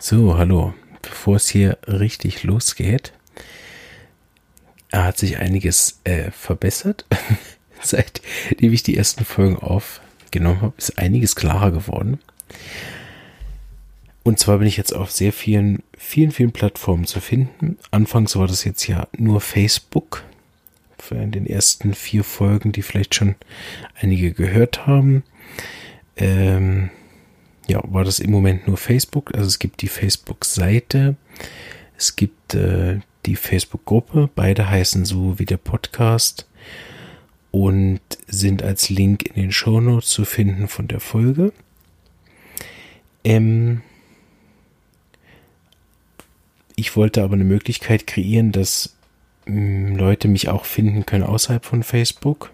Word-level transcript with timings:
So, 0.00 0.38
hallo. 0.38 0.74
Bevor 1.02 1.36
es 1.36 1.48
hier 1.48 1.76
richtig 1.88 2.44
losgeht, 2.44 3.12
hat 4.92 5.18
sich 5.18 5.38
einiges 5.38 6.00
äh, 6.04 6.30
verbessert. 6.30 7.04
Seitdem 7.82 8.72
ich 8.72 8.84
die 8.84 8.96
ersten 8.96 9.24
Folgen 9.24 9.56
aufgenommen 9.56 10.62
habe, 10.62 10.74
ist 10.78 10.98
einiges 10.98 11.34
klarer 11.34 11.72
geworden. 11.72 12.20
Und 14.22 14.38
zwar 14.38 14.58
bin 14.58 14.68
ich 14.68 14.76
jetzt 14.76 14.94
auf 14.94 15.10
sehr 15.10 15.32
vielen, 15.32 15.82
vielen, 15.96 16.30
vielen 16.30 16.52
Plattformen 16.52 17.04
zu 17.04 17.20
finden. 17.20 17.76
Anfangs 17.90 18.36
war 18.36 18.46
das 18.46 18.62
jetzt 18.62 18.86
ja 18.86 19.08
nur 19.16 19.40
Facebook. 19.40 20.22
Für 20.96 21.16
in 21.16 21.32
den 21.32 21.46
ersten 21.46 21.92
vier 21.92 22.22
Folgen, 22.22 22.70
die 22.70 22.82
vielleicht 22.82 23.16
schon 23.16 23.34
einige 24.00 24.32
gehört 24.32 24.86
haben. 24.86 25.24
Ähm, 26.16 26.90
ja, 27.68 27.82
war 27.84 28.04
das 28.04 28.18
im 28.18 28.30
Moment 28.30 28.66
nur 28.66 28.76
Facebook. 28.76 29.34
Also 29.34 29.46
es 29.46 29.58
gibt 29.58 29.82
die 29.82 29.88
Facebook-Seite, 29.88 31.16
es 31.96 32.16
gibt 32.16 32.54
äh, 32.54 33.00
die 33.26 33.36
Facebook-Gruppe, 33.36 34.30
beide 34.34 34.68
heißen 34.68 35.04
so 35.04 35.38
wie 35.38 35.44
der 35.44 35.58
Podcast 35.58 36.48
und 37.50 38.00
sind 38.26 38.62
als 38.62 38.88
Link 38.88 39.26
in 39.26 39.34
den 39.34 39.52
Show 39.52 39.80
Notes 39.80 40.08
zu 40.08 40.24
finden 40.24 40.68
von 40.68 40.88
der 40.88 41.00
Folge. 41.00 41.52
Ähm, 43.24 43.82
ich 46.76 46.96
wollte 46.96 47.22
aber 47.22 47.34
eine 47.34 47.44
Möglichkeit 47.44 48.06
kreieren, 48.06 48.52
dass 48.52 48.96
mh, 49.46 49.54
mm, 49.54 49.96
Leute 49.96 50.28
mich 50.28 50.48
auch 50.48 50.64
finden 50.64 51.04
können 51.04 51.24
außerhalb 51.24 51.64
von 51.64 51.82
Facebook. 51.82 52.50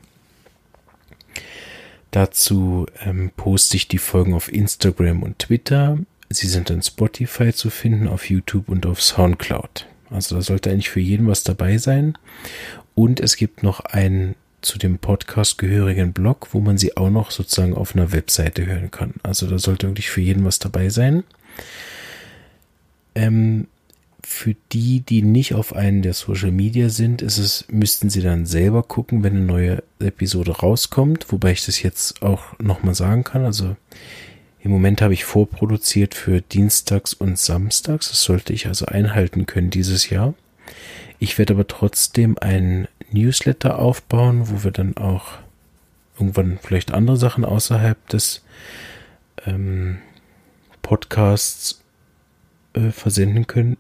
Dazu 2.15 2.87
ähm, 3.05 3.33
poste 3.37 3.77
ich 3.77 3.89
die 3.89 3.99
Folgen 3.99 4.35
auf 4.35 4.53
Instagram 4.53 5.25
und 5.25 5.41
Twitter. 5.41 5.99
Sie 6.31 6.47
sind 6.47 6.71
in 6.71 6.81
Spotify 6.81 7.53
zu 7.53 7.71
finden, 7.71 8.07
auf 8.07 8.31
YouTube 8.31 8.69
und 8.69 8.87
auf 8.87 9.03
Soundcloud. 9.03 9.89
Also 10.11 10.37
da 10.37 10.43
sollte 10.43 10.71
eigentlich 10.71 10.91
für 10.91 11.01
jeden 11.01 11.27
was 11.27 11.43
dabei 11.43 11.77
sein. 11.77 12.17
Und 12.95 13.19
es 13.19 13.35
gibt 13.35 13.65
noch 13.65 13.81
einen 13.81 14.37
zu 14.61 14.79
dem 14.79 14.99
Podcast 14.99 15.59
gehörigen 15.59 16.13
Blog, 16.13 16.51
wo 16.53 16.61
man 16.61 16.79
sie 16.79 16.97
auch 16.97 17.11
noch 17.11 17.33
sozusagen 17.33 17.75
auf 17.75 17.97
einer 17.97 18.13
Webseite 18.13 18.65
hören 18.65 18.93
kann. 18.93 19.15
Also 19.25 19.49
da 19.49 19.59
sollte 19.59 19.89
wirklich 19.89 20.09
für 20.09 20.21
jeden 20.21 20.45
was 20.45 20.61
dabei 20.61 20.91
sein. 20.91 21.25
Ähm, 23.17 23.67
für 24.27 24.55
die, 24.73 25.01
die 25.01 25.23
nicht 25.23 25.55
auf 25.55 25.75
einen 25.75 26.03
der 26.03 26.15
Social 26.15 26.51
Media 26.51 26.89
sind, 26.89 27.21
ist 27.23 27.39
es, 27.39 27.67
müssten 27.69 28.09
sie 28.11 28.23
dann 28.23 28.47
selber 28.47 28.83
gucken, 28.83 29.23
wenn 29.23 29.37
eine 29.37 29.45
neue 29.45 29.83
Episode 29.99 30.53
rauskommt, 30.53 31.31
wobei 31.31 31.53
ich 31.53 31.65
das 31.65 31.83
jetzt 31.83 32.23
auch 32.23 32.59
nochmal 32.59 32.95
sagen 32.95 33.25
kann. 33.25 33.45
Also 33.45 33.77
im 34.61 34.71
Moment 34.71 35.03
habe 35.03 35.13
ich 35.13 35.25
vorproduziert 35.25 36.15
für 36.15 36.41
Dienstags 36.41 37.13
und 37.13 37.39
Samstags. 37.39 38.09
Das 38.09 38.23
sollte 38.23 38.53
ich 38.53 38.67
also 38.67 38.87
einhalten 38.87 39.47
können 39.47 39.71
dieses 39.71 40.09
Jahr. 40.09 40.35
Ich 41.19 41.39
werde 41.39 41.55
aber 41.55 41.67
trotzdem 41.67 42.39
einen 42.39 42.89
Newsletter 43.13 43.79
aufbauen, 43.79 44.49
wo 44.49 44.65
wir 44.65 44.71
dann 44.71 44.97
auch 44.97 45.39
irgendwann 46.19 46.59
vielleicht 46.63 46.95
andere 46.95 47.17
Sachen 47.19 47.45
außerhalb 47.45 48.09
des 48.09 48.43
ähm, 49.47 49.99
Podcasts 50.81 51.83
äh, 52.73 52.91
versenden 52.91 53.47
können 53.47 53.77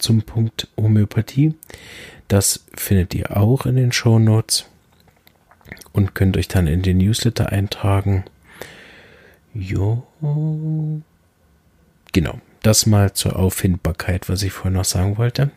zum 0.00 0.22
Punkt 0.22 0.68
Homöopathie. 0.76 1.54
Das 2.28 2.64
findet 2.74 3.14
ihr 3.14 3.36
auch 3.36 3.66
in 3.66 3.76
den 3.76 3.92
Show 3.92 4.18
Notes 4.18 4.66
und 5.92 6.14
könnt 6.14 6.36
euch 6.36 6.48
dann 6.48 6.66
in 6.66 6.82
den 6.82 6.98
Newsletter 6.98 7.50
eintragen. 7.50 8.24
Jo. 9.54 10.06
Genau. 12.12 12.40
Das 12.62 12.84
mal 12.84 13.14
zur 13.14 13.36
Auffindbarkeit, 13.36 14.28
was 14.28 14.42
ich 14.42 14.52
vorhin 14.52 14.74
noch 14.74 14.84
sagen 14.84 15.16
wollte. 15.16 15.50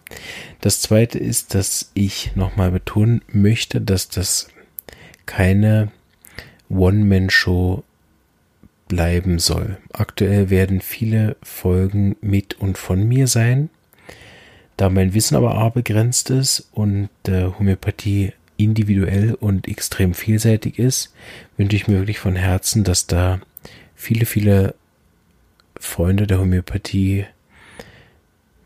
Das 0.61 0.79
zweite 0.79 1.19
ist, 1.19 1.53
dass 1.53 1.91
ich 1.93 2.35
nochmal 2.35 2.71
betonen 2.71 3.21
möchte, 3.27 3.81
dass 3.81 4.07
das 4.07 4.47
keine 5.25 5.91
One-Man-Show 6.69 7.83
bleiben 8.87 9.39
soll. 9.39 9.77
Aktuell 9.91 10.49
werden 10.49 10.79
viele 10.79 11.35
Folgen 11.43 12.15
mit 12.21 12.59
und 12.59 12.77
von 12.77 13.03
mir 13.03 13.27
sein. 13.27 13.69
Da 14.77 14.89
mein 14.89 15.13
Wissen 15.13 15.35
aber 15.35 15.55
A 15.55 15.69
begrenzt 15.69 16.29
ist 16.29 16.69
und 16.71 17.09
äh, 17.27 17.45
Homöopathie 17.45 18.33
individuell 18.57 19.33
und 19.33 19.67
extrem 19.67 20.13
vielseitig 20.13 20.79
ist, 20.79 21.13
wünsche 21.57 21.75
ich 21.75 21.87
mir 21.87 21.99
wirklich 21.99 22.19
von 22.19 22.35
Herzen, 22.35 22.83
dass 22.83 23.07
da 23.07 23.39
viele, 23.95 24.25
viele 24.25 24.75
Freunde 25.79 26.27
der 26.27 26.39
Homöopathie 26.39 27.25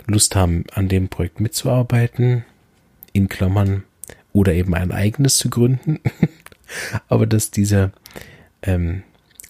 Lust 0.06 0.35
haben, 0.35 0.63
an 0.73 0.88
dem 0.88 1.09
Projekt 1.09 1.41
mitzuarbeiten, 1.41 2.46
in 3.12 3.28
Klammern, 3.28 3.84
oder 4.31 4.53
eben 4.53 4.73
ein 4.73 4.91
eigenes 4.91 5.38
zu 5.38 5.50
gründen. 5.50 6.00
aber 7.09 7.25
dass 7.25 7.51
dieser 7.51 7.91
ähm, 8.62 9.03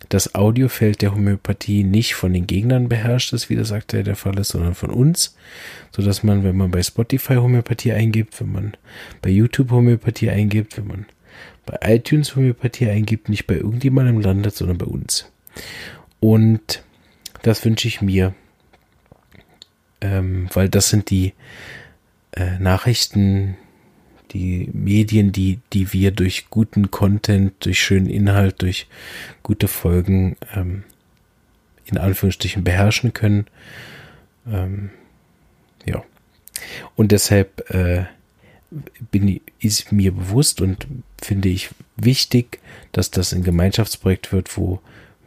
das 0.10 0.36
Audiofeld 0.36 1.02
der 1.02 1.14
Homöopathie 1.14 1.84
nicht 1.84 2.16
von 2.16 2.34
den 2.34 2.48
Gegnern 2.48 2.90
beherrscht 2.90 3.34
ist, 3.34 3.50
wie 3.50 3.56
das 3.56 3.72
aktuell 3.72 4.04
der 4.04 4.16
Fall 4.16 4.38
ist, 4.40 4.50
sondern 4.50 4.76
von 4.76 4.90
uns, 4.90 5.36
so 5.92 6.02
dass 6.02 6.24
man, 6.24 6.44
wenn 6.44 6.56
man 6.56 6.72
bei 6.72 6.82
Spotify 6.82 7.36
Homöopathie 7.36 7.92
eingibt, 7.92 8.40
wenn 8.40 8.52
man 8.52 8.74
bei 9.22 9.30
YouTube 9.30 9.72
Homöopathie 9.72 10.30
eingibt, 10.30 10.78
wenn 10.78 10.88
man 10.88 11.06
bei 11.66 11.78
iTunes 11.96 12.36
Homöopathie 12.36 12.90
eingibt, 12.90 13.30
nicht 13.30 13.48
bei 13.48 13.56
irgendjemandem 13.56 14.22
landet, 14.22 14.56
sondern 14.56 14.78
bei 14.78 14.86
uns. 14.86 15.30
Und 16.20 16.84
das 17.42 17.64
wünsche 17.66 17.88
ich 17.88 18.02
mir, 18.02 18.34
ähm, 20.02 20.48
weil 20.54 20.70
das 20.70 20.90
sind 20.90 21.10
die 21.10 21.34
äh, 22.32 22.58
Nachrichten, 22.60 23.58
die 24.32 24.70
Medien, 24.74 25.32
die, 25.32 25.60
die 25.74 25.94
wir 25.94 26.12
durch 26.12 26.50
guten 26.50 26.92
Content, 26.92 27.54
durch 27.66 27.80
schönen 27.80 28.08
Inhalt, 28.08 28.62
durch 28.62 28.88
gute 29.44 29.68
Folgen 29.68 30.38
ähm, 30.56 30.84
in 31.86 31.98
Anführungsstrichen 31.98 32.64
beherrschen 32.64 33.14
können. 33.14 33.48
Ähm, 34.48 34.90
ja. 35.86 36.04
Und 36.96 37.12
deshalb 37.12 37.70
äh, 37.70 38.06
bin, 39.12 39.40
ist 39.60 39.92
mir 39.92 40.12
bewusst 40.12 40.62
und 40.62 40.88
finde 41.22 41.50
ich 41.50 41.70
wichtig, 41.96 42.60
dass 42.92 43.12
das 43.12 43.34
ein 43.34 43.44
Gemeinschaftsprojekt 43.44 44.32
wird, 44.32 44.58
wo 44.58 44.82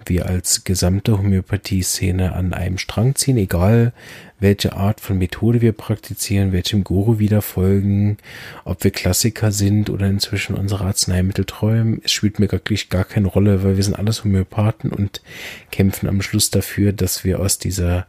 wir 0.07 0.27
als 0.27 0.65
gesamte 0.65 1.19
Homöopathie-Szene 1.19 2.33
an 2.33 2.53
einem 2.53 2.79
Strang 2.79 3.15
ziehen, 3.15 3.37
egal 3.37 3.93
welche 4.41 4.73
Art 4.73 5.01
von 5.01 5.19
Methode 5.19 5.61
wir 5.61 5.73
praktizieren, 5.73 6.53
welchem 6.53 6.83
Guru 6.83 7.19
wieder 7.19 7.43
folgen, 7.43 8.17
ob 8.65 8.83
wir 8.83 8.91
Klassiker 8.91 9.53
sind 9.53 9.91
oder 9.91 10.07
inzwischen 10.07 10.57
unsere 10.57 10.85
Arzneimittel 10.85 11.45
träumen. 11.45 12.01
Es 12.05 12.13
spielt 12.13 12.39
mir 12.39 12.51
wirklich 12.51 12.89
gar 12.89 13.05
keine 13.05 13.29
Rolle, 13.29 13.63
weil 13.63 13.77
wir 13.77 13.85
sind 13.85 13.99
alles 13.99 14.25
Homöopathen 14.25 14.91
und 14.91 15.23
kämpfen 15.71 16.09
am 16.09 16.23
Schluss 16.23 16.51
dafür, 16.51 16.93
dass 16.93 17.25
wir 17.25 17.41
aus 17.41 17.59
dieser 17.59 18.07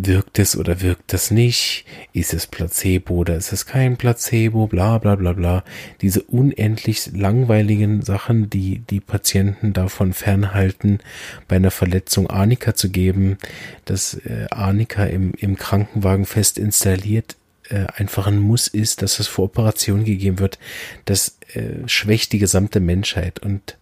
wirkt 0.00 0.38
es 0.38 0.56
oder 0.56 0.80
wirkt 0.80 1.12
es 1.12 1.30
nicht? 1.30 1.84
Ist 2.12 2.32
es 2.32 2.46
Placebo 2.46 3.14
oder 3.14 3.36
ist 3.36 3.52
es 3.52 3.66
kein 3.66 3.96
Placebo? 3.96 4.68
Bla 4.68 4.98
bla 4.98 5.16
bla 5.16 5.32
bla. 5.32 5.64
Diese 6.00 6.22
unendlich 6.22 7.10
langweiligen 7.12 8.02
Sachen, 8.02 8.48
die 8.48 8.78
die 8.78 9.00
Patienten 9.00 9.72
davon 9.72 10.12
fernhalten, 10.12 11.00
bei 11.48 11.56
einer 11.56 11.72
Verletzung 11.72 12.30
Arnika 12.30 12.74
zu 12.74 12.90
geben, 12.90 13.38
dass 13.84 14.14
äh, 14.14 14.46
Arnika 14.50 15.04
im, 15.04 15.32
im 15.34 15.56
Krankenwagen 15.56 16.26
fest 16.26 16.58
installiert 16.58 17.36
äh, 17.68 17.86
einfach 17.96 18.28
ein 18.28 18.38
Muss 18.38 18.68
ist, 18.68 19.02
dass 19.02 19.18
es 19.18 19.26
vor 19.26 19.46
Operation 19.46 20.04
gegeben 20.04 20.38
wird, 20.38 20.58
das 21.06 21.38
äh, 21.54 21.86
schwächt 21.86 22.32
die 22.32 22.38
gesamte 22.38 22.78
Menschheit. 22.78 23.40
Und 23.40 23.76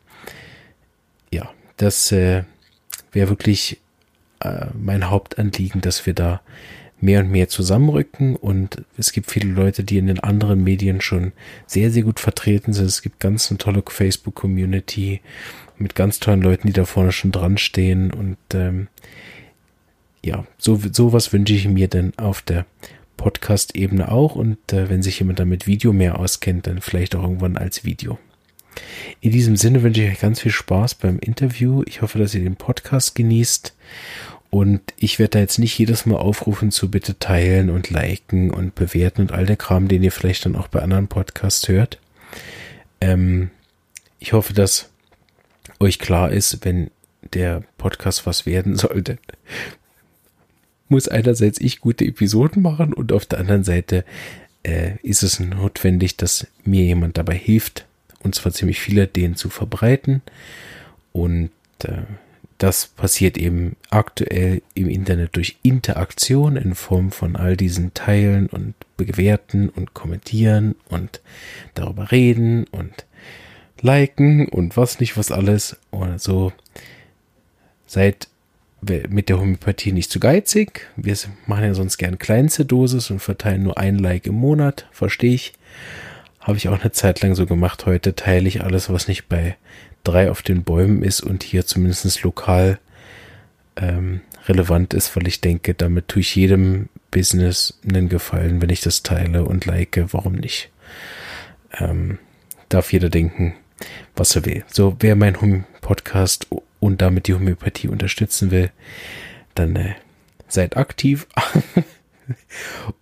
ja, 1.30 1.50
das 1.76 2.10
äh, 2.10 2.44
wäre 3.12 3.28
wirklich 3.28 3.80
äh, 4.40 4.66
mein 4.74 5.10
Hauptanliegen, 5.10 5.80
dass 5.80 6.06
wir 6.06 6.14
da 6.14 6.40
mehr 7.00 7.20
und 7.20 7.30
mehr 7.30 7.48
zusammenrücken 7.48 8.36
und 8.36 8.82
es 8.96 9.12
gibt 9.12 9.30
viele 9.30 9.52
Leute, 9.52 9.84
die 9.84 9.98
in 9.98 10.06
den 10.06 10.20
anderen 10.20 10.64
Medien 10.64 11.00
schon 11.00 11.32
sehr, 11.66 11.90
sehr 11.90 12.02
gut 12.02 12.20
vertreten 12.20 12.72
sind. 12.72 12.86
Es 12.86 13.02
gibt 13.02 13.20
ganz 13.20 13.50
eine 13.50 13.58
tolle 13.58 13.82
Facebook-Community 13.86 15.20
mit 15.78 15.94
ganz 15.94 16.20
tollen 16.20 16.40
Leuten, 16.40 16.66
die 16.66 16.72
da 16.72 16.86
vorne 16.86 17.12
schon 17.12 17.32
dran 17.32 17.58
stehen 17.58 18.12
und 18.12 18.38
ähm, 18.54 18.88
ja, 20.24 20.44
so 20.58 20.80
sowas 20.90 21.32
wünsche 21.32 21.54
ich 21.54 21.68
mir 21.68 21.88
dann 21.88 22.12
auf 22.16 22.42
der 22.42 22.64
Podcast-Ebene 23.16 24.10
auch 24.10 24.34
und 24.34 24.72
äh, 24.72 24.88
wenn 24.88 25.02
sich 25.02 25.18
jemand 25.18 25.38
damit 25.38 25.66
Video 25.66 25.92
mehr 25.92 26.18
auskennt, 26.18 26.66
dann 26.66 26.80
vielleicht 26.80 27.14
auch 27.14 27.22
irgendwann 27.22 27.56
als 27.56 27.84
Video. 27.84 28.18
In 29.20 29.32
diesem 29.32 29.56
Sinne 29.56 29.82
wünsche 29.82 30.02
ich 30.02 30.10
euch 30.10 30.20
ganz 30.20 30.40
viel 30.40 30.52
Spaß 30.52 30.96
beim 30.96 31.18
Interview. 31.18 31.82
Ich 31.86 32.02
hoffe, 32.02 32.18
dass 32.18 32.34
ihr 32.34 32.42
den 32.42 32.56
Podcast 32.56 33.14
genießt. 33.14 33.74
Und 34.50 34.80
ich 34.96 35.18
werde 35.18 35.30
da 35.30 35.38
jetzt 35.40 35.58
nicht 35.58 35.78
jedes 35.78 36.06
Mal 36.06 36.16
aufrufen 36.16 36.70
zu 36.70 36.90
bitte 36.90 37.18
teilen 37.18 37.68
und 37.68 37.90
liken 37.90 38.50
und 38.50 38.74
bewerten 38.74 39.22
und 39.22 39.32
all 39.32 39.46
der 39.46 39.56
Kram, 39.56 39.88
den 39.88 40.02
ihr 40.02 40.12
vielleicht 40.12 40.46
dann 40.46 40.56
auch 40.56 40.68
bei 40.68 40.80
anderen 40.80 41.08
Podcasts 41.08 41.68
hört. 41.68 41.98
Ähm, 43.00 43.50
ich 44.18 44.32
hoffe, 44.32 44.54
dass 44.54 44.88
euch 45.80 45.98
klar 45.98 46.30
ist, 46.30 46.64
wenn 46.64 46.90
der 47.34 47.64
Podcast 47.76 48.26
was 48.26 48.46
werden 48.46 48.76
sollte, 48.76 49.18
muss 50.88 51.08
einerseits 51.08 51.60
ich 51.60 51.80
gute 51.80 52.04
Episoden 52.04 52.62
machen 52.62 52.92
und 52.92 53.12
auf 53.12 53.26
der 53.26 53.40
anderen 53.40 53.64
Seite 53.64 54.04
äh, 54.62 54.92
ist 55.02 55.22
es 55.22 55.40
notwendig, 55.40 56.16
dass 56.16 56.46
mir 56.64 56.84
jemand 56.84 57.18
dabei 57.18 57.34
hilft, 57.34 57.85
und 58.26 58.34
zwar 58.34 58.52
ziemlich 58.52 58.80
viele, 58.80 59.06
den 59.06 59.36
zu 59.36 59.48
verbreiten. 59.48 60.20
Und 61.12 61.50
äh, 61.84 62.02
das 62.58 62.86
passiert 62.86 63.38
eben 63.38 63.76
aktuell 63.90 64.62
im 64.74 64.88
Internet 64.88 65.36
durch 65.36 65.56
Interaktion 65.62 66.56
in 66.56 66.74
Form 66.74 67.10
von 67.10 67.36
all 67.36 67.56
diesen 67.56 67.94
Teilen 67.94 68.46
und 68.48 68.74
bewerten 68.96 69.68
und 69.68 69.94
kommentieren 69.94 70.74
und 70.88 71.20
darüber 71.74 72.10
reden 72.10 72.64
und 72.72 73.06
liken 73.80 74.48
und 74.48 74.76
was 74.76 75.00
nicht 75.00 75.16
was 75.16 75.30
alles. 75.30 75.76
Und 75.90 76.20
so 76.20 76.52
seid 77.86 78.28
mit 78.80 79.28
der 79.28 79.38
Homöopathie 79.38 79.92
nicht 79.92 80.10
zu 80.10 80.20
geizig. 80.20 80.88
Wir 80.96 81.16
machen 81.46 81.64
ja 81.64 81.74
sonst 81.74 81.98
gern 81.98 82.18
kleinste 82.18 82.64
Dosis 82.64 83.10
und 83.10 83.20
verteilen 83.20 83.62
nur 83.62 83.78
ein 83.78 83.98
Like 83.98 84.26
im 84.26 84.34
Monat, 84.34 84.86
verstehe 84.92 85.34
ich. 85.34 85.52
Habe 86.46 86.58
ich 86.58 86.68
auch 86.68 86.80
eine 86.80 86.92
Zeit 86.92 87.22
lang 87.22 87.34
so 87.34 87.44
gemacht. 87.44 87.86
Heute 87.86 88.14
teile 88.14 88.46
ich 88.46 88.62
alles, 88.62 88.88
was 88.88 89.08
nicht 89.08 89.28
bei 89.28 89.56
drei 90.04 90.30
auf 90.30 90.42
den 90.42 90.62
Bäumen 90.62 91.02
ist 91.02 91.20
und 91.20 91.42
hier 91.42 91.66
zumindest 91.66 92.22
lokal 92.22 92.78
ähm, 93.74 94.20
relevant 94.46 94.94
ist, 94.94 95.16
weil 95.16 95.26
ich 95.26 95.40
denke, 95.40 95.74
damit 95.74 96.06
tue 96.06 96.20
ich 96.20 96.36
jedem 96.36 96.88
Business 97.10 97.80
einen 97.84 98.08
Gefallen, 98.08 98.62
wenn 98.62 98.70
ich 98.70 98.80
das 98.80 99.02
teile 99.02 99.44
und 99.44 99.66
like. 99.66 100.00
Warum 100.12 100.34
nicht? 100.34 100.70
Ähm, 101.80 102.20
darf 102.68 102.92
jeder 102.92 103.08
denken, 103.08 103.54
was 104.14 104.36
er 104.36 104.44
will. 104.44 104.64
So, 104.68 104.94
wer 105.00 105.16
mein 105.16 105.64
Podcast 105.80 106.46
und 106.78 107.02
damit 107.02 107.26
die 107.26 107.34
Homöopathie 107.34 107.88
unterstützen 107.88 108.52
will, 108.52 108.70
dann 109.56 109.74
äh, 109.74 109.94
seid 110.46 110.76
aktiv. 110.76 111.26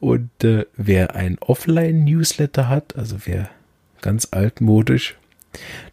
und 0.01 0.31
äh, 0.45 0.67
wer 0.77 1.15
ein 1.15 1.39
Offline-Newsletter 1.39 2.69
hat, 2.69 2.97
also 2.97 3.17
wer 3.25 3.51
ganz 4.01 4.29
altmodisch 4.31 5.17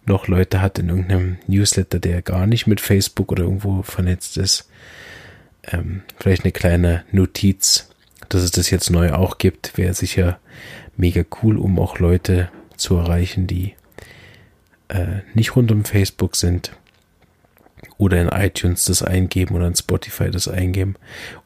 noch 0.06 0.28
Leute 0.28 0.62
hat 0.62 0.80
in 0.80 0.90
irgendeinem 0.90 1.38
Newsletter, 1.48 2.00
der 2.00 2.22
gar 2.22 2.48
nicht 2.48 2.68
mit 2.68 2.82
Facebook 2.82 3.32
oder 3.32 3.44
irgendwo 3.44 3.84
vernetzt 3.84 4.38
ist, 4.38 4.70
ähm, 5.64 6.02
vielleicht 6.20 6.44
eine 6.44 6.52
kleine 6.52 7.04
Notiz, 7.12 7.90
dass 8.30 8.42
es 8.42 8.52
das 8.52 8.70
jetzt 8.70 8.90
neu 8.90 9.14
auch 9.14 9.38
gibt, 9.38 9.78
wäre 9.78 9.94
sicher 9.94 10.40
mega 10.98 11.24
cool, 11.42 11.58
um 11.58 11.80
auch 11.80 12.00
Leute 12.00 12.50
zu 12.76 12.96
erreichen, 12.96 13.48
die 13.48 13.76
äh, 14.88 15.20
nicht 15.34 15.56
rund 15.56 15.72
um 15.72 15.86
Facebook 15.86 16.36
sind 16.36 16.72
oder 17.98 18.22
in 18.22 18.30
iTunes 18.30 18.86
das 18.86 19.04
eingeben 19.04 19.56
oder 19.56 19.68
in 19.68 19.76
Spotify 19.76 20.32
das 20.32 20.48
eingeben 20.48 20.96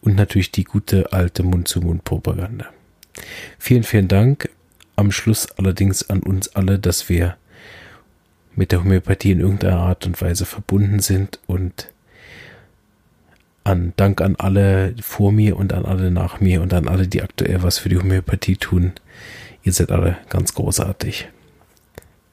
und 0.01 0.15
natürlich 0.15 0.51
die 0.51 0.63
gute 0.63 1.11
alte 1.11 1.43
Mund-zu-Mund-Propaganda. 1.43 2.65
Vielen, 3.59 3.83
vielen 3.83 4.07
Dank. 4.07 4.49
Am 4.95 5.11
Schluss 5.11 5.47
allerdings 5.57 6.09
an 6.09 6.21
uns 6.21 6.55
alle, 6.55 6.79
dass 6.79 7.09
wir 7.09 7.37
mit 8.55 8.71
der 8.71 8.79
Homöopathie 8.79 9.31
in 9.31 9.41
irgendeiner 9.41 9.79
Art 9.79 10.05
und 10.05 10.21
Weise 10.21 10.45
verbunden 10.45 10.99
sind 10.99 11.39
und 11.47 11.89
an 13.65 13.93
Dank 13.97 14.21
an 14.21 14.35
alle 14.37 14.95
vor 15.01 15.31
mir 15.31 15.57
und 15.57 15.73
an 15.73 15.85
alle 15.85 16.11
nach 16.11 16.39
mir 16.39 16.61
und 16.61 16.73
an 16.73 16.87
alle, 16.87 17.07
die 17.07 17.21
aktuell 17.21 17.63
was 17.63 17.79
für 17.79 17.89
die 17.89 17.97
Homöopathie 17.97 18.57
tun. 18.57 18.93
Ihr 19.63 19.73
seid 19.73 19.91
alle 19.91 20.17
ganz 20.29 20.53
großartig. 20.53 21.27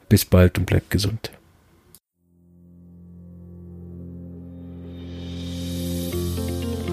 Bis 0.08 0.24
bald 0.24 0.58
und 0.58 0.66
bleibt 0.66 0.90
gesund. 0.90 1.32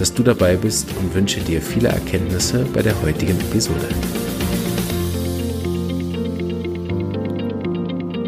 dass 0.00 0.14
du 0.14 0.22
dabei 0.22 0.56
bist 0.56 0.88
und 0.98 1.14
wünsche 1.14 1.40
dir 1.40 1.60
viele 1.60 1.88
Erkenntnisse 1.88 2.64
bei 2.72 2.80
der 2.80 3.00
heutigen 3.02 3.38
Episode. 3.38 3.86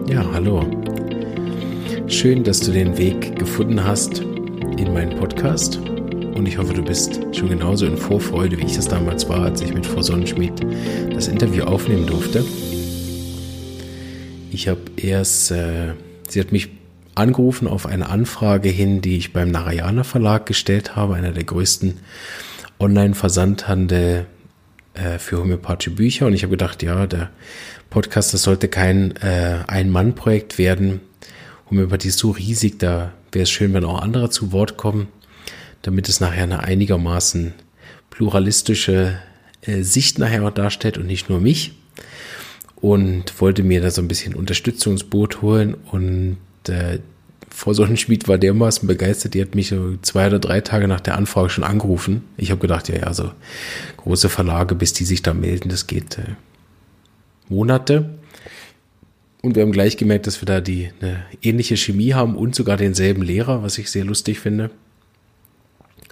Ja, 0.06 0.22
hallo. 0.34 0.66
Schön, 2.08 2.44
dass 2.44 2.60
du 2.60 2.72
den 2.72 2.98
Weg 2.98 3.38
gefunden 3.38 3.82
hast 3.82 4.20
in 4.20 4.92
meinen 4.92 5.18
Podcast 5.18 5.78
und 6.34 6.46
ich 6.46 6.58
hoffe, 6.58 6.74
du 6.74 6.82
bist 6.82 7.20
schon 7.32 7.48
genauso 7.48 7.86
in 7.86 7.96
Vorfreude, 7.96 8.58
wie 8.58 8.66
ich 8.66 8.76
das 8.76 8.88
damals 8.88 9.26
war, 9.30 9.46
als 9.46 9.62
ich 9.62 9.72
mit 9.72 9.86
Frau 9.86 10.02
Sonnenschmidt 10.02 10.60
das 11.14 11.28
Interview 11.28 11.64
aufnehmen 11.64 12.06
durfte. 12.06 12.44
Ich 14.50 14.68
habe 14.68 14.80
erst, 14.98 15.52
äh, 15.52 15.94
sie 16.28 16.38
hat 16.40 16.52
mich 16.52 16.68
angerufen 17.14 17.68
auf 17.68 17.86
eine 17.86 18.08
Anfrage 18.08 18.68
hin, 18.68 19.00
die 19.00 19.16
ich 19.16 19.32
beim 19.32 19.50
Narayana 19.50 20.04
Verlag 20.04 20.46
gestellt 20.46 20.96
habe, 20.96 21.14
einer 21.14 21.32
der 21.32 21.44
größten 21.44 21.98
Online-Versandhandel 22.78 24.26
äh, 24.94 25.18
für 25.18 25.38
homöopathische 25.38 25.90
Bücher. 25.90 26.26
Und 26.26 26.34
ich 26.34 26.42
habe 26.42 26.52
gedacht, 26.52 26.82
ja, 26.82 27.06
der 27.06 27.30
Podcast, 27.90 28.34
das 28.34 28.42
sollte 28.42 28.68
kein 28.68 29.16
äh, 29.16 29.60
Ein-Mann-Projekt 29.66 30.58
werden. 30.58 31.00
Homöopathie 31.70 32.08
ist 32.08 32.18
so 32.18 32.30
riesig, 32.30 32.78
da 32.78 33.12
wäre 33.30 33.44
es 33.44 33.50
schön, 33.50 33.74
wenn 33.74 33.84
auch 33.84 34.00
andere 34.00 34.30
zu 34.30 34.52
Wort 34.52 34.76
kommen, 34.76 35.08
damit 35.82 36.08
es 36.08 36.20
nachher 36.20 36.44
eine 36.44 36.60
einigermaßen 36.60 37.54
pluralistische 38.10 39.18
äh, 39.62 39.82
Sicht 39.82 40.18
nachher 40.18 40.50
darstellt 40.50 40.98
und 40.98 41.06
nicht 41.06 41.28
nur 41.28 41.40
mich. 41.40 41.72
Und 42.76 43.40
wollte 43.40 43.62
mir 43.62 43.80
da 43.80 43.90
so 43.90 44.02
ein 44.02 44.08
bisschen 44.08 44.34
Unterstützungsboot 44.34 45.40
holen 45.40 45.74
und 45.74 46.38
äh, 46.68 47.00
Frau 47.54 47.72
Sonnenschmied 47.74 48.28
war 48.28 48.38
dermaßen 48.38 48.88
begeistert, 48.88 49.34
die 49.34 49.42
hat 49.42 49.54
mich 49.54 49.68
so 49.68 49.96
zwei 50.02 50.26
oder 50.26 50.38
drei 50.38 50.60
Tage 50.62 50.88
nach 50.88 51.00
der 51.00 51.16
Anfrage 51.16 51.50
schon 51.50 51.64
angerufen. 51.64 52.24
Ich 52.36 52.50
habe 52.50 52.60
gedacht, 52.60 52.88
ja, 52.88 52.96
ja, 52.96 53.12
so 53.12 53.30
große 53.98 54.28
Verlage, 54.28 54.74
bis 54.74 54.94
die 54.94 55.04
sich 55.04 55.22
da 55.22 55.34
melden, 55.34 55.68
das 55.68 55.86
geht 55.86 56.18
äh, 56.18 56.34
Monate. 57.48 58.14
Und 59.42 59.54
wir 59.54 59.62
haben 59.62 59.72
gleich 59.72 59.96
gemerkt, 59.96 60.26
dass 60.26 60.40
wir 60.40 60.46
da 60.46 60.60
die 60.60 60.90
eine 61.00 61.24
ähnliche 61.42 61.76
Chemie 61.76 62.14
haben 62.14 62.36
und 62.36 62.54
sogar 62.54 62.76
denselben 62.76 63.22
Lehrer, 63.22 63.62
was 63.62 63.76
ich 63.76 63.90
sehr 63.90 64.04
lustig 64.04 64.38
finde. 64.40 64.70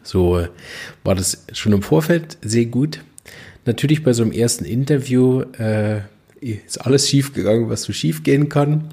So 0.02 0.38
äh, 0.38 0.48
war 1.04 1.14
das 1.14 1.44
schon 1.52 1.72
im 1.72 1.82
Vorfeld 1.82 2.38
sehr 2.42 2.66
gut. 2.66 3.00
Natürlich 3.64 4.02
bei 4.02 4.12
so 4.12 4.22
einem 4.22 4.32
ersten 4.32 4.64
Interview 4.64 5.42
äh, 5.58 6.00
ist 6.40 6.78
alles 6.84 7.08
schief 7.08 7.32
gegangen, 7.32 7.68
was 7.68 7.82
so 7.82 7.92
schief 7.92 8.22
gehen 8.22 8.48
kann 8.48 8.90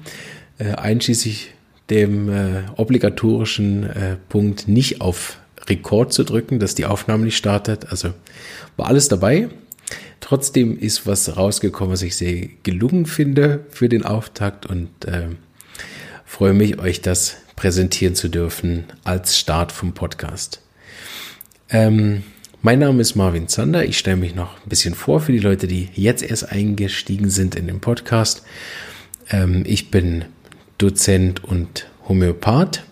äh, 0.58 0.72
einschließlich 0.72 1.50
dem 1.90 2.28
äh, 2.28 2.62
obligatorischen 2.76 3.84
äh, 3.84 4.16
Punkt 4.28 4.68
nicht 4.68 5.00
auf 5.00 5.38
Rekord 5.68 6.12
zu 6.12 6.24
drücken, 6.24 6.58
dass 6.58 6.74
die 6.74 6.86
Aufnahme 6.86 7.24
nicht 7.24 7.36
startet. 7.36 7.90
Also 7.90 8.12
war 8.76 8.86
alles 8.86 9.08
dabei. 9.08 9.48
Trotzdem 10.20 10.78
ist 10.78 11.06
was 11.06 11.36
rausgekommen, 11.36 11.92
was 11.92 12.02
ich 12.02 12.16
sehr 12.16 12.48
gelungen 12.62 13.06
finde 13.06 13.64
für 13.70 13.88
den 13.88 14.04
Auftakt 14.04 14.66
und 14.66 15.04
äh, 15.04 15.28
freue 16.24 16.52
mich, 16.52 16.78
euch 16.78 17.00
das 17.00 17.36
präsentieren 17.56 18.14
zu 18.14 18.28
dürfen 18.28 18.84
als 19.04 19.38
Start 19.38 19.72
vom 19.72 19.92
Podcast. 19.92 20.60
Ähm, 21.70 22.22
mein 22.60 22.80
Name 22.80 23.00
ist 23.00 23.14
Marvin 23.14 23.48
Zander. 23.48 23.84
Ich 23.84 23.98
stelle 23.98 24.16
mich 24.16 24.34
noch 24.34 24.56
ein 24.56 24.68
bisschen 24.68 24.94
vor 24.94 25.20
für 25.20 25.32
die 25.32 25.38
Leute, 25.38 25.66
die 25.66 25.88
jetzt 25.94 26.22
erst 26.22 26.50
eingestiegen 26.50 27.30
sind 27.30 27.54
in 27.54 27.66
den 27.66 27.80
Podcast. 27.80 28.42
Ähm, 29.30 29.62
ich 29.66 29.90
bin 29.90 30.24
Dozent 30.78 31.44
und 31.44 31.88
Homöopath, 32.08 32.84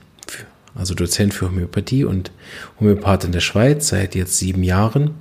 also 0.74 0.94
Dozent 0.94 1.32
für 1.32 1.46
Homöopathie 1.46 2.04
und 2.04 2.32
Homöopath 2.80 3.24
in 3.24 3.32
der 3.32 3.40
Schweiz 3.40 3.88
seit 3.88 4.14
jetzt 4.14 4.38
sieben 4.38 4.62
Jahren 4.62 5.14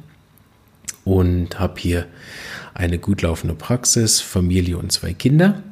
und 1.04 1.60
habe 1.60 1.80
hier 1.80 2.08
eine 2.74 2.98
gut 2.98 3.22
laufende 3.22 3.56
Praxis, 3.56 4.20
Familie 4.20 4.78
und 4.78 4.92
zwei 4.92 5.14
Kinder. 5.14 5.64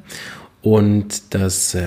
Und 0.62 1.34
das 1.34 1.74
äh, 1.74 1.86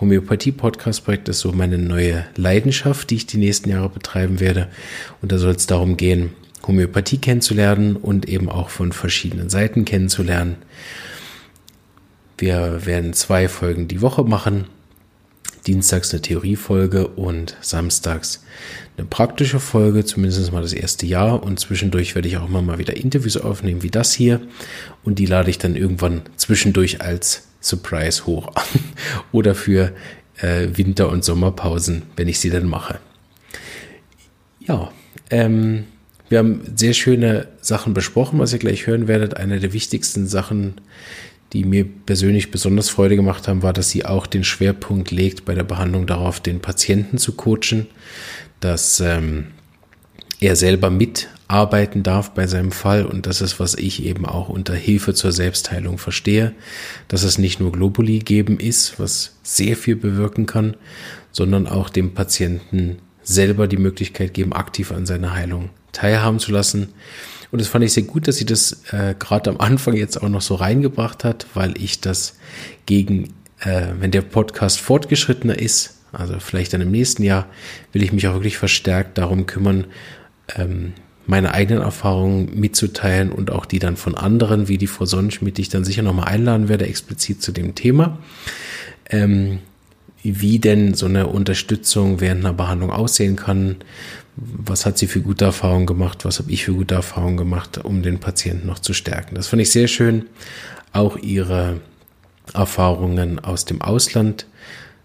Homöopathie-Podcast-Projekt 0.00 1.28
ist 1.28 1.40
so 1.40 1.52
meine 1.52 1.78
neue 1.78 2.26
Leidenschaft, 2.36 3.08
die 3.08 3.14
ich 3.14 3.26
die 3.26 3.38
nächsten 3.38 3.70
Jahre 3.70 3.88
betreiben 3.88 4.40
werde. 4.40 4.68
Und 5.22 5.32
da 5.32 5.38
soll 5.38 5.54
es 5.54 5.66
darum 5.66 5.96
gehen, 5.96 6.30
Homöopathie 6.66 7.18
kennenzulernen 7.18 7.96
und 7.96 8.28
eben 8.28 8.48
auch 8.50 8.68
von 8.68 8.92
verschiedenen 8.92 9.48
Seiten 9.48 9.84
kennenzulernen. 9.84 10.56
Wir 12.38 12.86
werden 12.86 13.12
zwei 13.12 13.48
Folgen 13.48 13.88
die 13.88 14.00
Woche 14.00 14.24
machen. 14.24 14.66
dienstags 15.66 16.12
eine 16.12 16.22
Theoriefolge 16.22 17.06
und 17.06 17.56
samstags 17.60 18.42
eine 18.96 19.06
praktische 19.06 19.60
Folge, 19.60 20.04
zumindest 20.04 20.52
mal 20.52 20.62
das 20.62 20.72
erste 20.72 21.06
Jahr. 21.06 21.42
Und 21.42 21.60
zwischendurch 21.60 22.14
werde 22.14 22.28
ich 22.28 22.36
auch 22.36 22.48
immer 22.48 22.62
mal 22.62 22.78
wieder 22.78 22.96
Interviews 22.96 23.36
aufnehmen, 23.36 23.82
wie 23.82 23.90
das 23.90 24.12
hier. 24.12 24.40
Und 25.04 25.18
die 25.18 25.26
lade 25.26 25.50
ich 25.50 25.58
dann 25.58 25.76
irgendwann 25.76 26.22
zwischendurch 26.36 27.00
als 27.00 27.48
Surprise 27.60 28.26
hoch 28.26 28.48
an 28.54 28.80
oder 29.32 29.54
für 29.54 29.92
äh, 30.38 30.68
Winter- 30.74 31.08
und 31.08 31.24
Sommerpausen, 31.24 32.02
wenn 32.16 32.28
ich 32.28 32.40
sie 32.40 32.50
dann 32.50 32.66
mache. 32.66 32.98
Ja, 34.60 34.92
ähm, 35.30 35.84
wir 36.28 36.38
haben 36.38 36.62
sehr 36.76 36.94
schöne 36.94 37.48
Sachen 37.60 37.94
besprochen, 37.94 38.38
was 38.38 38.52
ihr 38.52 38.58
gleich 38.58 38.86
hören 38.86 39.08
werdet. 39.08 39.36
Eine 39.36 39.60
der 39.60 39.72
wichtigsten 39.72 40.26
Sachen, 40.26 40.80
die 41.52 41.64
mir 41.64 41.84
persönlich 41.84 42.50
besonders 42.50 42.88
Freude 42.88 43.16
gemacht 43.16 43.46
haben, 43.46 43.62
war, 43.62 43.72
dass 43.72 43.90
sie 43.90 44.04
auch 44.04 44.26
den 44.26 44.44
Schwerpunkt 44.44 45.10
legt 45.10 45.44
bei 45.44 45.54
der 45.54 45.64
Behandlung 45.64 46.06
darauf, 46.06 46.40
den 46.40 46.60
Patienten 46.60 47.18
zu 47.18 47.32
coachen, 47.32 47.86
dass 48.60 49.00
ähm, 49.00 49.48
er 50.40 50.56
selber 50.56 50.90
mitarbeiten 50.90 52.02
darf 52.02 52.30
bei 52.30 52.46
seinem 52.46 52.72
Fall 52.72 53.04
und 53.04 53.26
das 53.26 53.40
ist, 53.40 53.60
was 53.60 53.74
ich 53.74 54.04
eben 54.04 54.26
auch 54.26 54.48
unter 54.48 54.74
Hilfe 54.74 55.14
zur 55.14 55.32
Selbstheilung 55.32 55.98
verstehe, 55.98 56.52
dass 57.08 57.22
es 57.22 57.38
nicht 57.38 57.60
nur 57.60 57.72
Globuli 57.72 58.18
geben 58.20 58.58
ist, 58.58 58.98
was 58.98 59.36
sehr 59.42 59.76
viel 59.76 59.96
bewirken 59.96 60.46
kann, 60.46 60.76
sondern 61.30 61.66
auch 61.66 61.90
dem 61.90 62.14
Patienten 62.14 62.98
selber 63.22 63.68
die 63.68 63.76
Möglichkeit 63.76 64.34
geben, 64.34 64.52
aktiv 64.52 64.90
an 64.90 65.06
seiner 65.06 65.34
Heilung 65.34 65.70
teilhaben 65.92 66.38
zu 66.38 66.50
lassen. 66.50 66.88
Und 67.52 67.60
das 67.60 67.68
fand 67.68 67.84
ich 67.84 67.92
sehr 67.92 68.04
gut, 68.04 68.26
dass 68.26 68.38
sie 68.38 68.46
das 68.46 68.82
äh, 68.92 69.14
gerade 69.18 69.50
am 69.50 69.58
Anfang 69.58 69.94
jetzt 69.94 70.20
auch 70.20 70.28
noch 70.28 70.40
so 70.40 70.54
reingebracht 70.54 71.22
hat, 71.22 71.46
weil 71.52 71.74
ich 71.76 72.00
das 72.00 72.36
gegen, 72.86 73.34
äh, 73.60 73.88
wenn 74.00 74.10
der 74.10 74.22
Podcast 74.22 74.80
fortgeschrittener 74.80 75.58
ist, 75.58 75.98
also 76.12 76.40
vielleicht 76.40 76.72
dann 76.72 76.80
im 76.80 76.90
nächsten 76.90 77.22
Jahr, 77.22 77.46
will 77.92 78.02
ich 78.02 78.12
mich 78.12 78.26
auch 78.26 78.34
wirklich 78.34 78.56
verstärkt 78.56 79.18
darum 79.18 79.44
kümmern, 79.44 79.84
ähm, 80.56 80.94
meine 81.26 81.52
eigenen 81.52 81.82
Erfahrungen 81.82 82.58
mitzuteilen 82.58 83.30
und 83.30 83.50
auch 83.50 83.66
die 83.66 83.78
dann 83.78 83.96
von 83.96 84.14
anderen, 84.14 84.68
wie 84.68 84.78
die 84.78 84.86
Frau 84.86 85.04
Sonnenschmidt, 85.04 85.58
die 85.58 85.62
ich 85.62 85.68
dann 85.68 85.84
sicher 85.84 86.02
nochmal 86.02 86.28
einladen 86.28 86.68
werde, 86.70 86.86
explizit 86.86 87.42
zu 87.42 87.52
dem 87.52 87.74
Thema. 87.74 88.18
Ähm, 89.10 89.58
wie 90.22 90.58
denn 90.58 90.94
so 90.94 91.06
eine 91.06 91.26
Unterstützung 91.26 92.20
während 92.20 92.44
einer 92.44 92.54
Behandlung 92.54 92.90
aussehen 92.90 93.36
kann. 93.36 93.76
Was 94.36 94.86
hat 94.86 94.96
sie 94.96 95.06
für 95.06 95.20
gute 95.20 95.44
Erfahrungen 95.44 95.86
gemacht? 95.86 96.24
Was 96.24 96.38
habe 96.38 96.50
ich 96.50 96.64
für 96.64 96.72
gute 96.72 96.94
Erfahrungen 96.94 97.36
gemacht, 97.36 97.78
um 97.78 98.02
den 98.02 98.18
Patienten 98.18 98.66
noch 98.66 98.78
zu 98.78 98.94
stärken? 98.94 99.34
Das 99.34 99.48
fand 99.48 99.60
ich 99.60 99.70
sehr 99.70 99.88
schön. 99.88 100.26
Auch 100.92 101.18
ihre 101.18 101.80
Erfahrungen 102.54 103.38
aus 103.38 103.66
dem 103.66 103.82
Ausland 103.82 104.46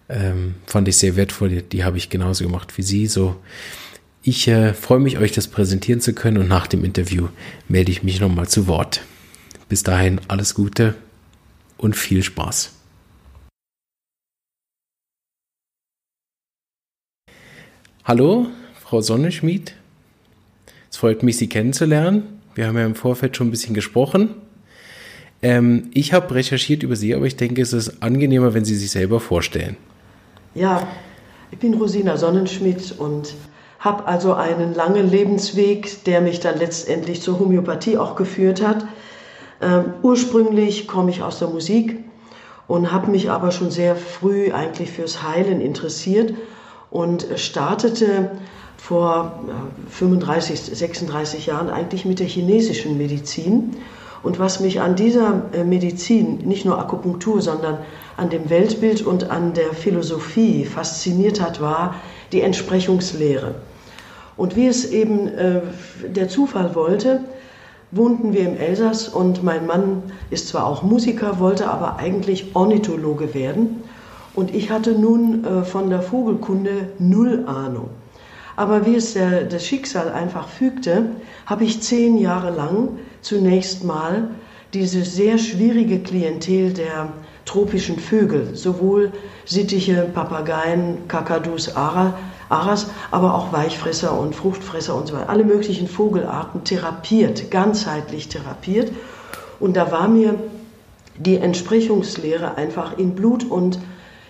ähm, 0.10 0.56
fand 0.66 0.88
ich 0.88 0.98
sehr 0.98 1.16
wertvoll. 1.16 1.50
Die, 1.50 1.62
die 1.62 1.84
habe 1.84 1.98
ich 1.98 2.10
genauso 2.10 2.46
gemacht 2.46 2.78
wie 2.78 2.82
Sie. 2.82 3.08
So, 3.08 3.36
ich 4.22 4.48
äh, 4.48 4.74
freue 4.74 5.00
mich, 5.00 5.18
euch 5.18 5.34
das 5.34 5.48
präsentieren 5.48 6.02
zu 6.02 6.14
können 6.14 6.38
und 6.38 6.48
nach 6.48 6.68
dem 6.68 6.84
Interview 6.84 7.28
melde 7.68 7.92
ich 7.92 8.04
mich 8.04 8.20
nochmal 8.20 8.48
zu 8.48 8.68
Wort. 8.68 9.02
Bis 9.70 9.84
dahin 9.84 10.22
alles 10.30 10.54
Gute 10.54 10.96
und 11.78 11.96
viel 11.96 12.24
Spaß. 12.24 12.72
Hallo, 18.06 18.48
Frau 18.90 19.02
Sonneschmied. 19.02 19.74
Es 20.90 20.96
freut 20.96 21.22
mich, 21.22 21.36
Sie 21.36 21.50
kennenzulernen. 21.50 22.40
Wir 22.56 22.68
haben 22.68 22.78
ja 22.78 22.86
im 22.86 22.96
Vorfeld 22.96 23.36
schon 23.36 23.48
ein 23.48 23.52
bisschen 23.52 23.74
gesprochen. 23.74 24.30
Ähm, 25.42 25.90
ich 25.94 26.14
habe 26.14 26.34
recherchiert 26.34 26.84
über 26.84 26.96
Sie, 26.96 27.14
aber 27.14 27.26
ich 27.26 27.36
denke, 27.36 27.62
es 27.62 27.74
ist 27.74 28.02
angenehmer, 28.02 28.54
wenn 28.54 28.64
Sie 28.64 28.76
sich 28.76 28.90
selber 28.92 29.20
vorstellen. 29.20 29.76
Ja, 30.56 30.88
ich 31.52 31.58
bin 31.58 31.74
Rosina 31.74 32.16
Sonnenschmidt 32.16 32.96
und 32.98 33.34
habe 33.80 34.06
also 34.06 34.36
einen 34.36 34.74
langen 34.74 35.12
Lebensweg, 35.12 36.06
der 36.06 36.22
mich 36.22 36.40
dann 36.40 36.58
letztendlich 36.58 37.22
zur 37.22 37.40
Homöopathie 37.40 37.98
auch 37.98 38.16
geführt 38.16 38.66
hat. 38.66 38.88
Ähm, 39.62 39.96
ursprünglich 40.02 40.88
komme 40.88 41.12
ich 41.12 41.22
aus 41.22 41.40
der 41.40 41.50
Musik 41.50 41.98
und 42.68 42.94
habe 42.94 43.12
mich 43.12 43.30
aber 43.30 43.52
schon 43.52 43.70
sehr 43.70 43.98
früh 43.98 44.54
eigentlich 44.54 44.92
fürs 44.92 45.24
Heilen 45.24 45.60
interessiert 45.60 46.34
und 46.90 47.28
startete 47.36 48.32
vor 48.78 49.40
35, 49.90 50.60
36 50.62 51.48
Jahren 51.48 51.70
eigentlich 51.70 52.06
mit 52.06 52.20
der 52.20 52.28
chinesischen 52.28 52.98
Medizin. 52.98 53.76
Und 54.24 54.40
was 54.40 54.60
mich 54.60 54.82
an 54.82 54.96
dieser 54.96 55.44
äh, 55.54 55.64
Medizin, 55.64 56.38
nicht 56.40 56.66
nur 56.66 56.80
Akupunktur, 56.80 57.42
sondern 57.42 57.80
an 58.18 58.30
dem 58.30 58.50
Weltbild 58.50 59.02
und 59.02 59.30
an 59.30 59.54
der 59.54 59.74
Philosophie 59.74 60.66
fasziniert 60.66 61.40
hat, 61.42 61.62
war 61.62 61.96
die 62.32 62.42
Entsprechungslehre. 62.42 63.56
Und 64.36 64.56
wie 64.56 64.68
es 64.68 64.90
eben 64.92 65.28
äh, 65.28 65.62
der 66.08 66.30
Zufall 66.30 66.76
wollte, 66.76 67.22
wohnten 67.92 68.34
wir 68.34 68.42
im 68.42 68.58
Elsass 68.58 69.08
und 69.08 69.44
mein 69.44 69.66
Mann 69.66 70.04
ist 70.30 70.50
zwar 70.50 70.66
auch 70.66 70.84
Musiker, 70.84 71.40
wollte 71.40 71.70
aber 71.70 71.98
eigentlich 71.98 72.56
Ornithologe 72.56 73.34
werden. 73.34 73.84
Und 74.34 74.54
ich 74.54 74.70
hatte 74.70 74.92
nun 74.92 75.44
äh, 75.44 75.64
von 75.64 75.90
der 75.90 76.02
Vogelkunde 76.02 76.90
null 77.00 77.46
Ahnung. 77.48 77.90
Aber 78.58 78.88
wie 78.88 78.96
es 78.96 79.14
der, 79.14 79.44
das 79.44 79.66
Schicksal 79.66 80.12
einfach 80.12 80.50
fügte, 80.50 81.06
habe 81.46 81.64
ich 81.64 81.82
zehn 81.82 82.18
Jahre 82.18 82.50
lang 82.50 82.98
zunächst 83.22 83.84
mal 83.84 84.32
diese 84.74 85.04
sehr 85.04 85.38
schwierige 85.38 86.00
Klientel 86.00 86.74
der 86.74 87.10
tropischen 87.46 88.00
Vögel, 88.00 88.56
sowohl 88.56 89.14
Sittiche, 89.46 90.10
Papageien, 90.14 91.08
Kakadus, 91.08 91.76
Aras, 91.76 92.88
aber 93.12 93.36
auch 93.36 93.54
Weichfresser 93.54 94.20
und 94.20 94.36
Fruchtfresser 94.36 94.96
und 94.96 95.08
so 95.08 95.14
weiter, 95.16 95.30
alle 95.30 95.44
möglichen 95.44 95.88
Vogelarten 95.88 96.64
therapiert, 96.64 97.52
ganzheitlich 97.52 98.28
therapiert. 98.28 98.92
Und 99.60 99.78
da 99.78 99.92
war 99.92 100.08
mir 100.08 100.36
die 101.16 101.38
Entsprechungslehre 101.38 102.56
einfach 102.58 102.98
in 102.98 103.14
Blut 103.14 103.44
und 103.44 103.80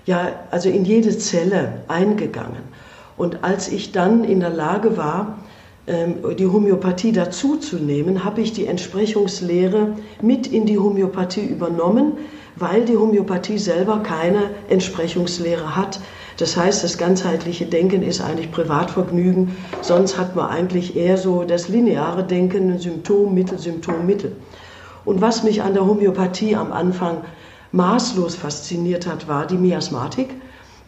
ja, 0.05 0.27
also 0.51 0.69
in 0.69 0.83
jede 0.83 1.17
Zelle 1.17 1.81
eingegangen. 1.87 2.76
Und 3.17 3.43
als 3.43 3.67
ich 3.67 3.91
dann 3.91 4.23
in 4.23 4.39
der 4.39 4.51
Lage 4.51 4.95
war, 4.95 5.39
ähm, 5.87 6.15
die 6.37 6.47
Homöopathie 6.47 7.11
dazuzunehmen, 7.11 8.23
habe 8.23 8.41
ich 8.41 8.53
die 8.53 8.67
Entsprechungslehre 8.67 9.93
mit 10.21 10.47
in 10.47 10.65
die 10.65 10.77
Homöopathie 10.77 11.45
übernommen, 11.45 12.13
weil 12.55 12.85
die 12.85 12.97
Homöopathie 12.97 13.57
selber 13.57 13.99
keine 13.99 14.51
Entsprechungslehre 14.69 15.75
hat. 15.75 15.99
Das 16.37 16.55
heißt, 16.55 16.83
das 16.83 16.97
ganzheitliche 16.97 17.65
Denken 17.65 18.03
ist 18.03 18.21
eigentlich 18.21 18.51
Privatvergnügen. 18.51 19.55
Sonst 19.81 20.17
hat 20.19 20.35
man 20.35 20.49
eigentlich 20.49 20.95
eher 20.95 21.17
so 21.17 21.43
das 21.43 21.67
lineare 21.67 22.23
Denken, 22.23 22.77
Symptom, 22.77 23.33
Mittel, 23.33 23.57
Symptom, 23.57 24.05
Mittel. 24.05 24.35
Und 25.05 25.21
was 25.21 25.43
mich 25.43 25.63
an 25.63 25.73
der 25.73 25.87
Homöopathie 25.87 26.55
am 26.55 26.71
Anfang 26.71 27.21
maßlos 27.71 28.35
fasziniert 28.35 29.07
hat, 29.07 29.27
war 29.27 29.47
die 29.47 29.57
Miasmatik. 29.57 30.29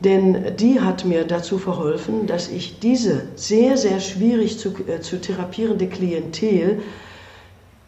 Denn 0.04 0.56
die 0.58 0.80
hat 0.80 1.04
mir 1.04 1.26
dazu 1.26 1.58
verholfen, 1.58 2.26
dass 2.26 2.48
ich 2.48 2.80
diese 2.80 3.24
sehr, 3.36 3.76
sehr 3.76 4.00
schwierig 4.00 4.58
zu, 4.58 4.70
äh, 4.88 5.02
zu 5.02 5.20
therapierende 5.20 5.88
Klientel 5.88 6.80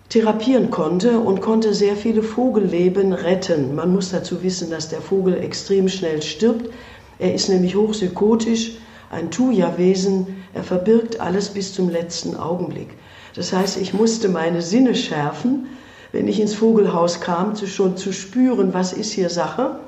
therapieren 0.09 0.71
konnte 0.71 1.19
und 1.19 1.39
konnte 1.39 1.73
sehr 1.73 1.95
viele 1.95 2.21
Vogelleben 2.21 3.13
retten. 3.13 3.75
Man 3.75 3.93
muss 3.93 4.11
dazu 4.11 4.43
wissen, 4.43 4.69
dass 4.69 4.89
der 4.89 4.99
Vogel 4.99 5.37
extrem 5.37 5.87
schnell 5.87 6.21
stirbt. 6.21 6.69
Er 7.17 7.33
ist 7.33 7.47
nämlich 7.47 7.75
hochpsychotisch, 7.75 8.73
ein 9.09 9.31
Tuya-Wesen. 9.31 10.43
Er 10.53 10.63
verbirgt 10.63 11.21
alles 11.21 11.49
bis 11.49 11.73
zum 11.73 11.89
letzten 11.89 12.35
Augenblick. 12.35 12.89
Das 13.35 13.53
heißt, 13.53 13.77
ich 13.77 13.93
musste 13.93 14.27
meine 14.27 14.61
Sinne 14.61 14.95
schärfen, 14.95 15.67
wenn 16.11 16.27
ich 16.27 16.41
ins 16.41 16.55
Vogelhaus 16.55 17.21
kam, 17.21 17.55
zu, 17.55 17.65
schon 17.67 17.95
zu 17.95 18.11
spüren, 18.11 18.73
was 18.73 18.91
ist 18.91 19.13
hier 19.13 19.29
Sache. 19.29 19.79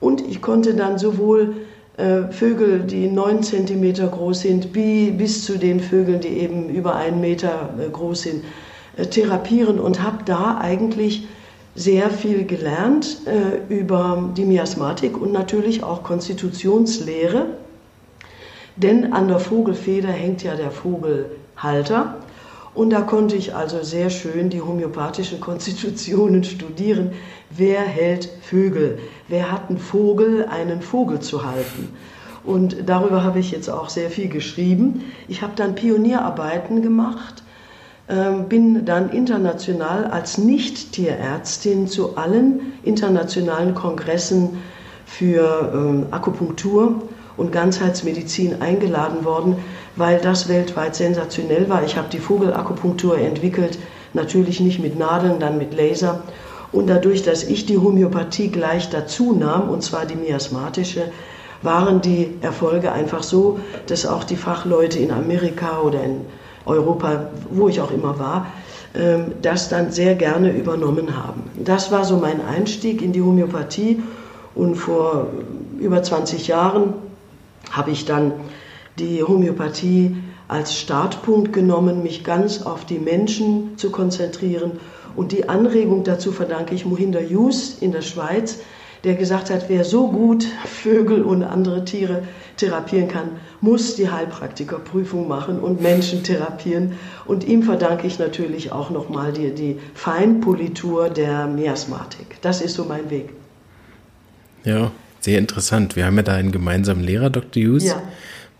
Und 0.00 0.26
ich 0.26 0.40
konnte 0.40 0.74
dann 0.74 0.98
sowohl 0.98 1.56
äh, 1.96 2.30
Vögel, 2.30 2.80
die 2.80 3.08
neun 3.08 3.42
Zentimeter 3.42 4.06
groß 4.06 4.40
sind, 4.40 4.72
bis 4.72 5.44
zu 5.44 5.58
den 5.58 5.80
Vögeln, 5.80 6.20
die 6.20 6.28
eben 6.28 6.68
über 6.68 6.94
einen 6.94 7.20
Meter 7.20 7.70
äh, 7.78 7.88
groß 7.90 8.22
sind, 8.22 8.44
äh, 8.96 9.06
therapieren 9.06 9.80
und 9.80 10.02
habe 10.02 10.18
da 10.24 10.58
eigentlich 10.60 11.26
sehr 11.74 12.10
viel 12.10 12.44
gelernt 12.44 13.18
äh, 13.26 13.72
über 13.72 14.30
die 14.36 14.44
Miasmatik 14.44 15.20
und 15.20 15.32
natürlich 15.32 15.82
auch 15.82 16.02
Konstitutionslehre. 16.02 17.46
Denn 18.76 19.12
an 19.12 19.28
der 19.28 19.40
Vogelfeder 19.40 20.08
hängt 20.08 20.42
ja 20.42 20.54
der 20.54 20.70
Vogelhalter. 20.70 22.16
Und 22.74 22.90
da 22.90 23.00
konnte 23.00 23.34
ich 23.34 23.54
also 23.54 23.82
sehr 23.82 24.08
schön 24.08 24.50
die 24.50 24.60
homöopathischen 24.60 25.40
Konstitutionen 25.48 26.44
studieren. 26.44 27.10
Wer 27.50 27.80
hält 27.80 28.28
Vögel? 28.42 28.98
Wer 29.28 29.50
hat 29.50 29.70
einen 29.70 29.78
Vogel, 29.78 30.46
einen 30.46 30.82
Vogel 30.82 31.20
zu 31.20 31.46
halten? 31.46 31.88
Und 32.44 32.76
darüber 32.86 33.24
habe 33.24 33.38
ich 33.38 33.50
jetzt 33.50 33.68
auch 33.68 33.88
sehr 33.88 34.10
viel 34.10 34.28
geschrieben. 34.28 35.04
Ich 35.28 35.42
habe 35.42 35.52
dann 35.56 35.74
Pionierarbeiten 35.74 36.82
gemacht, 36.82 37.42
ähm, 38.08 38.48
bin 38.48 38.84
dann 38.84 39.10
international 39.10 40.06
als 40.06 40.38
Nicht-Tierärztin 40.38 41.88
zu 41.88 42.16
allen 42.16 42.72
internationalen 42.84 43.74
Kongressen 43.74 44.58
für 45.06 45.72
ähm, 45.74 46.06
Akupunktur 46.10 47.02
und 47.36 47.52
Ganzheitsmedizin 47.52 48.60
eingeladen 48.60 49.24
worden, 49.24 49.56
weil 49.96 50.18
das 50.18 50.48
weltweit 50.48 50.96
sensationell 50.96 51.68
war. 51.68 51.84
Ich 51.84 51.96
habe 51.96 52.08
die 52.10 52.18
Vogelakupunktur 52.18 53.18
entwickelt, 53.18 53.78
natürlich 54.12 54.60
nicht 54.60 54.80
mit 54.80 54.98
Nadeln, 54.98 55.38
dann 55.38 55.56
mit 55.56 55.74
Laser. 55.74 56.22
Und 56.72 56.88
dadurch, 56.88 57.22
dass 57.22 57.44
ich 57.44 57.66
die 57.66 57.78
Homöopathie 57.78 58.48
gleich 58.48 58.90
dazu 58.90 59.32
nahm, 59.32 59.70
und 59.70 59.82
zwar 59.82 60.04
die 60.06 60.16
miasmatische, 60.16 61.10
waren 61.62 62.00
die 62.00 62.34
Erfolge 62.40 62.92
einfach 62.92 63.22
so, 63.22 63.58
dass 63.86 64.06
auch 64.06 64.24
die 64.24 64.36
Fachleute 64.36 64.98
in 64.98 65.10
Amerika 65.10 65.80
oder 65.80 66.02
in 66.02 66.20
Europa, 66.66 67.30
wo 67.50 67.68
ich 67.68 67.80
auch 67.80 67.90
immer 67.90 68.18
war, 68.18 68.46
ähm, 68.94 69.32
das 69.42 69.68
dann 69.68 69.90
sehr 69.90 70.14
gerne 70.14 70.52
übernommen 70.52 71.16
haben. 71.16 71.42
Das 71.64 71.90
war 71.90 72.04
so 72.04 72.16
mein 72.16 72.44
Einstieg 72.44 73.02
in 73.02 73.12
die 73.12 73.22
Homöopathie 73.22 74.02
und 74.54 74.76
vor 74.76 75.28
über 75.78 76.02
20 76.02 76.48
Jahren 76.48 76.94
habe 77.70 77.90
ich 77.90 78.04
dann 78.04 78.32
die 78.98 79.22
Homöopathie 79.22 80.16
als 80.48 80.78
Startpunkt 80.78 81.52
genommen, 81.52 82.02
mich 82.02 82.24
ganz 82.24 82.62
auf 82.62 82.84
die 82.86 82.98
Menschen 82.98 83.76
zu 83.76 83.90
konzentrieren. 83.90 84.72
Und 85.18 85.32
die 85.32 85.48
Anregung 85.48 86.04
dazu 86.04 86.30
verdanke 86.30 86.76
ich 86.76 86.86
Mohinder 86.86 87.20
Jus 87.20 87.76
in 87.80 87.90
der 87.90 88.02
Schweiz, 88.02 88.60
der 89.02 89.16
gesagt 89.16 89.50
hat, 89.50 89.64
wer 89.68 89.84
so 89.84 90.12
gut 90.12 90.46
Vögel 90.64 91.22
und 91.22 91.42
andere 91.42 91.84
Tiere 91.84 92.22
therapieren 92.56 93.08
kann, 93.08 93.30
muss 93.60 93.96
die 93.96 94.10
Heilpraktikerprüfung 94.10 95.26
machen 95.26 95.58
und 95.58 95.82
Menschen 95.82 96.22
therapieren. 96.22 96.92
Und 97.26 97.42
ihm 97.42 97.64
verdanke 97.64 98.06
ich 98.06 98.20
natürlich 98.20 98.70
auch 98.70 98.90
nochmal 98.90 99.32
die, 99.32 99.52
die 99.52 99.80
Feinpolitur 99.94 101.10
der 101.10 101.48
Miasmatik. 101.48 102.40
Das 102.40 102.60
ist 102.60 102.74
so 102.74 102.84
mein 102.84 103.10
Weg. 103.10 103.30
Ja, 104.62 104.92
sehr 105.18 105.40
interessant. 105.40 105.96
Wir 105.96 106.06
haben 106.06 106.16
ja 106.16 106.22
da 106.22 106.34
einen 106.34 106.52
gemeinsamen 106.52 107.02
Lehrer, 107.02 107.30
Dr. 107.30 107.60
Hughes. 107.60 107.86
Ja. 107.86 108.00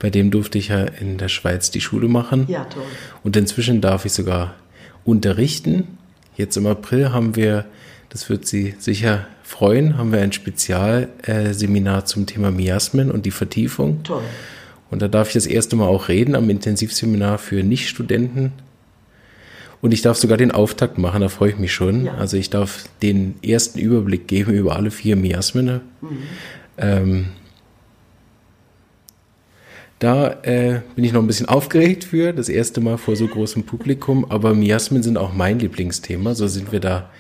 Bei 0.01 0.11
dem 0.11 0.33
durfte 0.33 0.59
ich 0.59 0.69
ja 0.69 0.83
in 0.83 1.19
der 1.19 1.29
Schweiz 1.29 1.71
die 1.71 1.81
Schule 1.81 2.09
machen. 2.09 2.47
Ja, 2.49 2.65
toll. 2.65 2.83
Und 3.23 3.37
inzwischen 3.37 3.81
darf 3.81 4.05
ich 4.07 4.13
sogar 4.13 4.55
unterrichten. 5.05 5.98
Jetzt 6.39 6.57
im 6.57 6.67
April 6.67 7.13
haben 7.13 7.37
wir, 7.37 7.67
das 8.09 8.31
wird 8.31 8.47
Sie 8.47 8.75
sicher 8.79 9.27
freuen, 9.43 9.99
haben 9.99 10.13
wir 10.13 10.21
ein 10.21 10.33
Spezialseminar 10.33 12.07
zum 12.07 12.27
Thema 12.27 12.53
Miasmen 12.53 13.11
und 13.11 13.27
die 13.27 13.33
Vertiefung. 13.33 14.05
Toll. 14.05 14.23
Und 14.89 15.03
da 15.03 15.09
darf 15.09 15.29
ich 15.29 15.35
das 15.35 15.47
erste 15.47 15.75
Mal 15.77 15.89
auch 15.89 16.09
reden 16.09 16.35
am 16.37 16.49
Intensivseminar 16.49 17.39
für 17.39 17.63
Nichtstudenten. 17.63 18.53
Und 19.81 19.93
ich 19.93 20.01
darf 20.03 20.17
sogar 20.17 20.37
den 20.37 20.53
Auftakt 20.53 20.97
machen, 20.97 21.21
da 21.21 21.29
freue 21.29 21.51
ich 21.51 21.59
mich 21.59 21.73
schon. 21.73 22.07
Ja. 22.07 22.15
Also 22.15 22.37
ich 22.37 22.51
darf 22.51 22.85
den 23.03 23.35
ersten 23.43 23.79
Überblick 23.81 24.29
geben 24.29 24.53
über 24.53 24.77
alle 24.77 24.91
vier 24.93 25.17
Miasmen. 25.17 25.81
Mhm. 26.01 26.19
Ähm, 26.79 27.27
da 29.99 30.31
äh, 30.43 30.81
bin 30.95 31.05
ich 31.05 31.13
noch 31.13 31.21
ein 31.21 31.27
bisschen 31.27 31.49
aufgeregt 31.49 32.05
für, 32.05 32.33
das 32.33 32.49
erste 32.49 32.81
Mal 32.81 32.99
vor 32.99 33.17
so 33.17 33.27
großem 33.27 33.65
Publikum, 33.65 34.27
aber 34.29 34.55
Miasmen 34.55 35.03
sind 35.03 35.19
auch 35.19 35.33
mein 35.33 35.59
Lieblingsthema, 35.59 36.35
so 36.35 36.47
sind 36.47 36.71
wir 36.71 36.81
da 36.81 37.11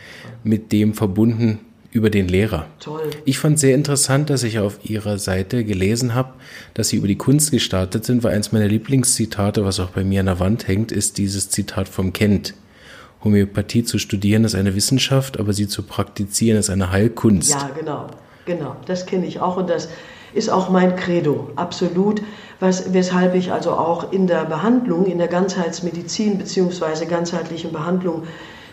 mit 0.44 0.70
dem 0.70 0.94
verbunden 0.94 1.60
über 1.90 2.10
den 2.10 2.28
Lehrer. 2.28 2.66
Toll. 2.80 3.10
Ich 3.24 3.38
fand 3.38 3.58
sehr 3.58 3.74
interessant, 3.74 4.30
dass 4.30 4.42
ich 4.42 4.58
auf 4.58 4.78
Ihrer 4.84 5.18
Seite 5.18 5.64
gelesen 5.64 6.14
habe, 6.14 6.34
dass 6.74 6.90
Sie 6.90 6.96
über 6.96 7.08
die 7.08 7.16
Kunst 7.16 7.50
gestartet 7.50 8.04
sind, 8.04 8.22
weil 8.22 8.34
eins 8.34 8.52
meiner 8.52 8.68
Lieblingszitate, 8.68 9.64
was 9.64 9.80
auch 9.80 9.90
bei 9.90 10.04
mir 10.04 10.20
an 10.20 10.26
der 10.26 10.38
Wand 10.38 10.68
hängt, 10.68 10.92
ist 10.92 11.18
dieses 11.18 11.48
Zitat 11.50 11.88
vom 11.88 12.12
Kent. 12.12 12.54
Homöopathie 13.24 13.82
zu 13.82 13.98
studieren 13.98 14.44
ist 14.44 14.54
eine 14.54 14.76
Wissenschaft, 14.76 15.40
aber 15.40 15.52
sie 15.52 15.66
zu 15.66 15.82
praktizieren 15.82 16.58
ist 16.58 16.70
eine 16.70 16.92
Heilkunst. 16.92 17.50
Ja, 17.50 17.70
genau, 17.76 18.06
genau. 18.44 18.76
Das 18.86 19.06
kenne 19.06 19.26
ich 19.26 19.40
auch 19.40 19.56
und 19.56 19.68
das 19.68 19.88
ist 20.32 20.50
auch 20.50 20.68
mein 20.68 20.96
Credo, 20.96 21.50
absolut. 21.56 22.22
Was, 22.60 22.92
weshalb 22.92 23.34
ich 23.34 23.52
also 23.52 23.72
auch 23.72 24.12
in 24.12 24.26
der 24.26 24.44
Behandlung, 24.44 25.06
in 25.06 25.18
der 25.18 25.28
Ganzheitsmedizin 25.28 26.38
bzw. 26.38 27.06
ganzheitlichen 27.06 27.72
Behandlung 27.72 28.24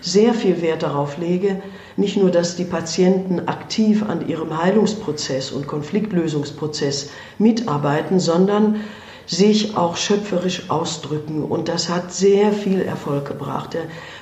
sehr 0.01 0.33
viel 0.33 0.62
Wert 0.62 0.83
darauf 0.83 1.17
lege, 1.17 1.62
nicht 1.97 2.17
nur, 2.17 2.29
dass 2.29 2.55
die 2.55 2.65
Patienten 2.65 3.47
aktiv 3.47 4.03
an 4.07 4.27
ihrem 4.27 4.62
Heilungsprozess 4.62 5.51
und 5.51 5.68
Konfliktlösungsprozess 5.68 7.09
mitarbeiten, 7.39 8.20
sondern 8.20 8.81
sich 9.27 9.75
auch 9.75 9.98
schöpferisch 9.98 10.70
ausdrücken. 10.70 11.44
Und 11.44 11.68
das 11.68 11.89
hat 11.89 12.13
sehr 12.13 12.51
viel 12.51 12.81
Erfolg 12.81 13.27
gebracht, 13.27 13.77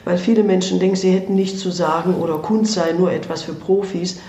weil 0.05 0.17
viele 0.17 0.43
Menschen 0.43 0.79
denken, 0.79 0.95
sie 0.95 1.11
hätten 1.11 1.35
nichts 1.35 1.59
zu 1.59 1.71
sagen 1.71 2.15
oder 2.15 2.37
Kunst 2.37 2.73
sei 2.73 2.93
nur 2.93 3.11
etwas 3.11 3.43
für 3.43 3.53
Profis. 3.53 4.21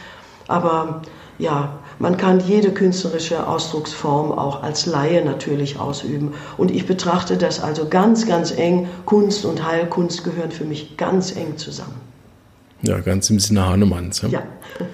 Aber 0.49 1.03
ja, 1.39 1.79
man 1.99 2.17
kann 2.17 2.41
jede 2.41 2.73
künstlerische 2.73 3.47
Ausdrucksform 3.47 4.33
auch 4.33 4.63
als 4.63 4.87
Laie 4.87 5.25
natürlich 5.25 5.79
ausüben. 5.79 6.33
Und 6.57 6.71
ich 6.71 6.87
betrachte 6.87 7.37
das 7.37 7.61
also 7.61 7.89
ganz, 7.89 8.27
ganz 8.27 8.51
eng. 8.51 8.89
Kunst 9.05 9.45
und 9.45 9.65
Heilkunst 9.65 10.25
gehören 10.25 10.51
für 10.51 10.65
mich 10.65 10.97
ganz 10.97 11.37
eng 11.37 11.57
zusammen. 11.57 12.01
Ja, 12.83 13.01
ganz 13.01 13.31
im 13.31 13.41
Sinne 13.41 13.67
Hahnemanns. 13.67 14.23
Ja. 14.23 14.29
ja. 14.29 14.43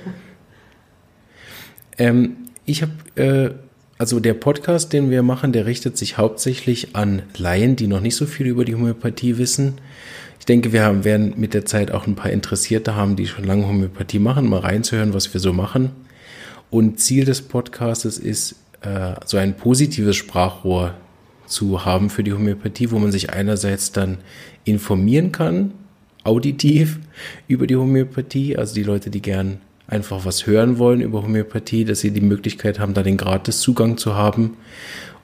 ähm, 1.98 2.36
ich 2.64 2.82
habe, 2.82 2.92
äh, 3.16 3.50
also 3.98 4.20
der 4.20 4.34
Podcast, 4.34 4.92
den 4.92 5.10
wir 5.10 5.22
machen, 5.22 5.52
der 5.52 5.66
richtet 5.66 5.98
sich 5.98 6.18
hauptsächlich 6.18 6.94
an 6.94 7.22
Laien, 7.36 7.76
die 7.76 7.86
noch 7.86 8.00
nicht 8.00 8.16
so 8.16 8.26
viel 8.26 8.46
über 8.46 8.64
die 8.64 8.74
Homöopathie 8.74 9.38
wissen. 9.38 9.74
Ich 10.38 10.46
denke, 10.46 10.72
wir 10.72 10.84
haben, 10.84 11.04
werden 11.04 11.34
mit 11.36 11.52
der 11.52 11.66
Zeit 11.66 11.90
auch 11.90 12.06
ein 12.06 12.14
paar 12.14 12.30
Interessierte 12.30 12.94
haben, 12.94 13.16
die 13.16 13.26
schon 13.26 13.44
lange 13.44 13.66
Homöopathie 13.66 14.18
machen, 14.18 14.48
mal 14.48 14.60
reinzuhören, 14.60 15.12
was 15.12 15.34
wir 15.34 15.40
so 15.40 15.52
machen. 15.52 15.90
Und 16.70 17.00
Ziel 17.00 17.24
des 17.24 17.42
Podcastes 17.42 18.18
ist, 18.18 18.56
äh, 18.82 19.14
so 19.26 19.36
ein 19.36 19.56
positives 19.56 20.16
Sprachrohr 20.16 20.94
zu 21.46 21.84
haben 21.84 22.10
für 22.10 22.22
die 22.22 22.32
Homöopathie, 22.32 22.90
wo 22.90 22.98
man 22.98 23.12
sich 23.12 23.30
einerseits 23.30 23.92
dann 23.92 24.18
informieren 24.64 25.32
kann, 25.32 25.72
auditiv 26.22 27.00
über 27.48 27.66
die 27.66 27.76
Homöopathie, 27.76 28.56
also 28.56 28.74
die 28.74 28.82
Leute, 28.82 29.10
die 29.10 29.20
gern 29.20 29.58
einfach 29.88 30.24
was 30.24 30.46
hören 30.46 30.78
wollen 30.78 31.00
über 31.00 31.22
Homöopathie, 31.22 31.84
dass 31.84 32.00
sie 32.00 32.12
die 32.12 32.20
Möglichkeit 32.20 32.78
haben, 32.78 32.94
da 32.94 33.02
den 33.02 33.16
Gratiszugang 33.16 33.96
zu 33.96 34.14
haben. 34.14 34.56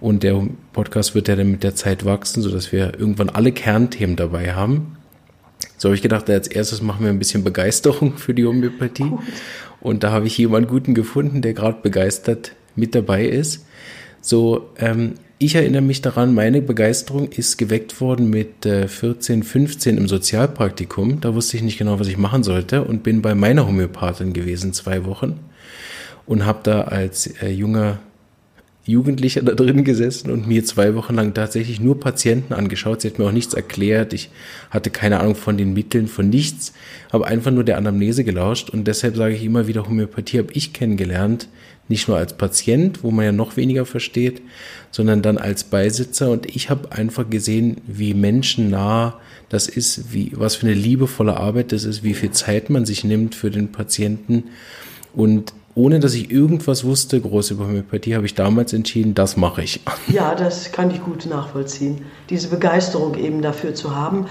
Und 0.00 0.24
der 0.24 0.46
Podcast 0.72 1.14
wird 1.14 1.28
ja 1.28 1.36
dann 1.36 1.50
mit 1.50 1.62
der 1.62 1.74
Zeit 1.74 2.04
wachsen, 2.04 2.42
sodass 2.42 2.72
wir 2.72 2.98
irgendwann 2.98 3.30
alle 3.30 3.52
Kernthemen 3.52 4.16
dabei 4.16 4.54
haben. 4.54 4.96
So 5.78 5.88
habe 5.88 5.94
ich 5.94 6.02
gedacht, 6.02 6.28
als 6.28 6.48
erstes 6.48 6.82
machen 6.82 7.04
wir 7.04 7.10
ein 7.10 7.18
bisschen 7.18 7.44
Begeisterung 7.44 8.18
für 8.18 8.34
die 8.34 8.44
Homöopathie. 8.44 9.04
Gut. 9.04 9.20
Und 9.86 10.02
da 10.02 10.10
habe 10.10 10.26
ich 10.26 10.36
jemanden 10.36 10.68
guten 10.68 10.94
gefunden, 10.94 11.42
der 11.42 11.54
gerade 11.54 11.78
begeistert 11.80 12.56
mit 12.74 12.96
dabei 12.96 13.24
ist. 13.24 13.64
So, 14.20 14.70
ähm, 14.80 15.14
ich 15.38 15.54
erinnere 15.54 15.80
mich 15.80 16.02
daran, 16.02 16.34
meine 16.34 16.60
Begeisterung 16.60 17.28
ist 17.28 17.56
geweckt 17.56 18.00
worden 18.00 18.28
mit 18.28 18.66
äh, 18.66 18.88
14, 18.88 19.44
15 19.44 19.96
im 19.96 20.08
Sozialpraktikum. 20.08 21.20
Da 21.20 21.36
wusste 21.36 21.56
ich 21.56 21.62
nicht 21.62 21.78
genau, 21.78 22.00
was 22.00 22.08
ich 22.08 22.18
machen 22.18 22.42
sollte 22.42 22.82
und 22.82 23.04
bin 23.04 23.22
bei 23.22 23.36
meiner 23.36 23.68
Homöopathin 23.68 24.32
gewesen 24.32 24.72
zwei 24.72 25.04
Wochen 25.04 25.38
und 26.26 26.44
habe 26.44 26.58
da 26.64 26.80
als 26.80 27.28
äh, 27.40 27.50
junger 27.50 28.00
Jugendlicher 28.86 29.42
da 29.42 29.52
drin 29.52 29.82
gesessen 29.82 30.30
und 30.30 30.46
mir 30.46 30.64
zwei 30.64 30.94
Wochen 30.94 31.16
lang 31.16 31.34
tatsächlich 31.34 31.80
nur 31.80 31.98
Patienten 31.98 32.54
angeschaut. 32.54 33.00
Sie 33.00 33.08
hat 33.08 33.18
mir 33.18 33.26
auch 33.26 33.32
nichts 33.32 33.52
erklärt. 33.52 34.12
Ich 34.12 34.30
hatte 34.70 34.90
keine 34.90 35.18
Ahnung 35.18 35.34
von 35.34 35.58
den 35.58 35.72
Mitteln, 35.72 36.06
von 36.06 36.28
nichts, 36.28 36.72
habe 37.12 37.26
einfach 37.26 37.50
nur 37.50 37.64
der 37.64 37.78
Anamnese 37.78 38.22
gelauscht 38.22 38.70
und 38.70 38.86
deshalb 38.86 39.16
sage 39.16 39.34
ich 39.34 39.42
immer 39.42 39.66
wieder, 39.66 39.88
Homöopathie 39.88 40.38
habe 40.38 40.52
ich 40.52 40.72
kennengelernt, 40.72 41.48
nicht 41.88 42.06
nur 42.06 42.16
als 42.16 42.36
Patient, 42.36 43.02
wo 43.02 43.10
man 43.10 43.24
ja 43.24 43.32
noch 43.32 43.56
weniger 43.56 43.86
versteht, 43.86 44.40
sondern 44.92 45.20
dann 45.20 45.38
als 45.38 45.64
Beisitzer 45.64 46.30
und 46.30 46.46
ich 46.54 46.70
habe 46.70 46.92
einfach 46.92 47.28
gesehen, 47.28 47.78
wie 47.88 48.14
menschennah 48.14 49.20
das 49.48 49.68
ist, 49.68 50.12
wie, 50.12 50.32
was 50.34 50.56
für 50.56 50.66
eine 50.66 50.74
liebevolle 50.74 51.36
Arbeit 51.36 51.72
das 51.72 51.84
ist, 51.84 52.04
wie 52.04 52.14
viel 52.14 52.30
Zeit 52.30 52.70
man 52.70 52.86
sich 52.86 53.02
nimmt 53.02 53.34
für 53.34 53.50
den 53.50 53.72
Patienten 53.72 54.44
und 55.14 55.52
ohne 55.76 56.00
dass 56.00 56.14
ich 56.14 56.30
irgendwas 56.30 56.84
wusste, 56.84 57.20
groß 57.20 57.50
über 57.50 57.66
Homöopathie, 57.66 58.16
habe 58.16 58.24
ich 58.24 58.34
damals 58.34 58.72
entschieden, 58.72 59.14
das 59.14 59.36
mache 59.36 59.62
ich. 59.62 59.80
Ja, 60.08 60.34
das 60.34 60.72
kann 60.72 60.90
ich 60.90 61.02
gut 61.02 61.26
nachvollziehen. 61.26 62.06
Diese 62.30 62.48
Begeisterung 62.48 63.14
eben 63.16 63.42
dafür 63.42 63.74
zu 63.74 63.94
haben. 63.94 64.26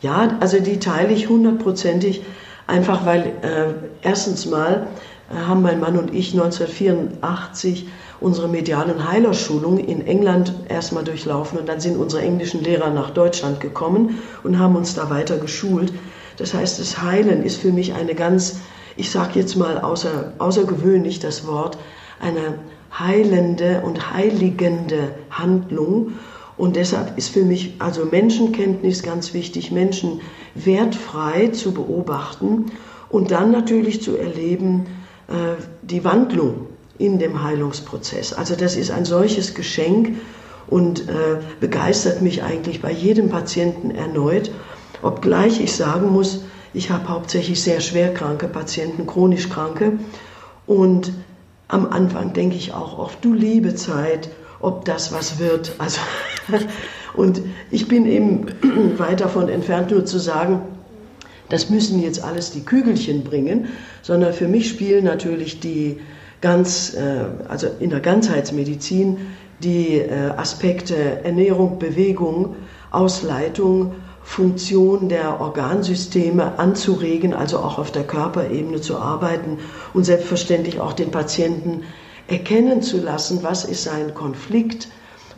Ja, 0.00 0.38
also 0.40 0.58
die 0.60 0.78
teile 0.78 1.12
ich 1.12 1.28
hundertprozentig, 1.28 2.22
einfach 2.66 3.04
weil 3.04 3.32
äh, 3.42 3.74
erstens 4.00 4.46
mal 4.46 4.86
äh, 5.30 5.34
haben 5.36 5.60
mein 5.60 5.78
Mann 5.78 5.98
und 5.98 6.14
ich 6.14 6.32
1984 6.32 7.86
unsere 8.20 8.48
medialen 8.48 9.10
Heilerschulung 9.10 9.78
in 9.78 10.06
England 10.06 10.54
erstmal 10.70 11.04
durchlaufen 11.04 11.58
und 11.58 11.68
dann 11.68 11.80
sind 11.80 11.98
unsere 11.98 12.22
englischen 12.22 12.64
Lehrer 12.64 12.90
nach 12.90 13.10
Deutschland 13.10 13.60
gekommen 13.60 14.20
und 14.42 14.58
haben 14.58 14.74
uns 14.74 14.94
da 14.94 15.10
weiter 15.10 15.36
geschult. 15.36 15.92
Das 16.38 16.54
heißt, 16.54 16.80
das 16.80 17.02
Heilen 17.02 17.42
ist 17.42 17.56
für 17.56 17.72
mich 17.72 17.92
eine 17.92 18.14
ganz 18.14 18.60
ich 18.96 19.10
sage 19.10 19.38
jetzt 19.38 19.56
mal 19.56 19.78
außer, 19.78 20.32
außergewöhnlich 20.38 21.20
das 21.20 21.46
Wort, 21.46 21.78
eine 22.20 22.58
heilende 22.96 23.82
und 23.84 24.12
heiligende 24.12 25.14
Handlung. 25.30 26.12
Und 26.56 26.76
deshalb 26.76 27.16
ist 27.16 27.28
für 27.28 27.44
mich 27.44 27.76
also 27.78 28.04
Menschenkenntnis 28.04 29.02
ganz 29.02 29.32
wichtig, 29.32 29.70
Menschen 29.70 30.20
wertfrei 30.54 31.48
zu 31.48 31.72
beobachten 31.72 32.66
und 33.08 33.30
dann 33.30 33.52
natürlich 33.52 34.02
zu 34.02 34.16
erleben, 34.16 34.86
äh, 35.28 35.62
die 35.82 36.04
Wandlung 36.04 36.66
in 36.98 37.18
dem 37.18 37.42
Heilungsprozess. 37.42 38.32
Also 38.32 38.56
das 38.56 38.76
ist 38.76 38.90
ein 38.90 39.04
solches 39.04 39.54
Geschenk 39.54 40.16
und 40.66 41.08
äh, 41.08 41.38
begeistert 41.60 42.22
mich 42.22 42.42
eigentlich 42.42 42.82
bei 42.82 42.90
jedem 42.90 43.30
Patienten 43.30 43.90
erneut, 43.90 44.50
obgleich 45.02 45.60
ich 45.60 45.74
sagen 45.74 46.10
muss, 46.10 46.42
ich 46.78 46.90
habe 46.90 47.08
hauptsächlich 47.08 47.60
sehr 47.60 47.80
schwerkranke 47.80 48.46
Patienten, 48.46 49.04
chronisch 49.04 49.48
kranke 49.48 49.98
und 50.64 51.12
am 51.66 51.86
Anfang 51.86 52.32
denke 52.34 52.54
ich 52.54 52.72
auch 52.72 52.98
oft, 53.00 53.24
du 53.24 53.34
liebe 53.34 53.74
Zeit, 53.74 54.30
ob 54.60 54.84
das 54.84 55.12
was 55.12 55.40
wird. 55.40 55.72
Also, 55.78 56.00
und 57.14 57.42
ich 57.72 57.88
bin 57.88 58.06
eben 58.06 58.46
weit 58.98 59.20
davon 59.20 59.48
entfernt, 59.48 59.90
nur 59.90 60.06
zu 60.06 60.18
sagen, 60.18 60.62
das 61.48 61.68
müssen 61.68 62.00
jetzt 62.00 62.22
alles 62.22 62.52
die 62.52 62.64
Kügelchen 62.64 63.24
bringen, 63.24 63.66
sondern 64.02 64.32
für 64.32 64.46
mich 64.46 64.68
spielen 64.68 65.04
natürlich 65.04 65.58
die 65.58 65.98
ganz, 66.40 66.94
äh, 66.94 67.24
also 67.48 67.66
in 67.80 67.90
der 67.90 68.00
Ganzheitsmedizin 68.00 69.16
die 69.64 69.96
äh, 69.96 70.30
Aspekte 70.36 70.94
Ernährung, 71.24 71.80
Bewegung, 71.80 72.54
Ausleitung, 72.92 73.96
Funktion 74.28 75.08
der 75.08 75.40
Organsysteme 75.40 76.58
anzuregen, 76.58 77.32
also 77.32 77.58
auch 77.58 77.78
auf 77.78 77.90
der 77.90 78.04
Körperebene 78.04 78.80
zu 78.80 78.98
arbeiten 78.98 79.58
und 79.94 80.04
selbstverständlich 80.04 80.78
auch 80.80 80.92
den 80.92 81.10
Patienten 81.10 81.82
erkennen 82.28 82.82
zu 82.82 82.98
lassen, 82.98 83.40
was 83.42 83.64
ist 83.64 83.84
sein 83.84 84.12
Konflikt 84.14 84.88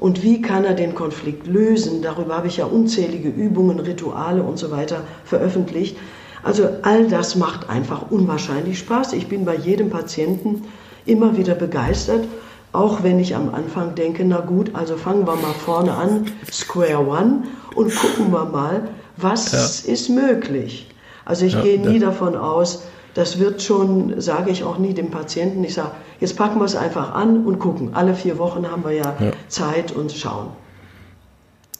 und 0.00 0.24
wie 0.24 0.42
kann 0.42 0.64
er 0.64 0.74
den 0.74 0.96
Konflikt 0.96 1.46
lösen. 1.46 2.02
Darüber 2.02 2.36
habe 2.36 2.48
ich 2.48 2.58
ja 2.58 2.66
unzählige 2.66 3.28
Übungen, 3.28 3.78
Rituale 3.78 4.42
und 4.42 4.58
so 4.58 4.72
weiter 4.72 5.04
veröffentlicht. 5.24 5.96
Also 6.42 6.68
all 6.82 7.06
das 7.06 7.36
macht 7.36 7.70
einfach 7.70 8.10
unwahrscheinlich 8.10 8.80
Spaß. 8.80 9.12
Ich 9.12 9.28
bin 9.28 9.44
bei 9.44 9.54
jedem 9.54 9.88
Patienten 9.88 10.64
immer 11.06 11.38
wieder 11.38 11.54
begeistert, 11.54 12.26
auch 12.72 13.02
wenn 13.02 13.18
ich 13.18 13.34
am 13.34 13.54
Anfang 13.54 13.94
denke, 13.94 14.24
na 14.24 14.40
gut, 14.40 14.74
also 14.74 14.96
fangen 14.96 15.26
wir 15.26 15.36
mal 15.36 15.54
vorne 15.64 15.92
an, 15.92 16.26
Square 16.50 17.06
One, 17.06 17.42
und 17.74 17.94
gucken 17.94 18.32
wir 18.32 18.44
mal, 18.44 18.88
was 19.16 19.52
ja. 19.52 19.92
ist 19.92 20.08
möglich. 20.08 20.88
Also 21.24 21.44
ich 21.44 21.54
ja, 21.54 21.62
gehe 21.62 21.80
nie 21.80 21.98
davon 21.98 22.36
aus, 22.36 22.84
das 23.14 23.38
wird 23.38 23.62
schon, 23.62 24.20
sage 24.20 24.50
ich 24.50 24.64
auch 24.64 24.78
nie 24.78 24.94
dem 24.94 25.10
Patienten, 25.10 25.64
ich 25.64 25.74
sage, 25.74 25.92
jetzt 26.20 26.36
packen 26.36 26.60
wir 26.60 26.64
es 26.64 26.76
einfach 26.76 27.14
an 27.14 27.44
und 27.44 27.58
gucken. 27.58 27.90
Alle 27.94 28.14
vier 28.14 28.38
Wochen 28.38 28.70
haben 28.70 28.84
wir 28.84 28.92
ja, 28.92 29.14
ja. 29.20 29.32
Zeit 29.48 29.92
und 29.92 30.12
schauen. 30.12 30.48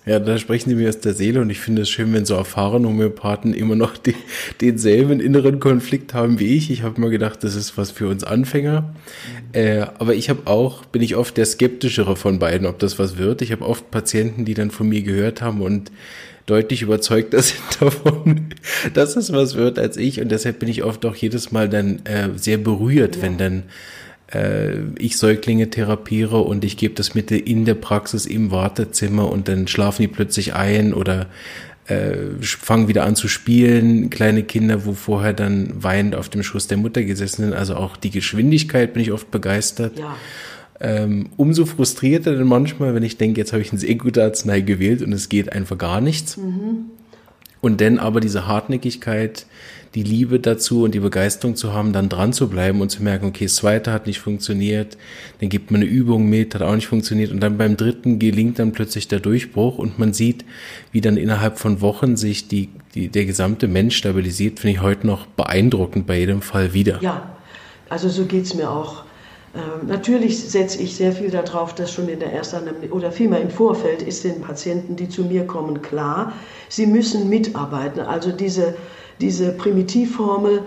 Ja, 0.07 0.19
da 0.19 0.39
sprechen 0.39 0.71
Sie 0.71 0.77
mir 0.77 0.89
aus 0.89 1.01
der 1.01 1.13
Seele 1.13 1.43
und 1.43 1.51
ich 1.51 1.61
finde 1.61 1.83
es 1.83 1.91
schön, 1.91 2.13
wenn 2.15 2.25
so 2.25 2.35
erfahrene 2.35 2.89
Homöopathen 2.89 3.53
immer 3.53 3.77
noch 3.77 3.99
die, 3.99 4.15
denselben 4.63 5.21
inneren 5.21 5.61
Konflikt 5.61 6.15
haben 6.15 6.39
wie 6.39 6.57
ich. 6.57 6.71
Ich 6.71 6.83
habe 6.83 7.01
mir 7.01 7.11
gedacht, 7.11 7.45
das 7.45 7.55
ist 7.55 7.77
was 7.77 7.91
für 7.91 8.09
uns 8.09 8.25
Anfänger. 8.25 8.95
Äh, 9.53 9.81
aber 9.99 10.15
ich 10.15 10.31
habe 10.31 10.47
auch, 10.47 10.87
bin 10.87 11.03
ich 11.03 11.17
oft 11.17 11.37
der 11.37 11.45
skeptischere 11.45 12.17
von 12.17 12.39
beiden, 12.39 12.67
ob 12.67 12.79
das 12.79 12.99
was 12.99 13.19
wird. 13.19 13.43
Ich 13.43 13.53
habe 13.53 13.67
oft 13.67 13.91
Patienten, 13.91 14.47
die 14.47 14.55
dann 14.55 14.71
von 14.71 14.89
mir 14.89 15.03
gehört 15.03 15.43
haben 15.43 15.61
und 15.61 15.93
deutlich 16.47 16.81
überzeugter 16.81 17.43
sind 17.43 17.61
davon, 17.79 18.47
dass 18.95 19.17
es 19.17 19.33
was 19.35 19.55
wird 19.55 19.79
als 19.79 19.99
ich. 19.99 20.21
Und 20.21 20.31
deshalb 20.31 20.61
bin 20.61 20.71
ich 20.71 20.83
oft 20.83 21.05
auch 21.05 21.15
jedes 21.15 21.53
Mal 21.53 21.69
dann 21.69 22.01
äh, 22.07 22.31
sehr 22.37 22.57
berührt, 22.57 23.17
ja. 23.17 23.23
wenn 23.23 23.37
dann 23.37 23.63
äh, 24.33 24.79
ich 24.99 25.17
Säuglinge 25.17 25.71
therapiere 25.71 26.39
und 26.39 26.65
ich 26.65 26.77
gebe 26.77 26.95
das 26.95 27.15
Mittel 27.15 27.39
in 27.39 27.65
der 27.65 27.75
Praxis 27.75 28.27
im 28.27 28.51
Wartezimmer 28.51 29.31
und 29.31 29.49
dann 29.49 29.67
schlafen 29.69 30.03
die 30.03 30.09
plötzlich 30.09 30.55
ein 30.55 30.95
oder 30.95 31.27
äh, 31.87 32.17
fangen 32.41 32.89
wieder 32.89 33.05
an 33.05 33.17
zu 33.17 33.29
spielen. 33.29 34.11
Kleine 34.11 34.43
Kinder, 34.45 34.85
wo 34.87 34.93
vorher 34.93 35.33
dann 35.33 35.83
weinend 35.83 36.15
auf 36.15 36.29
dem 36.29 36.43
Schoß 36.43 36.69
der 36.69 36.79
Mutter 36.79 37.03
gesessen 37.03 37.43
sind. 37.43 37.55
Also 37.55 37.75
auch 37.75 37.97
die 37.97 38.11
Geschwindigkeit 38.11 38.93
bin 38.93 39.03
ich 39.03 39.13
oft 39.13 39.31
begeistert. 39.31 39.99
Ja. 39.99 40.17
Ähm, 40.83 41.29
umso 41.37 41.67
frustrierter 41.67 42.37
dann 42.37 42.47
manchmal, 42.47 42.95
wenn 42.95 43.03
ich 43.03 43.19
denke, 43.19 43.41
jetzt 43.41 43.53
habe 43.53 43.61
ich 43.63 43.71
eine 43.71 43.81
sehr 43.81 43.97
gute 43.97 44.25
Arznei 44.25 44.61
gewählt 44.61 45.03
und 45.03 45.13
es 45.13 45.29
geht 45.29 45.53
einfach 45.53 45.77
gar 45.77 46.01
nichts. 46.01 46.37
Mhm. 46.39 46.87
Und 47.61 47.83
dann 47.83 47.99
aber 47.99 48.21
diese 48.21 48.47
Hartnäckigkeit, 48.47 49.45
die 49.95 50.05
Liebe 50.05 50.39
dazu 50.39 50.85
und 50.85 50.95
die 50.95 51.01
Begeisterung 51.01 51.57
zu 51.57 51.73
haben, 51.73 51.93
dann 51.93 52.09
dran 52.09 52.33
zu 52.33 52.49
bleiben 52.49 52.81
und 52.81 52.91
zu 52.91 53.03
merken, 53.03 53.27
okay, 53.27 53.47
das 53.47 53.57
zweite 53.57 53.93
hat 53.93 54.07
nicht 54.07 54.21
funktioniert, 54.21 54.97
dann 55.41 55.49
gibt 55.49 55.71
man 55.71 55.81
eine 55.81 55.91
Übung 55.91 56.29
mit, 56.29 56.55
hat 56.55 56.63
auch 56.63 56.75
nicht 56.75 56.87
funktioniert 56.87 57.33
und 57.33 57.41
dann 57.41 57.59
beim 57.59 57.77
dritten 57.77 58.19
gelingt 58.19 58.59
dann 58.61 58.73
plötzlich 58.73 59.09
der 59.09 59.19
Durchbruch 59.19 59.79
und 59.79 59.99
man 59.99 60.13
sieht, 60.13 60.45
wie 60.93 61.01
dann 61.01 61.17
innerhalb 61.17 61.59
von 61.59 61.81
Wochen 61.81 62.17
sich 62.17 62.47
die, 62.47 62.69
die 62.95 63.09
der 63.09 63.25
gesamte 63.25 63.67
Mensch 63.67 63.97
stabilisiert, 63.97 64.61
finde 64.61 64.77
ich 64.77 64.83
heute 64.83 65.07
noch 65.07 65.27
beeindruckend 65.27 66.07
bei 66.07 66.19
jedem 66.19 66.43
Fall 66.43 66.73
wieder. 66.73 66.99
Ja, 67.03 67.37
also 67.89 68.09
so 68.09 68.27
geht's 68.27 68.55
mir 68.55 68.71
auch. 68.71 69.05
Ähm, 69.53 69.89
natürlich 69.89 70.39
setze 70.39 70.81
ich 70.81 70.95
sehr 70.95 71.13
viel 71.13 71.31
darauf, 71.31 71.75
dass 71.75 71.93
schon 71.93 72.09
in 72.09 72.21
der 72.21 72.33
ersten 72.33 72.69
oder 72.91 73.11
vielmehr 73.11 73.41
im 73.41 73.51
Vorfeld 73.51 74.03
ist 74.03 74.23
den 74.23 74.41
Patienten, 74.41 74.95
die 74.95 75.09
zu 75.09 75.25
mir 75.25 75.45
kommen, 75.45 75.83
klar, 75.83 76.33
sie 76.69 76.87
müssen 76.87 77.29
mitarbeiten. 77.29 77.99
Also 78.01 78.31
diese 78.31 78.77
diese 79.21 79.53
Primitivformel 79.53 80.63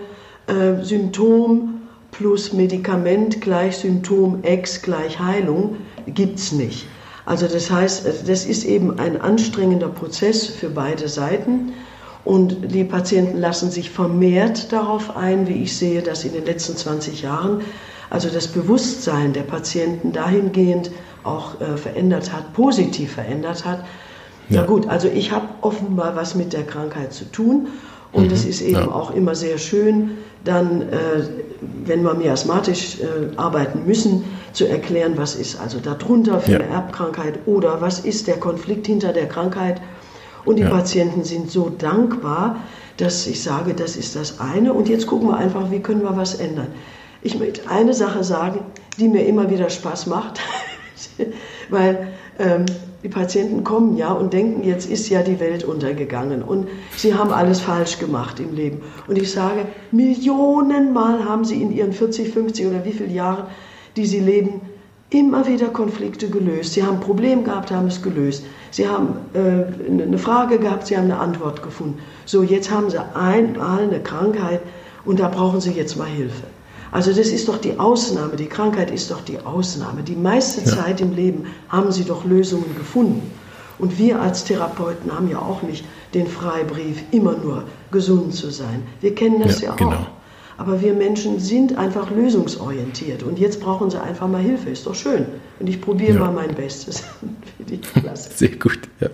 äh, 0.46 0.82
Symptom 0.82 1.82
plus 2.10 2.52
Medikament 2.52 3.40
gleich 3.40 3.78
Symptom 3.78 4.44
X 4.44 4.82
gleich 4.82 5.18
Heilung 5.18 5.76
gibt 6.06 6.38
es 6.38 6.52
nicht. 6.52 6.86
Also 7.26 7.46
das 7.48 7.70
heißt, 7.70 8.06
das 8.28 8.44
ist 8.44 8.64
eben 8.64 8.98
ein 8.98 9.20
anstrengender 9.20 9.88
Prozess 9.88 10.46
für 10.46 10.68
beide 10.68 11.08
Seiten. 11.08 11.72
Und 12.24 12.72
die 12.72 12.84
Patienten 12.84 13.38
lassen 13.38 13.70
sich 13.70 13.90
vermehrt 13.90 14.72
darauf 14.72 15.16
ein, 15.16 15.46
wie 15.46 15.62
ich 15.62 15.76
sehe, 15.76 16.02
dass 16.02 16.24
in 16.24 16.32
den 16.32 16.44
letzten 16.44 16.76
20 16.76 17.22
Jahren 17.22 17.62
also 18.10 18.28
das 18.28 18.48
Bewusstsein 18.48 19.32
der 19.32 19.42
Patienten 19.42 20.12
dahingehend 20.12 20.90
auch 21.22 21.60
äh, 21.60 21.76
verändert 21.76 22.32
hat, 22.32 22.52
positiv 22.52 23.12
verändert 23.12 23.64
hat. 23.64 23.84
Ja. 24.48 24.60
Na 24.60 24.66
gut, 24.66 24.88
also 24.88 25.08
ich 25.08 25.32
habe 25.32 25.48
offenbar 25.62 26.14
was 26.16 26.34
mit 26.34 26.52
der 26.52 26.64
Krankheit 26.64 27.12
zu 27.12 27.24
tun 27.24 27.68
und 28.14 28.30
es 28.32 28.44
mhm. 28.44 28.50
ist 28.50 28.60
eben 28.62 28.74
ja. 28.74 28.90
auch 28.90 29.14
immer 29.14 29.34
sehr 29.34 29.58
schön, 29.58 30.12
dann, 30.44 30.82
äh, 30.82 31.22
wenn 31.84 32.02
wir 32.04 32.14
miasmatisch 32.14 32.98
äh, 33.00 33.36
arbeiten 33.36 33.86
müssen, 33.86 34.24
zu 34.52 34.66
erklären, 34.66 35.14
was 35.16 35.34
ist 35.34 35.60
also 35.60 35.80
darunter 35.80 36.40
für 36.40 36.52
ja. 36.52 36.58
eine 36.60 36.68
Erbkrankheit 36.68 37.40
oder 37.46 37.80
was 37.80 38.00
ist 38.00 38.28
der 38.28 38.36
Konflikt 38.36 38.86
hinter 38.86 39.12
der 39.12 39.26
Krankheit. 39.26 39.80
Und 40.44 40.56
die 40.56 40.62
ja. 40.62 40.70
Patienten 40.70 41.24
sind 41.24 41.50
so 41.50 41.70
dankbar, 41.70 42.60
dass 42.98 43.26
ich 43.26 43.42
sage, 43.42 43.74
das 43.74 43.96
ist 43.96 44.14
das 44.14 44.38
eine. 44.38 44.72
Und 44.72 44.88
jetzt 44.88 45.06
gucken 45.06 45.28
wir 45.28 45.36
einfach, 45.36 45.70
wie 45.70 45.80
können 45.80 46.02
wir 46.02 46.16
was 46.16 46.34
ändern. 46.34 46.68
Ich 47.22 47.38
möchte 47.38 47.68
eine 47.68 47.94
Sache 47.94 48.22
sagen, 48.22 48.60
die 48.98 49.08
mir 49.08 49.26
immer 49.26 49.50
wieder 49.50 49.70
Spaß 49.70 50.06
macht, 50.06 50.40
weil 51.70 52.08
ähm, 52.38 52.66
die 53.04 53.10
Patienten 53.10 53.64
kommen 53.64 53.98
ja 53.98 54.12
und 54.12 54.32
denken, 54.32 54.64
jetzt 54.64 54.90
ist 54.90 55.10
ja 55.10 55.22
die 55.22 55.38
Welt 55.38 55.62
untergegangen 55.62 56.42
und 56.42 56.68
sie 56.96 57.12
haben 57.12 57.32
alles 57.32 57.60
falsch 57.60 57.98
gemacht 57.98 58.40
im 58.40 58.54
Leben. 58.54 58.80
Und 59.06 59.18
ich 59.18 59.30
sage, 59.30 59.66
Millionenmal 59.92 61.22
haben 61.26 61.44
sie 61.44 61.60
in 61.60 61.70
ihren 61.70 61.92
40, 61.92 62.32
50 62.32 62.66
oder 62.66 62.82
wie 62.86 62.92
viele 62.92 63.12
Jahren, 63.12 63.44
die 63.96 64.06
sie 64.06 64.20
leben, 64.20 64.62
immer 65.10 65.46
wieder 65.46 65.68
Konflikte 65.68 66.30
gelöst. 66.30 66.72
Sie 66.72 66.82
haben 66.82 66.94
ein 66.94 67.00
Problem 67.00 67.44
gehabt, 67.44 67.70
haben 67.70 67.88
es 67.88 68.00
gelöst. 68.00 68.46
Sie 68.70 68.88
haben 68.88 69.16
äh, 69.34 70.02
eine 70.02 70.16
Frage 70.16 70.58
gehabt, 70.58 70.86
sie 70.86 70.96
haben 70.96 71.04
eine 71.04 71.18
Antwort 71.18 71.62
gefunden. 71.62 71.98
So, 72.24 72.42
jetzt 72.42 72.70
haben 72.70 72.88
sie 72.88 72.98
einmal 73.14 73.82
eine 73.82 74.00
Krankheit 74.00 74.62
und 75.04 75.20
da 75.20 75.28
brauchen 75.28 75.60
sie 75.60 75.72
jetzt 75.72 75.98
mal 75.98 76.08
Hilfe. 76.08 76.53
Also 76.94 77.12
das 77.12 77.26
ist 77.26 77.48
doch 77.48 77.58
die 77.58 77.80
Ausnahme, 77.80 78.36
die 78.36 78.46
Krankheit 78.46 78.88
ist 78.88 79.10
doch 79.10 79.20
die 79.20 79.40
Ausnahme. 79.40 80.04
Die 80.04 80.14
meiste 80.14 80.60
ja. 80.60 80.76
Zeit 80.76 81.00
im 81.00 81.12
Leben 81.12 81.46
haben 81.68 81.90
sie 81.90 82.04
doch 82.04 82.24
Lösungen 82.24 82.72
gefunden. 82.76 83.32
Und 83.80 83.98
wir 83.98 84.20
als 84.20 84.44
Therapeuten 84.44 85.12
haben 85.12 85.28
ja 85.28 85.40
auch 85.40 85.62
nicht 85.62 85.84
den 86.14 86.28
Freibrief, 86.28 87.02
immer 87.10 87.32
nur 87.32 87.64
gesund 87.90 88.32
zu 88.32 88.48
sein. 88.50 88.84
Wir 89.00 89.12
kennen 89.12 89.42
das 89.42 89.60
ja, 89.60 89.66
ja 89.66 89.72
auch. 89.72 89.76
Genau. 89.76 90.06
Aber 90.56 90.80
wir 90.80 90.94
Menschen 90.94 91.40
sind 91.40 91.76
einfach 91.76 92.10
lösungsorientiert 92.10 93.24
und 93.24 93.38
jetzt 93.38 93.60
brauchen 93.60 93.90
sie 93.90 94.00
einfach 94.00 94.28
mal 94.28 94.42
Hilfe. 94.42 94.70
Ist 94.70 94.86
doch 94.86 94.94
schön. 94.94 95.26
Und 95.58 95.68
ich 95.68 95.80
probiere 95.80 96.14
ja. 96.14 96.20
mal 96.20 96.32
mein 96.32 96.54
Bestes. 96.54 97.02
Finde 97.56 97.74
ich 97.74 97.82
klasse. 97.82 98.30
Sehr 98.34 98.50
gut, 98.50 98.78
ja. 99.00 99.08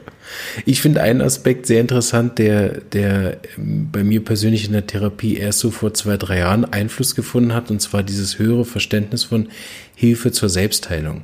Ich 0.67 0.83
finde 0.83 1.03
einen 1.03 1.23
Aspekt 1.23 1.67
sehr 1.67 1.81
interessant, 1.81 2.39
der, 2.39 2.81
der 2.81 3.39
ähm, 3.57 3.89
bei 3.91 4.05
mir 4.05 4.23
persönlich 4.23 4.67
in 4.67 4.73
der 4.73 4.87
Therapie 4.87 5.37
erst 5.37 5.61
so 5.61 5.71
vor 5.71 5.95
zwei, 5.95 6.19
drei 6.19 6.39
Jahren 6.39 6.67
Einfluss 6.67 7.15
gefunden 7.15 7.55
hat, 7.55 7.71
und 7.71 7.81
zwar 7.81 8.03
dieses 8.03 8.39
höhere 8.39 8.67
Verständnis 8.67 9.25
von 9.25 9.49
Hilfe 9.95 10.33
zur 10.33 10.51
Selbstheilung. 10.51 11.23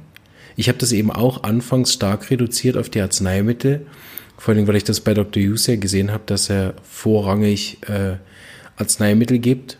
Ich 0.56 0.68
habe 0.68 0.78
das 0.78 0.92
eben 0.92 1.10
auch 1.10 1.42
anfangs 1.42 1.92
stark 1.92 2.30
reduziert 2.30 2.78
auf 2.78 2.88
die 2.88 3.02
Arzneimittel, 3.02 3.86
vor 4.38 4.54
allem 4.54 4.66
weil 4.66 4.76
ich 4.76 4.84
das 4.84 5.00
bei 5.00 5.12
Dr. 5.12 5.42
Hughes 5.42 5.66
ja 5.66 5.76
gesehen 5.76 6.10
habe, 6.10 6.22
dass 6.26 6.48
er 6.48 6.74
vorrangig 6.82 7.78
äh, 7.88 8.16
Arzneimittel 8.76 9.38
gibt 9.38 9.78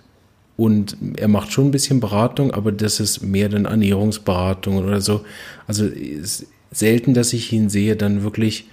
und 0.56 0.96
er 1.16 1.28
macht 1.28 1.52
schon 1.52 1.66
ein 1.66 1.70
bisschen 1.70 2.00
Beratung, 2.00 2.50
aber 2.52 2.72
das 2.72 2.98
ist 2.98 3.22
mehr 3.22 3.48
dann 3.48 3.66
Ernährungsberatung 3.66 4.78
oder 4.78 5.00
so. 5.00 5.24
Also 5.66 5.86
ist 5.86 6.46
selten, 6.70 7.14
dass 7.14 7.32
ich 7.32 7.52
ihn 7.52 7.68
sehe, 7.68 7.96
dann 7.96 8.22
wirklich 8.22 8.66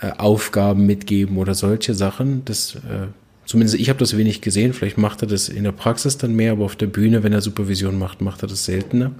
äh, 0.00 0.10
Aufgaben 0.18 0.86
mitgeben 0.86 1.38
oder 1.38 1.54
solche 1.54 1.94
Sachen. 1.94 2.44
Das, 2.44 2.74
äh, 2.74 3.06
zumindest 3.46 3.78
ich 3.78 3.88
habe 3.88 3.98
das 3.98 4.16
wenig 4.16 4.42
gesehen. 4.42 4.74
Vielleicht 4.74 4.98
macht 4.98 5.22
er 5.22 5.28
das 5.28 5.48
in 5.48 5.64
der 5.64 5.72
Praxis 5.72 6.18
dann 6.18 6.34
mehr, 6.34 6.52
aber 6.52 6.64
auf 6.64 6.76
der 6.76 6.86
Bühne, 6.86 7.22
wenn 7.22 7.32
er 7.32 7.40
Supervision 7.40 7.98
macht, 7.98 8.20
macht 8.20 8.42
er 8.42 8.48
das 8.48 8.66
seltener. 8.66 9.12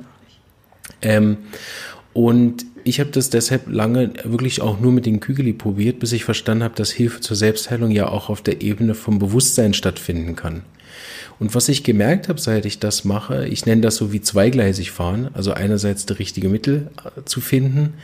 Ähm, 1.01 1.39
und 2.13 2.67
ich 2.85 3.01
habe 3.01 3.11
das 3.11 3.31
deshalb 3.31 3.69
lange 3.69 4.13
wirklich 4.25 4.61
auch 4.61 4.79
nur 4.79 4.93
mit 4.93 5.07
den 5.07 5.21
Kügeli 5.21 5.55
probiert, 5.55 6.01
bis 6.01 6.13
ich 6.13 6.25
verstanden 6.25 6.65
habe, 6.65 6.75
dass 6.75 6.91
Hilfe 6.91 7.21
zur 7.21 7.37
Selbstheilung 7.37 7.91
ja 7.91 8.09
auch 8.09 8.29
auf 8.29 8.43
der 8.43 8.61
Ebene 8.61 8.95
vom 8.95 9.19
Bewusstsein 9.19 9.73
stattfinden 9.73 10.37
kann. 10.37 10.63
Und 11.39 11.55
was 11.55 11.69
ich 11.69 11.83
gemerkt 11.83 12.29
habe, 12.29 12.41
seit 12.41 12.65
ich 12.65 12.79
das 12.79 13.05
mache, 13.05 13.47
ich 13.47 13.67
nenne 13.67 13.83
das 13.83 13.97
so 13.97 14.13
wie 14.13 14.21
zweigleisig 14.21 14.91
fahren, 14.91 15.31
also 15.35 15.53
einerseits 15.53 16.07
das 16.07 16.19
richtige 16.19 16.49
Mittel 16.49 16.89
äh, 17.05 17.25
zu 17.25 17.41
finden, 17.41 17.95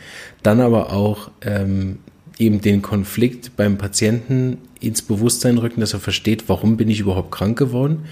dann 0.43 0.59
aber 0.59 0.91
auch 0.91 1.31
ähm, 1.41 1.99
eben 2.37 2.61
den 2.61 2.81
Konflikt 2.81 3.55
beim 3.55 3.77
Patienten 3.77 4.57
ins 4.79 5.01
Bewusstsein 5.01 5.57
rücken, 5.57 5.79
dass 5.79 5.93
er 5.93 5.99
versteht, 5.99 6.45
warum 6.47 6.75
bin 6.75 6.89
ich 6.89 6.99
überhaupt 6.99 7.31
krank 7.31 7.57
geworden 7.57 8.05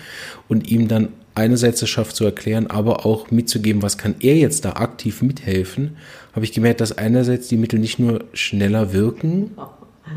und 0.47 0.69
ihm 0.69 0.87
dann 0.87 1.09
einerseits 1.35 1.81
es 1.81 1.89
schafft 1.89 2.15
zu 2.15 2.25
erklären, 2.25 2.67
aber 2.67 3.05
auch 3.05 3.31
mitzugeben, 3.31 3.81
was 3.81 3.97
kann 3.97 4.15
er 4.19 4.35
jetzt 4.35 4.65
da 4.65 4.73
aktiv 4.73 5.21
mithelfen, 5.21 5.97
habe 6.33 6.45
ich 6.45 6.51
gemerkt, 6.51 6.81
dass 6.81 6.97
einerseits 6.97 7.47
die 7.47 7.57
Mittel 7.57 7.79
nicht 7.79 7.97
nur 7.97 8.25
schneller 8.33 8.93
wirken, 8.93 9.51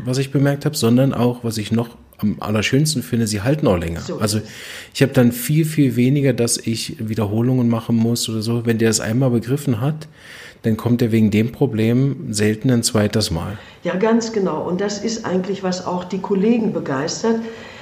was 0.05 0.17
ich 0.17 0.31
bemerkt 0.31 0.65
habe, 0.65 0.75
sondern 0.75 1.13
auch, 1.13 1.43
was 1.43 1.57
ich 1.57 1.71
noch 1.71 1.97
am 2.17 2.37
allerschönsten 2.39 3.03
finde, 3.03 3.27
sie 3.27 3.41
halten 3.41 3.67
auch 3.67 3.77
länger. 3.77 4.01
So 4.01 4.19
also 4.19 4.39
ich 4.93 5.01
habe 5.01 5.13
dann 5.13 5.31
viel, 5.31 5.65
viel 5.65 5.95
weniger, 5.95 6.33
dass 6.33 6.57
ich 6.57 6.95
Wiederholungen 6.99 7.69
machen 7.69 7.95
muss 7.95 8.29
oder 8.29 8.41
so. 8.41 8.65
Wenn 8.65 8.77
der 8.77 8.89
es 8.89 8.99
einmal 8.99 9.29
begriffen 9.29 9.81
hat, 9.81 10.07
dann 10.63 10.77
kommt 10.77 11.01
er 11.01 11.11
wegen 11.11 11.29
dem 11.29 11.51
Problem 11.51 12.27
selten 12.31 12.71
ein 12.71 12.83
zweites 12.83 13.31
Mal. 13.31 13.57
Ja, 13.83 13.95
ganz 13.95 14.31
genau. 14.31 14.67
Und 14.67 14.81
das 14.81 15.03
ist 15.03 15.25
eigentlich, 15.25 15.61
was 15.61 15.85
auch 15.85 16.05
die 16.05 16.19
Kollegen 16.19 16.71
begeistert. 16.71 17.41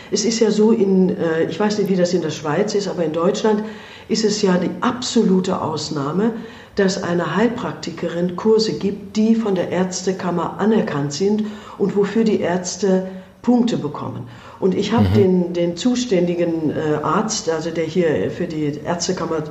Es 0.10 0.26
ist 0.26 0.39
ja 0.39 0.52
so 0.52 0.72
in, 0.72 1.10
äh, 1.10 1.44
ich 1.50 1.60
weiß 1.60 1.78
nicht, 1.78 1.89
wie 1.89 1.96
das 1.96 2.13
in 2.13 2.22
der 2.22 2.32
Schweiz 2.32 2.74
ist, 2.74 2.88
aber 2.88 3.06
in 3.06 3.13
Deutschland 3.13 3.63
ist 4.10 4.26
es 4.26 4.41
ja 4.41 4.58
die 4.58 4.72
absolute 4.82 5.62
Ausnahme, 5.62 6.34
dass 6.76 7.02
eine 7.04 7.36
Heilpraktikerin 7.36 8.36
Kurse 8.36 8.78
gibt, 8.78 9.15
die 9.15 9.36
von 9.36 9.56
der 9.56 9.70
Ärztekammer 9.70 10.60
anerkannt 10.60 11.13
sind 11.13 11.44
und 11.78 11.96
wofür 11.96 12.24
die 12.24 12.39
Ärzte 12.39 13.08
Punkte 13.41 13.77
bekommen. 13.77 14.27
Und 14.60 14.75
ich 14.75 14.93
habe 14.93 15.10
mhm. 15.10 15.13
den, 15.13 15.54
den 15.54 15.77
zuständigen 15.77 16.69
äh, 16.69 17.04
Arzt, 17.04 17.49
also 17.49 17.71
der 17.71 17.86
hier 17.86 18.30
für 18.30 18.47
die 18.47 18.80
Ärztekammer 18.86 19.43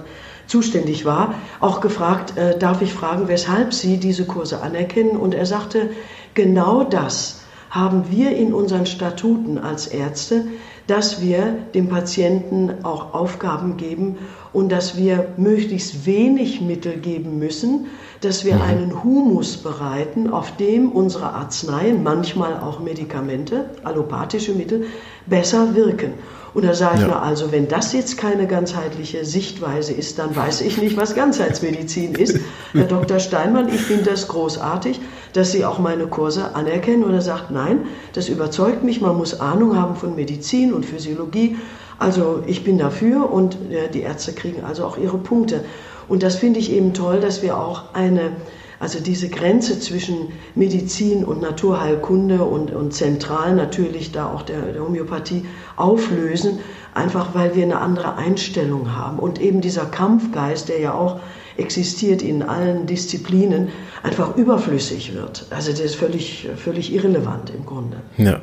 zuständig 0.47 1.05
war, 1.05 1.35
auch 1.61 1.81
gefragt, 1.81 2.37
äh, 2.37 2.59
darf 2.59 2.83
ich 2.83 2.93
fragen, 2.93 3.29
weshalb 3.29 3.73
Sie 3.73 3.99
diese 3.99 4.25
Kurse 4.27 4.61
anerkennen? 4.63 5.17
Und 5.17 5.35
er 5.35 5.47
sagte, 5.47 5.91
genau 6.35 6.85
das 6.85 7.41
haben 7.71 8.11
wir 8.11 8.37
in 8.37 8.53
unseren 8.53 8.85
Statuten 8.85 9.59
als 9.59 9.87
Ärzte, 9.87 10.47
dass 10.89 11.23
wir 11.23 11.57
dem 11.73 11.89
Patienten 11.89 12.85
auch 12.85 13.15
Aufgaben 13.15 13.77
geben 13.77 14.19
und 14.53 14.73
dass 14.73 14.97
wir 14.97 15.29
möglichst 15.37 16.05
wenig 16.05 16.61
Mittel 16.61 16.97
geben 16.97 17.39
müssen, 17.39 17.87
dass 18.21 18.45
wir 18.45 18.57
mhm. 18.57 18.63
einen 18.63 19.05
Humus 19.05 19.57
bereiten, 19.57 20.31
auf 20.31 20.57
dem 20.57 20.93
unsere 20.93 21.33
Arzneien, 21.33 22.03
manchmal 22.03 22.61
auch 22.61 22.81
Medikamente, 22.81 23.71
allopathische 23.83 24.53
Mittel, 24.53 24.87
besser 25.27 25.75
wirken. 25.75 26.15
Und 26.53 26.65
da 26.65 26.75
sage 26.75 26.97
ich 26.97 27.01
ja. 27.03 27.07
nur, 27.09 27.23
also 27.23 27.53
wenn 27.53 27.69
das 27.69 27.93
jetzt 27.93 28.19
keine 28.19 28.47
ganzheitliche 28.47 29.25
Sichtweise 29.25 29.93
ist, 29.93 30.19
dann 30.19 30.35
weiß 30.35 30.63
ich 30.63 30.79
nicht, 30.79 30.97
was 30.97 31.15
Ganzheitsmedizin 31.15 32.15
ist. 32.15 32.41
Herr 32.73 32.87
Dr. 32.87 33.21
Steinmann, 33.21 33.69
ich 33.69 33.81
finde 33.81 34.11
das 34.11 34.27
großartig, 34.29 35.01
dass 35.33 35.53
Sie 35.53 35.65
auch 35.65 35.79
meine 35.79 36.09
Kurse 36.09 36.55
anerkennen. 36.55 37.05
Und 37.05 37.15
er 37.15 37.23
sagt, 37.23 37.53
nein, 37.53 37.87
das 38.15 38.29
überzeugt 38.29 38.83
mich, 38.83 39.01
man 39.01 39.17
muss 39.17 39.39
Ahnung 39.39 39.77
haben 39.77 39.95
von 39.95 40.17
Medizin 40.17 40.73
und 40.73 40.85
Physiologie. 40.85 41.57
Also 42.01 42.43
ich 42.47 42.65
bin 42.65 42.79
dafür 42.79 43.31
und 43.31 43.57
äh, 43.71 43.91
die 43.93 44.01
Ärzte 44.01 44.33
kriegen 44.33 44.65
also 44.65 44.85
auch 44.87 44.97
ihre 44.97 45.19
Punkte. 45.19 45.65
Und 46.09 46.23
das 46.23 46.37
finde 46.37 46.59
ich 46.59 46.73
eben 46.73 46.95
toll, 46.95 47.21
dass 47.21 47.43
wir 47.43 47.59
auch 47.59 47.95
eine, 47.95 48.33
also 48.81 49.01
diese 49.01 49.29
Grenze 49.29 49.79
zwischen 49.79 50.33
Medizin 50.55 51.25
und 51.27 51.43
Naturheilkunde 51.43 52.43
und, 52.43 52.73
und 52.73 52.95
zentral 52.95 53.55
natürlich 53.55 54.13
da 54.13 54.33
auch 54.33 54.43
der, 54.43 54.61
der 54.73 54.83
Homöopathie 54.83 55.45
auflösen, 55.77 56.61
einfach 56.95 57.35
weil 57.35 57.55
wir 57.55 57.65
eine 57.65 57.79
andere 57.79 58.17
Einstellung 58.17 58.97
haben. 58.97 59.19
Und 59.19 59.39
eben 59.39 59.61
dieser 59.61 59.85
Kampfgeist, 59.85 60.71
der 60.71 60.81
ja 60.81 60.95
auch 60.95 61.21
existiert 61.59 62.23
in 62.23 62.43
allen 62.43 62.87
Disziplinen, 62.87 63.69
einfach 64.03 64.39
überflüssig 64.39 65.15
wird. 65.15 65.45
Also 65.51 65.71
der 65.75 65.85
ist 65.85 65.97
völlig, 65.97 66.49
völlig 66.57 66.95
irrelevant 66.95 67.51
im 67.51 67.67
Grunde. 67.67 67.99
Ja. 68.17 68.41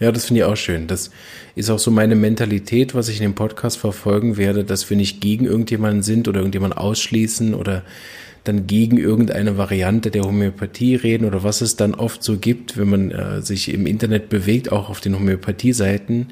Ja, 0.00 0.10
das 0.10 0.26
finde 0.26 0.40
ich 0.40 0.44
auch 0.44 0.56
schön. 0.56 0.86
Das 0.86 1.10
ist 1.54 1.70
auch 1.70 1.78
so 1.78 1.90
meine 1.90 2.16
Mentalität, 2.16 2.94
was 2.94 3.08
ich 3.08 3.16
in 3.18 3.22
dem 3.22 3.34
Podcast 3.34 3.78
verfolgen 3.78 4.36
werde, 4.36 4.64
dass 4.64 4.88
wir 4.90 4.96
nicht 4.96 5.20
gegen 5.20 5.44
irgendjemanden 5.44 6.02
sind 6.02 6.26
oder 6.26 6.40
irgendjemanden 6.40 6.78
ausschließen 6.78 7.54
oder 7.54 7.84
dann 8.42 8.66
gegen 8.66 8.98
irgendeine 8.98 9.56
Variante 9.56 10.10
der 10.10 10.24
Homöopathie 10.24 10.96
reden 10.96 11.24
oder 11.24 11.42
was 11.42 11.62
es 11.62 11.76
dann 11.76 11.94
oft 11.94 12.22
so 12.22 12.36
gibt, 12.36 12.76
wenn 12.76 12.90
man 12.90 13.10
äh, 13.10 13.40
sich 13.40 13.72
im 13.72 13.86
Internet 13.86 14.28
bewegt, 14.28 14.70
auch 14.70 14.90
auf 14.90 15.00
den 15.00 15.14
Homöopathie-Seiten. 15.14 16.28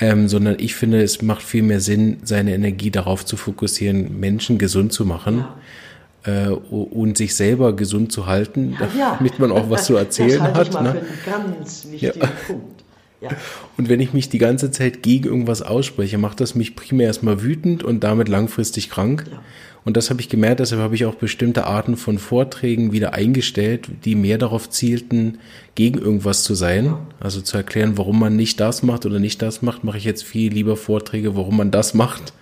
Ähm, 0.00 0.26
sondern 0.26 0.56
ich 0.58 0.74
finde, 0.74 1.00
es 1.02 1.22
macht 1.22 1.42
viel 1.42 1.62
mehr 1.62 1.80
Sinn, 1.80 2.16
seine 2.24 2.52
Energie 2.52 2.90
darauf 2.90 3.24
zu 3.24 3.36
fokussieren, 3.36 4.18
Menschen 4.18 4.58
gesund 4.58 4.92
zu 4.92 5.04
machen. 5.04 5.38
Ja. 5.38 5.56
Äh, 6.24 6.48
und 6.48 7.18
sich 7.18 7.34
selber 7.34 7.76
gesund 7.76 8.10
zu 8.10 8.26
halten, 8.26 8.78
ja, 8.96 9.16
damit 9.18 9.38
man 9.38 9.52
auch 9.52 9.68
was 9.68 9.84
zu 9.84 9.94
erzählen 9.96 10.38
das 10.38 10.54
hat. 10.54 10.68
Ich 10.68 10.74
mal 10.74 10.82
ne? 10.82 11.02
für 11.22 11.34
einen 11.34 11.54
ganz 11.54 11.86
wichtigen 11.90 12.20
ja. 12.20 12.28
Punkt. 12.46 12.84
Ja. 13.20 13.30
Und 13.76 13.90
wenn 13.90 14.00
ich 14.00 14.14
mich 14.14 14.30
die 14.30 14.38
ganze 14.38 14.70
Zeit 14.70 15.02
gegen 15.02 15.24
irgendwas 15.24 15.60
ausspreche, 15.60 16.16
macht 16.16 16.40
das 16.40 16.54
mich 16.54 16.76
primär 16.76 17.08
erstmal 17.08 17.42
wütend 17.42 17.82
und 17.82 18.04
damit 18.04 18.28
langfristig 18.28 18.88
krank. 18.88 19.26
Ja. 19.30 19.40
Und 19.84 19.98
das 19.98 20.08
habe 20.08 20.22
ich 20.22 20.30
gemerkt, 20.30 20.60
deshalb 20.60 20.80
habe 20.80 20.94
ich 20.94 21.04
auch 21.04 21.14
bestimmte 21.14 21.66
Arten 21.66 21.98
von 21.98 22.18
Vorträgen 22.18 22.92
wieder 22.92 23.12
eingestellt, 23.12 23.88
die 24.06 24.14
mehr 24.14 24.38
darauf 24.38 24.70
zielten, 24.70 25.38
gegen 25.74 25.98
irgendwas 25.98 26.42
zu 26.42 26.54
sein. 26.54 26.94
Also 27.20 27.42
zu 27.42 27.58
erklären, 27.58 27.98
warum 27.98 28.18
man 28.18 28.34
nicht 28.34 28.60
das 28.60 28.82
macht 28.82 29.04
oder 29.04 29.18
nicht 29.18 29.42
das 29.42 29.60
macht, 29.60 29.84
mache 29.84 29.98
ich 29.98 30.04
jetzt 30.04 30.24
viel 30.24 30.52
lieber 30.52 30.76
Vorträge, 30.78 31.36
warum 31.36 31.58
man 31.58 31.70
das 31.70 31.92
macht 31.92 32.32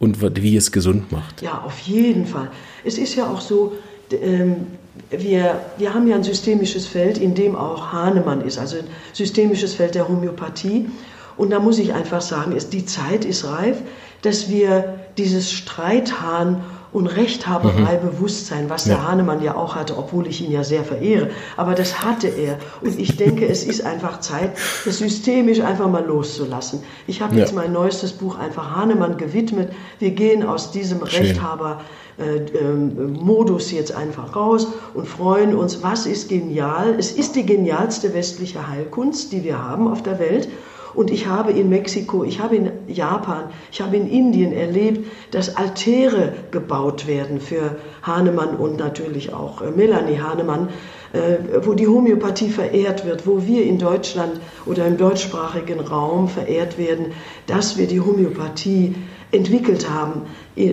und 0.00 0.42
wie 0.42 0.56
es 0.56 0.72
gesund 0.72 1.12
macht. 1.12 1.42
Ja, 1.42 1.62
auf 1.64 1.78
jeden 1.80 2.26
Fall. 2.26 2.50
Es 2.84 2.98
ist 2.98 3.14
ja 3.14 3.30
auch 3.30 3.40
so, 3.40 3.74
ähm, 4.10 4.66
wir, 5.10 5.60
wir 5.76 5.94
haben 5.94 6.08
ja 6.08 6.16
ein 6.16 6.24
systemisches 6.24 6.86
Feld, 6.86 7.18
in 7.18 7.34
dem 7.34 7.54
auch 7.54 7.92
Hahnemann 7.92 8.40
ist, 8.40 8.58
also 8.58 8.78
ein 8.78 8.86
systemisches 9.12 9.74
Feld 9.74 9.94
der 9.94 10.08
Homöopathie. 10.08 10.88
Und 11.36 11.50
da 11.50 11.60
muss 11.60 11.78
ich 11.78 11.92
einfach 11.92 12.22
sagen, 12.22 12.52
ist, 12.52 12.72
die 12.72 12.86
Zeit 12.86 13.24
ist 13.24 13.44
reif, 13.44 13.76
dass 14.22 14.48
wir 14.48 15.00
dieses 15.18 15.52
Streithahn 15.52 16.64
und 16.92 17.06
Rechthaberei-Bewusstsein, 17.06 18.68
was 18.68 18.84
der 18.84 18.96
ja. 18.96 19.08
Hahnemann 19.08 19.42
ja 19.42 19.54
auch 19.54 19.76
hatte, 19.76 19.96
obwohl 19.96 20.26
ich 20.26 20.42
ihn 20.42 20.50
ja 20.50 20.64
sehr 20.64 20.84
verehre. 20.84 21.30
Aber 21.56 21.74
das 21.74 22.02
hatte 22.02 22.28
er. 22.28 22.58
Und 22.80 22.98
ich 22.98 23.16
denke, 23.16 23.46
es 23.46 23.64
ist 23.64 23.84
einfach 23.84 24.20
Zeit, 24.20 24.52
das 24.84 24.98
systemisch 24.98 25.60
einfach 25.60 25.88
mal 25.88 26.04
loszulassen. 26.04 26.82
Ich 27.06 27.22
habe 27.22 27.34
ja. 27.34 27.40
jetzt 27.40 27.54
mein 27.54 27.72
neuestes 27.72 28.12
Buch 28.12 28.38
einfach 28.38 28.74
Hahnemann 28.74 29.16
gewidmet. 29.16 29.72
Wir 29.98 30.10
gehen 30.10 30.44
aus 30.44 30.72
diesem 30.72 31.02
Rechthaber 31.02 31.80
äh, 32.18 32.38
ähm, 32.58 33.12
Modus 33.14 33.70
jetzt 33.70 33.94
einfach 33.94 34.34
raus 34.36 34.66
und 34.94 35.06
freuen 35.06 35.54
uns, 35.54 35.82
was 35.82 36.06
ist 36.06 36.28
genial. 36.28 36.96
Es 36.98 37.12
ist 37.12 37.36
die 37.36 37.46
genialste 37.46 38.12
westliche 38.14 38.68
Heilkunst, 38.68 39.32
die 39.32 39.44
wir 39.44 39.62
haben 39.62 39.88
auf 39.88 40.02
der 40.02 40.18
Welt. 40.18 40.48
Und 40.94 41.10
ich 41.10 41.26
habe 41.26 41.52
in 41.52 41.68
Mexiko, 41.68 42.24
ich 42.24 42.40
habe 42.40 42.56
in 42.56 42.70
Japan, 42.88 43.44
ich 43.70 43.80
habe 43.80 43.96
in 43.96 44.08
Indien 44.08 44.52
erlebt, 44.52 45.06
dass 45.30 45.56
Altäre 45.56 46.32
gebaut 46.50 47.06
werden 47.06 47.40
für 47.40 47.76
Hahnemann 48.02 48.56
und 48.56 48.78
natürlich 48.78 49.32
auch 49.32 49.62
äh, 49.62 49.70
Melanie 49.70 50.18
Hahnemann, 50.18 50.68
äh, 51.12 51.64
wo 51.64 51.74
die 51.74 51.86
Homöopathie 51.86 52.50
verehrt 52.50 53.04
wird, 53.04 53.26
wo 53.26 53.46
wir 53.46 53.64
in 53.64 53.78
Deutschland 53.78 54.40
oder 54.66 54.86
im 54.86 54.96
deutschsprachigen 54.96 55.80
Raum 55.80 56.28
verehrt 56.28 56.78
werden, 56.78 57.12
dass 57.46 57.76
wir 57.78 57.86
die 57.86 58.00
Homöopathie 58.00 58.94
entwickelt 59.32 59.88
haben. 59.88 60.22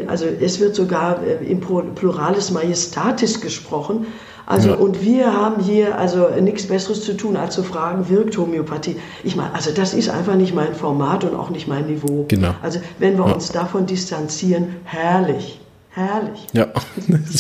Also 0.08 0.26
es 0.26 0.60
wird 0.60 0.76
sogar 0.76 1.22
äh, 1.24 1.46
im 1.46 1.60
Pluralis 1.60 2.52
Majestatis 2.52 3.42
gesprochen. 3.42 4.08
Also 4.46 4.70
ja. 4.70 4.76
und 4.76 5.04
wir 5.04 5.34
haben 5.34 5.62
hier 5.62 5.98
also 5.98 6.30
nichts 6.40 6.68
Besseres 6.68 7.04
zu 7.04 7.18
tun, 7.18 7.36
als 7.36 7.54
zu 7.54 7.64
fragen, 7.64 8.08
wirkt 8.08 8.38
Homöopathie? 8.38 8.96
Ich 9.26 9.36
meine, 9.36 9.54
also 9.54 9.72
das 9.72 9.94
ist 9.94 10.08
einfach 10.10 10.36
nicht 10.36 10.56
mein 10.56 10.74
Format 10.74 11.26
und 11.26 11.36
auch 11.36 11.50
nicht 11.50 11.68
mein 11.68 11.88
Niveau. 11.88 12.24
Genau. 12.30 12.56
Also 12.62 12.80
wenn 12.98 13.18
wir 13.18 13.28
ja. 13.28 13.34
uns 13.34 13.52
davon 13.52 13.86
distanzieren, 13.86 14.78
herrlich, 14.86 15.60
herrlich. 15.90 16.48
Ja. 16.54 16.68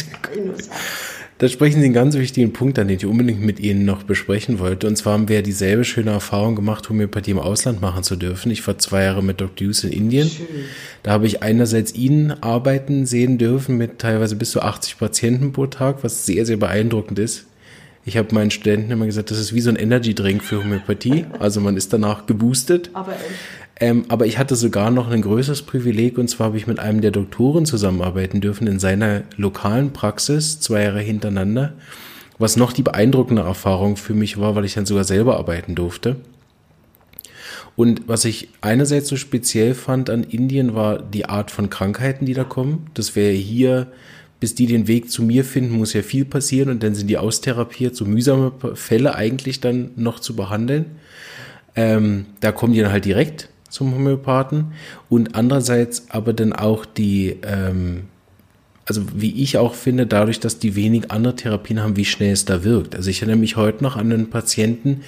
Da 1.40 1.48
sprechen 1.48 1.82
Sie 1.82 1.86
einen 1.86 1.94
ganz 1.94 2.16
wichtigen 2.16 2.52
Punkt 2.52 2.80
an, 2.80 2.88
den 2.88 2.98
ich 2.98 3.06
unbedingt 3.06 3.42
mit 3.42 3.60
Ihnen 3.60 3.86
noch 3.86 4.02
besprechen 4.02 4.58
wollte. 4.58 4.88
Und 4.88 4.96
zwar 4.96 5.14
haben 5.14 5.30
wir 5.30 5.44
dieselbe 5.44 5.84
schöne 5.84 6.10
Erfahrung 6.10 6.56
gemacht, 6.56 6.90
Homöopathie 6.90 7.32
im 7.32 7.40
Ausland 7.40 7.80
machen 7.80 8.02
zu 8.02 8.16
dürfen. 8.16 8.50
Ich 8.52 8.66
war 8.66 8.80
zwei 8.80 9.04
Jahre 9.04 9.22
mit 9.22 9.40
Dr. 9.40 9.68
Hughes 9.68 9.84
in 9.84 9.92
Indien. 9.92 10.28
Schön. 10.28 10.48
Da 11.04 11.12
habe 11.12 11.28
ich 11.28 11.44
einerseits 11.44 11.94
ihn 11.94 12.32
arbeiten 12.32 13.06
sehen 13.06 13.38
dürfen 13.38 13.78
mit 13.78 14.00
teilweise 14.00 14.36
bis 14.36 14.50
zu 14.50 14.62
80 14.62 14.98
Patienten 14.98 15.54
pro 15.54 15.68
Tag, 15.68 16.04
was 16.04 16.26
sehr, 16.26 16.44
sehr 16.48 16.58
beeindruckend 16.58 17.20
ist. 17.20 17.46
Ich 18.04 18.18
habe 18.18 18.34
meinen 18.34 18.50
Studenten 18.50 18.90
immer 18.90 19.06
gesagt, 19.06 19.30
das 19.30 19.38
ist 19.38 19.54
wie 19.54 19.62
so 19.62 19.70
ein 19.70 19.76
Energy-Drink 19.76 20.44
für 20.44 20.64
Homöopathie. 20.64 21.26
Also 21.40 21.62
man 21.62 21.78
ist 21.78 21.94
danach 21.94 22.26
geboostet. 22.26 22.90
Aber 22.94 23.12
echt? 23.12 23.22
Ähm, 23.80 24.06
aber 24.08 24.26
ich 24.26 24.38
hatte 24.40 24.56
sogar 24.56 24.90
noch 24.90 25.10
ein 25.10 25.22
größeres 25.22 25.62
Privileg 25.62 26.18
und 26.18 26.30
zwar 26.30 26.48
habe 26.48 26.58
ich 26.58 26.66
mit 26.66 26.80
einem 26.80 27.02
der 27.02 27.12
Doktoren 27.12 27.66
zusammenarbeiten 27.66 28.42
dürfen 28.42 28.66
in 28.66 28.80
seiner 28.80 29.24
lokalen 29.36 29.94
Praxis, 29.94 30.60
zwei 30.60 30.84
Jahre 30.84 31.02
hintereinander, 31.02 31.74
was 32.40 32.58
noch 32.58 32.74
die 32.74 32.82
beeindruckende 32.82 33.44
Erfahrung 33.44 33.96
für 33.96 34.16
mich 34.16 34.40
war, 34.40 34.56
weil 34.56 34.66
ich 34.66 34.74
dann 34.74 34.88
sogar 34.88 35.04
selber 35.04 35.38
arbeiten 35.38 35.76
durfte. 35.76 36.16
Und 37.76 38.08
was 38.08 38.26
ich 38.26 38.50
einerseits 38.62 39.08
so 39.08 39.16
speziell 39.16 39.76
fand 39.76 40.10
an 40.10 40.24
Indien 40.24 40.74
war 40.74 41.00
die 41.00 41.26
Art 41.26 41.52
von 41.52 41.70
Krankheiten, 41.70 42.26
die 42.26 42.34
da 42.34 42.44
kommen. 42.44 42.88
Das 42.96 43.16
wäre 43.16 43.34
hier, 43.34 43.86
bis 44.40 44.56
die 44.56 44.66
den 44.66 44.88
Weg 44.88 45.12
zu 45.12 45.22
mir 45.22 45.46
finden, 45.46 45.78
muss 45.78 45.94
ja 45.94 46.02
viel 46.02 46.26
passieren 46.26 46.70
und 46.70 46.82
dann 46.82 46.96
sind 46.96 47.08
die 47.08 47.20
austherapiert, 47.20 47.96
so 47.96 48.06
mühsame 48.06 48.52
Fälle 48.74 49.14
eigentlich 49.14 49.62
dann 49.62 49.92
noch 49.96 50.20
zu 50.20 50.36
behandeln. 50.36 50.86
Ähm, 51.76 52.26
da 52.40 52.52
kommen 52.52 52.74
die 52.74 52.82
dann 52.82 52.92
halt 52.92 53.06
direkt 53.06 53.50
zum 53.70 53.94
Homöopathen 53.94 54.74
und 55.10 55.36
andererseits 55.36 56.06
aber 56.10 56.34
dann 56.34 56.54
auch 56.54 56.86
die, 56.86 57.38
ähm, 57.44 58.04
also 58.86 59.02
wie 59.14 59.44
ich 59.44 59.58
auch 59.58 59.76
finde, 59.76 60.08
dadurch, 60.08 60.40
dass 60.40 60.60
die 60.60 60.76
wenig 60.76 61.12
andere 61.12 61.36
Therapien 61.36 61.82
haben, 61.82 61.98
wie 61.98 62.06
schnell 62.06 62.32
es 62.32 62.46
da 62.46 62.64
wirkt. 62.64 62.96
Also 62.96 63.10
ich 63.10 63.22
erinnere 63.22 63.40
mich 63.40 63.58
heute 63.58 63.84
noch 63.84 63.98
an 63.98 64.12
einen 64.12 64.30
Patienten, 64.30 65.02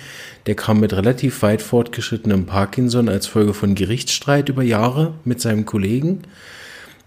der 0.46 0.56
kam 0.56 0.80
mit 0.80 0.94
relativ 0.94 1.42
weit 1.42 1.62
fortgeschrittenem 1.62 2.46
Parkinson 2.46 3.08
als 3.10 3.28
Folge 3.28 3.54
von 3.54 3.76
Gerichtsstreit 3.76 4.50
über 4.50 4.64
Jahre 4.64 5.14
mit 5.24 5.40
seinem 5.40 5.66
Kollegen 5.66 6.22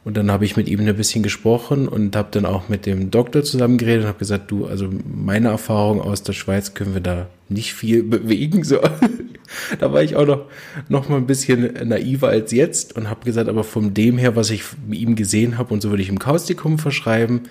und 0.05 0.17
dann 0.17 0.33
habe 0.33 0.45
ich 0.45 0.57
mit 0.57 0.69
ihm 0.69 0.81
ein 0.81 0.97
bisschen 0.97 1.23
gesprochen 1.23 1.87
und 1.87 2.17
habe 2.17 2.29
dann 2.33 2.45
auch 2.45 2.69
mit 2.69 2.87
dem 2.87 3.13
Doktor 3.13 3.45
zusammen 3.45 3.79
geredet 3.79 4.03
und 4.03 4.09
habe 4.09 4.19
gesagt, 4.19 4.51
du, 4.51 4.67
also 4.67 4.89
meine 5.05 5.49
Erfahrung 5.49 6.01
aus 6.01 6.25
der 6.25 6.33
Schweiz 6.33 6.75
können 6.75 6.95
wir 6.95 7.01
da 7.01 7.29
nicht 7.49 7.73
viel 7.73 8.03
bewegen. 8.03 8.65
So, 8.65 8.81
da 9.79 9.93
war 9.93 10.03
ich 10.03 10.17
auch 10.17 10.27
noch, 10.27 10.47
noch 10.89 11.09
mal 11.09 11.19
ein 11.19 11.29
bisschen 11.29 11.89
naiver 11.89 12.29
als 12.29 12.51
jetzt 12.51 12.97
und 12.97 13.09
habe 13.09 13.25
gesagt, 13.25 13.49
aber 13.49 13.63
von 13.63 13.95
dem 13.95 14.19
her, 14.19 14.35
was 14.35 14.51
ich 14.51 14.65
mit 14.89 14.99
ihm 14.99 15.15
gesehen 15.15 15.57
habe 15.57 15.73
und 15.73 15.83
so 15.83 15.91
würde 15.91 16.03
ich 16.03 16.09
ihm 16.09 16.19
Kaustikum 16.19 16.81
verschreiben. 16.81 17.43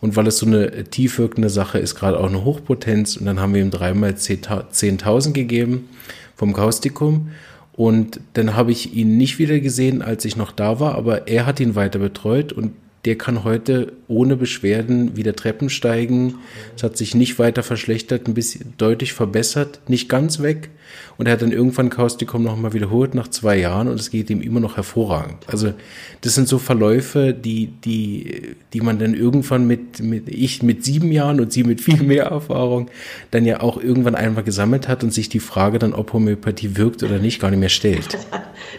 Und 0.00 0.16
weil 0.16 0.28
es 0.28 0.38
so 0.38 0.46
eine 0.46 0.84
tief 0.84 1.18
wirkende 1.18 1.50
Sache 1.50 1.78
ist, 1.78 1.94
gerade 1.94 2.18
auch 2.18 2.28
eine 2.28 2.44
Hochpotenz. 2.44 3.16
Und 3.16 3.26
dann 3.26 3.40
haben 3.40 3.52
wir 3.52 3.60
ihm 3.60 3.70
dreimal 3.70 4.12
10.000 4.12 5.32
gegeben 5.32 5.88
vom 6.36 6.52
Kaustikum 6.52 7.30
und 7.78 8.18
dann 8.32 8.56
habe 8.56 8.72
ich 8.72 8.94
ihn 8.94 9.16
nicht 9.18 9.38
wieder 9.38 9.60
gesehen, 9.60 10.02
als 10.02 10.24
ich 10.24 10.36
noch 10.36 10.50
da 10.50 10.80
war, 10.80 10.96
aber 10.96 11.28
er 11.28 11.46
hat 11.46 11.60
ihn 11.60 11.76
weiter 11.76 12.00
betreut 12.00 12.52
und 12.52 12.72
der 13.08 13.16
kann 13.16 13.42
heute 13.42 13.94
ohne 14.06 14.36
Beschwerden 14.36 15.16
wieder 15.16 15.34
Treppen 15.34 15.70
steigen. 15.70 16.34
Es 16.76 16.82
hat 16.82 16.98
sich 16.98 17.14
nicht 17.14 17.38
weiter 17.38 17.62
verschlechtert, 17.62 18.28
ein 18.28 18.34
bisschen 18.34 18.74
deutlich 18.76 19.14
verbessert, 19.14 19.80
nicht 19.88 20.10
ganz 20.10 20.42
weg. 20.42 20.68
Und 21.16 21.26
er 21.26 21.32
hat 21.32 21.40
dann 21.40 21.50
irgendwann 21.50 21.88
Kaustikum 21.88 22.42
nochmal 22.42 22.74
wiederholt 22.74 23.14
nach 23.14 23.28
zwei 23.28 23.56
Jahren 23.56 23.88
und 23.88 23.98
es 23.98 24.10
geht 24.10 24.28
ihm 24.28 24.42
immer 24.42 24.60
noch 24.60 24.76
hervorragend. 24.76 25.38
Also 25.46 25.72
das 26.20 26.34
sind 26.34 26.48
so 26.48 26.58
Verläufe, 26.58 27.32
die, 27.32 27.68
die, 27.82 28.56
die 28.74 28.80
man 28.82 28.98
dann 28.98 29.14
irgendwann 29.14 29.66
mit, 29.66 30.00
mit 30.00 30.28
ich 30.28 30.62
mit 30.62 30.84
sieben 30.84 31.10
Jahren 31.10 31.40
und 31.40 31.50
sie 31.50 31.64
mit 31.64 31.80
viel 31.80 32.02
mehr 32.02 32.24
Erfahrung 32.24 32.90
dann 33.30 33.46
ja 33.46 33.60
auch 33.60 33.82
irgendwann 33.82 34.16
einmal 34.16 34.44
gesammelt 34.44 34.86
hat 34.86 35.02
und 35.02 35.14
sich 35.14 35.30
die 35.30 35.40
Frage 35.40 35.78
dann, 35.78 35.94
ob 35.94 36.12
Homöopathie 36.12 36.76
wirkt 36.76 37.02
oder 37.02 37.18
nicht, 37.18 37.40
gar 37.40 37.48
nicht 37.50 37.60
mehr 37.60 37.70
stellt. 37.70 38.18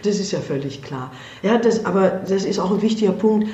Das 0.03 0.19
ist 0.19 0.31
ja 0.31 0.39
völlig 0.39 0.81
klar. 0.83 1.11
Ja, 1.41 1.57
das, 1.57 1.85
aber 1.85 2.21
das 2.27 2.45
ist 2.45 2.59
auch 2.59 2.71
ein 2.71 2.81
wichtiger 2.81 3.11
Punkt 3.11 3.49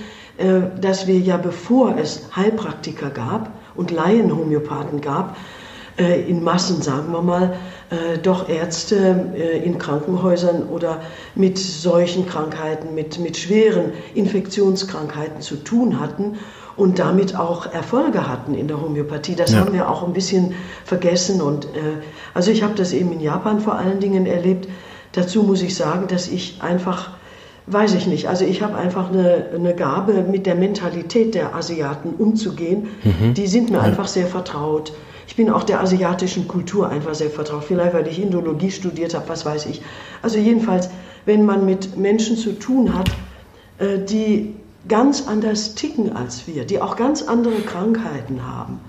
dass 0.81 1.07
wir 1.07 1.17
ja 1.17 1.37
bevor 1.37 1.97
es 1.97 2.35
Heilpraktiker 2.35 3.09
gab 3.09 3.51
und 3.75 3.91
Laienhomöopathen 3.91 4.99
gab, 5.01 5.37
äh, 5.97 6.29
in 6.29 6.43
Massen, 6.43 6.81
sagen 6.81 7.13
wir 7.13 7.21
mal, 7.21 7.55
äh, 7.89 8.17
doch 8.17 8.49
Ärzte 8.49 9.31
in 9.63 9.77
Krankenhäusern 9.77 10.63
oder 10.63 11.01
mit 11.35 11.57
solchen 11.57 12.25
Krankheiten, 12.25 12.95
mit, 12.95 13.17
mit 13.19 13.37
schweren 13.37 13.93
Infektionskrankheiten 14.13 15.41
zu 15.41 15.55
tun 15.55 15.99
hatten 15.99 16.37
und 16.75 16.99
damit 16.99 17.37
auch 17.37 17.71
Erfolge 17.71 18.27
hatten 18.27 18.55
in 18.55 18.67
der 18.67 18.81
Homöopathie. 18.81 19.35
Das 19.35 19.53
ja. 19.53 19.59
haben 19.59 19.71
wir 19.71 19.89
auch 19.89 20.03
ein 20.05 20.11
bisschen 20.11 20.53
vergessen. 20.83 21.41
Und, 21.41 21.69
also 22.33 22.51
ich 22.51 22.63
habe 22.63 22.75
das 22.75 22.91
eben 22.91 23.13
in 23.13 23.21
Japan 23.21 23.61
vor 23.61 23.75
allen 23.75 24.01
Dingen 24.01 24.25
erlebt. 24.25 24.67
Dazu 25.13 25.43
muss 25.43 25.61
ich 25.61 25.75
sagen, 25.75 26.07
dass 26.07 26.27
ich 26.27 26.61
einfach 26.61 27.11
Weiß 27.67 27.95
ich 27.95 28.05
nicht. 28.05 28.27
Also 28.27 28.45
ich 28.45 28.61
habe 28.61 28.75
einfach 28.75 29.11
eine, 29.11 29.47
eine 29.55 29.73
Gabe, 29.73 30.23
mit 30.29 30.45
der 30.45 30.55
Mentalität 30.55 31.33
der 31.33 31.55
Asiaten 31.55 32.09
umzugehen. 32.09 32.89
Mhm. 33.03 33.33
Die 33.33 33.47
sind 33.47 33.71
mir 33.71 33.81
einfach 33.81 34.07
sehr 34.07 34.27
vertraut. 34.27 34.93
Ich 35.27 35.35
bin 35.35 35.49
auch 35.49 35.63
der 35.63 35.81
asiatischen 35.81 36.47
Kultur 36.47 36.89
einfach 36.89 37.15
sehr 37.15 37.31
vertraut. 37.31 37.63
Vielleicht, 37.63 37.93
weil 37.95 38.07
ich 38.07 38.21
Indologie 38.21 38.69
studiert 38.69 39.15
habe, 39.15 39.27
was 39.29 39.45
weiß 39.45 39.65
ich. 39.65 39.81
Also 40.21 40.37
jedenfalls, 40.37 40.89
wenn 41.25 41.43
man 41.43 41.65
mit 41.65 41.97
Menschen 41.97 42.37
zu 42.37 42.51
tun 42.51 42.93
hat, 42.93 43.09
äh, 43.79 43.97
die 43.97 44.53
ganz 44.87 45.27
anders 45.27 45.73
ticken 45.73 46.15
als 46.15 46.45
wir, 46.47 46.65
die 46.65 46.79
auch 46.79 46.95
ganz 46.95 47.23
andere 47.23 47.59
Krankheiten 47.61 48.45
haben, 48.45 48.79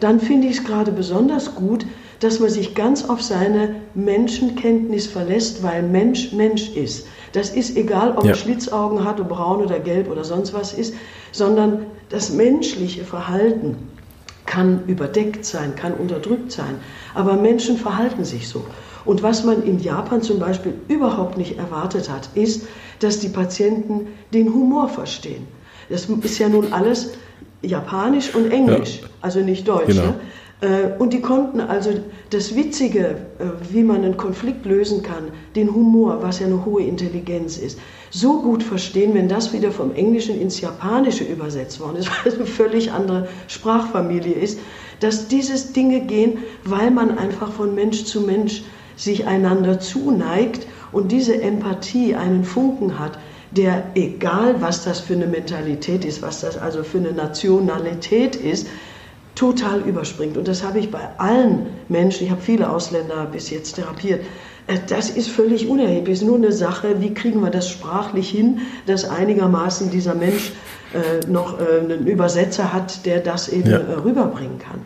dann 0.00 0.20
finde 0.20 0.48
ich 0.48 0.58
es 0.58 0.64
gerade 0.64 0.92
besonders 0.92 1.54
gut, 1.54 1.86
dass 2.20 2.40
man 2.40 2.50
sich 2.50 2.74
ganz 2.74 3.08
auf 3.08 3.22
seine 3.22 3.76
Menschenkenntnis 3.94 5.06
verlässt, 5.06 5.62
weil 5.62 5.82
Mensch 5.82 6.32
Mensch 6.32 6.70
ist. 6.70 7.06
Das 7.32 7.50
ist 7.50 7.76
egal, 7.76 8.12
ob 8.16 8.24
ja. 8.24 8.30
er 8.30 8.36
Schlitzaugen 8.36 9.04
hat 9.04 9.20
oder 9.20 9.28
braun 9.28 9.62
oder 9.62 9.78
gelb 9.78 10.10
oder 10.10 10.24
sonst 10.24 10.54
was 10.54 10.72
ist, 10.72 10.94
sondern 11.32 11.86
das 12.08 12.30
menschliche 12.30 13.04
Verhalten 13.04 13.76
kann 14.46 14.84
überdeckt 14.86 15.44
sein, 15.44 15.74
kann 15.74 15.92
unterdrückt 15.92 16.52
sein. 16.52 16.76
Aber 17.14 17.34
Menschen 17.34 17.76
verhalten 17.76 18.24
sich 18.24 18.48
so. 18.48 18.64
Und 19.04 19.22
was 19.22 19.44
man 19.44 19.62
in 19.62 19.80
Japan 19.80 20.22
zum 20.22 20.38
Beispiel 20.38 20.74
überhaupt 20.88 21.36
nicht 21.36 21.58
erwartet 21.58 22.10
hat, 22.10 22.28
ist, 22.34 22.66
dass 23.00 23.18
die 23.20 23.28
Patienten 23.28 24.08
den 24.32 24.52
Humor 24.52 24.88
verstehen. 24.88 25.46
Das 25.88 26.06
ist 26.06 26.38
ja 26.38 26.48
nun 26.48 26.72
alles 26.72 27.12
Japanisch 27.62 28.34
und 28.34 28.50
Englisch, 28.50 29.00
ja. 29.02 29.08
also 29.20 29.40
nicht 29.40 29.66
Deutsch. 29.68 29.86
Genau. 29.88 30.02
Ne? 30.02 30.14
Äh, 30.60 30.98
und 30.98 31.12
die 31.12 31.20
konnten 31.20 31.60
also 31.60 31.90
das 32.30 32.54
Witzige, 32.56 33.16
äh, 33.38 33.44
wie 33.70 33.82
man 33.82 34.04
einen 34.04 34.16
Konflikt 34.16 34.64
lösen 34.64 35.02
kann, 35.02 35.30
den 35.54 35.74
Humor, 35.74 36.22
was 36.22 36.40
ja 36.40 36.46
eine 36.46 36.64
hohe 36.64 36.82
Intelligenz 36.82 37.58
ist, 37.58 37.78
so 38.10 38.40
gut 38.40 38.62
verstehen, 38.62 39.14
wenn 39.14 39.28
das 39.28 39.52
wieder 39.52 39.70
vom 39.70 39.94
Englischen 39.94 40.40
ins 40.40 40.60
Japanische 40.60 41.24
übersetzt 41.24 41.80
worden 41.80 41.96
ist, 41.96 42.08
weil 42.24 42.32
es 42.32 42.38
eine 42.38 42.46
völlig 42.46 42.92
andere 42.92 43.28
Sprachfamilie 43.48 44.34
ist, 44.34 44.58
dass 45.00 45.28
dieses 45.28 45.72
Dinge 45.74 46.00
gehen, 46.00 46.38
weil 46.64 46.90
man 46.90 47.18
einfach 47.18 47.52
von 47.52 47.74
Mensch 47.74 48.04
zu 48.04 48.22
Mensch 48.22 48.62
sich 48.96 49.26
einander 49.26 49.78
zuneigt 49.78 50.66
und 50.90 51.12
diese 51.12 51.42
Empathie 51.42 52.14
einen 52.14 52.44
Funken 52.44 52.98
hat, 52.98 53.18
der, 53.50 53.84
egal 53.94 54.56
was 54.60 54.84
das 54.84 55.00
für 55.00 55.14
eine 55.14 55.26
Mentalität 55.26 56.06
ist, 56.06 56.22
was 56.22 56.40
das 56.40 56.56
also 56.56 56.82
für 56.82 56.98
eine 56.98 57.12
Nationalität 57.12 58.36
ist, 58.36 58.66
total 59.36 59.80
überspringt. 59.82 60.36
Und 60.36 60.48
das 60.48 60.64
habe 60.64 60.80
ich 60.80 60.90
bei 60.90 61.08
allen 61.18 61.66
Menschen, 61.88 62.24
ich 62.24 62.30
habe 62.30 62.40
viele 62.40 62.68
Ausländer 62.68 63.26
bis 63.30 63.50
jetzt 63.50 63.74
therapiert, 63.74 64.22
äh, 64.66 64.78
das 64.88 65.10
ist 65.10 65.28
völlig 65.28 65.68
unerheblich. 65.68 66.16
Es 66.16 66.22
ist 66.22 66.26
nur 66.26 66.36
eine 66.36 66.52
Sache, 66.52 67.00
wie 67.00 67.14
kriegen 67.14 67.40
wir 67.40 67.50
das 67.50 67.68
sprachlich 67.68 68.30
hin, 68.30 68.60
dass 68.86 69.08
einigermaßen 69.08 69.90
dieser 69.90 70.14
Mensch 70.14 70.52
äh, 70.92 71.24
noch 71.30 71.60
äh, 71.60 71.80
einen 71.80 72.06
Übersetzer 72.06 72.72
hat, 72.72 73.06
der 73.06 73.20
das 73.20 73.48
eben 73.48 73.70
ja. 73.70 73.78
rüberbringen 73.78 74.58
kann. 74.58 74.80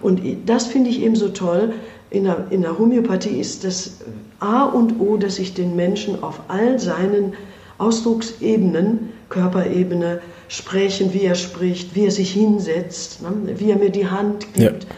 Und 0.00 0.20
das 0.46 0.66
finde 0.66 0.90
ich 0.90 1.00
eben 1.00 1.16
so 1.16 1.28
toll. 1.28 1.72
In 2.10 2.24
der, 2.24 2.46
in 2.50 2.62
der 2.62 2.78
Homöopathie 2.78 3.38
ist 3.38 3.64
das 3.64 3.98
A 4.40 4.64
und 4.64 5.00
O, 5.00 5.16
dass 5.16 5.38
ich 5.38 5.54
den 5.54 5.76
Menschen 5.76 6.22
auf 6.22 6.40
all 6.48 6.78
seinen 6.78 7.34
Ausdrucksebenen, 7.78 9.10
Körperebene, 9.32 10.20
sprechen, 10.48 11.14
wie 11.14 11.24
er 11.24 11.34
spricht, 11.34 11.94
wie 11.94 12.04
er 12.04 12.10
sich 12.10 12.30
hinsetzt, 12.32 13.22
ne? 13.22 13.30
wie 13.56 13.70
er 13.70 13.76
mir 13.76 13.90
die 13.90 14.06
Hand 14.06 14.52
gibt. 14.54 14.84
Ja, 14.84 14.90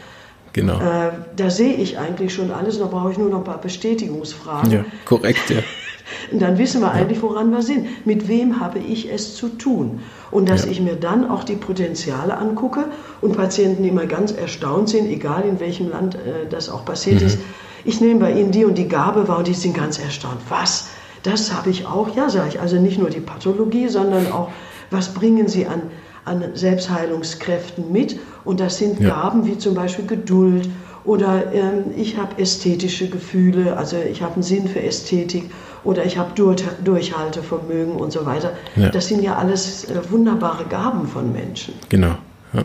genau. 0.52 0.80
Äh, 0.80 1.12
da 1.36 1.48
sehe 1.48 1.74
ich 1.74 1.98
eigentlich 1.98 2.34
schon 2.34 2.50
alles, 2.50 2.78
da 2.78 2.86
brauche 2.86 3.12
ich 3.12 3.18
nur 3.18 3.30
noch 3.30 3.38
ein 3.38 3.44
paar 3.44 3.60
Bestätigungsfragen. 3.60 4.70
Ja, 4.70 4.84
korrekt, 5.04 5.50
ja. 5.50 5.60
Und 6.32 6.42
dann 6.42 6.58
wissen 6.58 6.82
wir 6.82 6.90
eigentlich, 6.90 7.22
woran 7.22 7.50
wir 7.50 7.62
sind. 7.62 8.06
Mit 8.06 8.28
wem 8.28 8.60
habe 8.60 8.78
ich 8.78 9.10
es 9.10 9.36
zu 9.36 9.48
tun? 9.48 10.00
Und 10.30 10.48
dass 10.48 10.64
ja. 10.64 10.72
ich 10.72 10.80
mir 10.80 10.96
dann 10.96 11.28
auch 11.30 11.44
die 11.44 11.54
Potenziale 11.54 12.36
angucke 12.36 12.84
und 13.20 13.36
Patienten 13.36 13.84
immer 13.84 14.06
ganz 14.06 14.32
erstaunt 14.32 14.90
sind, 14.90 15.06
egal 15.06 15.44
in 15.48 15.60
welchem 15.60 15.88
Land 15.90 16.16
äh, 16.16 16.46
das 16.48 16.68
auch 16.68 16.84
passiert 16.84 17.20
mhm. 17.20 17.26
ist. 17.26 17.38
Ich 17.84 18.00
nehme 18.00 18.20
bei 18.20 18.32
Ihnen 18.32 18.50
die 18.50 18.64
und 18.64 18.76
die 18.76 18.88
Gabe 18.88 19.28
wahr 19.28 19.38
und 19.38 19.46
die 19.46 19.54
sind 19.54 19.74
ganz 19.74 19.98
erstaunt. 19.98 20.40
Was? 20.48 20.88
Das 21.24 21.52
habe 21.52 21.70
ich 21.70 21.86
auch? 21.86 22.14
Ja, 22.14 22.30
sage 22.30 22.50
ich. 22.50 22.60
Also 22.60 22.76
nicht 22.76 22.98
nur 22.98 23.10
die 23.10 23.20
Pathologie, 23.20 23.88
sondern 23.88 24.30
auch 24.30 24.50
was 24.90 25.12
bringen 25.12 25.48
sie 25.48 25.66
an, 25.66 25.82
an 26.24 26.54
Selbstheilungskräften 26.54 27.90
mit. 27.90 28.20
Und 28.44 28.60
das 28.60 28.78
sind 28.78 29.00
ja. 29.00 29.08
Gaben 29.08 29.46
wie 29.46 29.58
zum 29.58 29.74
Beispiel 29.74 30.06
Geduld 30.06 30.68
oder 31.04 31.52
ähm, 31.52 31.84
ich 31.96 32.16
habe 32.16 32.40
ästhetische 32.40 33.08
Gefühle, 33.08 33.76
also 33.76 33.96
ich 33.98 34.22
habe 34.22 34.34
einen 34.34 34.42
Sinn 34.42 34.68
für 34.68 34.82
Ästhetik 34.82 35.50
oder 35.84 36.04
ich 36.04 36.16
habe 36.16 36.30
Durch 36.34 36.62
Durchhaltevermögen 36.82 37.96
und 37.96 38.10
so 38.10 38.24
weiter. 38.24 38.52
Ja. 38.74 38.88
Das 38.88 39.08
sind 39.08 39.22
ja 39.22 39.36
alles 39.36 39.84
äh, 39.84 40.10
wunderbare 40.10 40.64
Gaben 40.64 41.06
von 41.06 41.30
Menschen. 41.30 41.74
Genau. 41.90 42.16
Ja. 42.54 42.62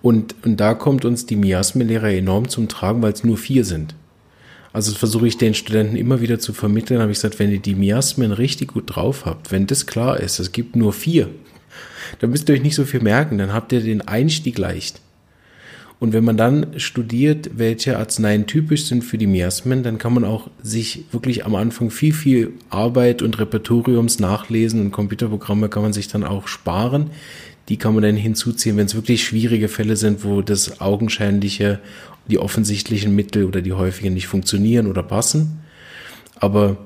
Und, 0.00 0.34
und 0.46 0.58
da 0.58 0.72
kommt 0.72 1.04
uns 1.04 1.26
die 1.26 1.36
Miasmenlehre 1.36 2.16
enorm 2.16 2.48
zum 2.48 2.68
Tragen, 2.68 3.02
weil 3.02 3.12
es 3.12 3.22
nur 3.22 3.36
vier 3.36 3.66
sind. 3.66 3.94
Also 4.72 4.94
versuche 4.94 5.26
ich 5.26 5.36
den 5.36 5.54
Studenten 5.54 5.96
immer 5.96 6.20
wieder 6.20 6.38
zu 6.38 6.52
vermitteln. 6.52 7.00
Habe 7.00 7.10
ich 7.10 7.18
gesagt, 7.18 7.38
wenn 7.38 7.50
ihr 7.50 7.58
die 7.58 7.74
Miasmen 7.74 8.32
richtig 8.32 8.68
gut 8.72 8.94
drauf 8.94 9.26
habt, 9.26 9.50
wenn 9.50 9.66
das 9.66 9.86
klar 9.86 10.20
ist, 10.20 10.38
es 10.38 10.52
gibt 10.52 10.76
nur 10.76 10.92
vier, 10.92 11.28
dann 12.20 12.30
müsst 12.30 12.48
ihr 12.48 12.54
euch 12.54 12.62
nicht 12.62 12.74
so 12.74 12.84
viel 12.84 13.00
merken, 13.00 13.38
dann 13.38 13.52
habt 13.52 13.72
ihr 13.72 13.80
den 13.80 14.06
Einstieg 14.06 14.58
leicht. 14.58 15.00
Und 16.00 16.14
wenn 16.14 16.24
man 16.24 16.38
dann 16.38 16.78
studiert, 16.78 17.50
welche 17.58 17.98
Arzneien 17.98 18.46
typisch 18.46 18.86
sind 18.86 19.04
für 19.04 19.18
die 19.18 19.26
Miasmen, 19.26 19.82
dann 19.82 19.98
kann 19.98 20.14
man 20.14 20.24
auch 20.24 20.48
sich 20.62 21.04
wirklich 21.12 21.44
am 21.44 21.54
Anfang 21.54 21.90
viel, 21.90 22.14
viel 22.14 22.54
Arbeit 22.70 23.20
und 23.20 23.38
Repertoriums 23.38 24.18
nachlesen 24.18 24.80
und 24.80 24.92
Computerprogramme 24.92 25.68
kann 25.68 25.82
man 25.82 25.92
sich 25.92 26.08
dann 26.08 26.24
auch 26.24 26.48
sparen. 26.48 27.10
Die 27.68 27.76
kann 27.76 27.94
man 27.94 28.02
dann 28.02 28.16
hinzuziehen, 28.16 28.76
wenn 28.76 28.86
es 28.86 28.94
wirklich 28.94 29.24
schwierige 29.24 29.68
Fälle 29.68 29.96
sind, 29.96 30.24
wo 30.24 30.42
das 30.42 30.80
augenscheinliche, 30.80 31.78
die 32.26 32.38
offensichtlichen 32.38 33.14
Mittel 33.14 33.44
oder 33.44 33.62
die 33.62 33.72
häufigen 33.72 34.14
nicht 34.14 34.26
funktionieren 34.26 34.86
oder 34.86 35.02
passen. 35.02 35.60
Aber 36.36 36.78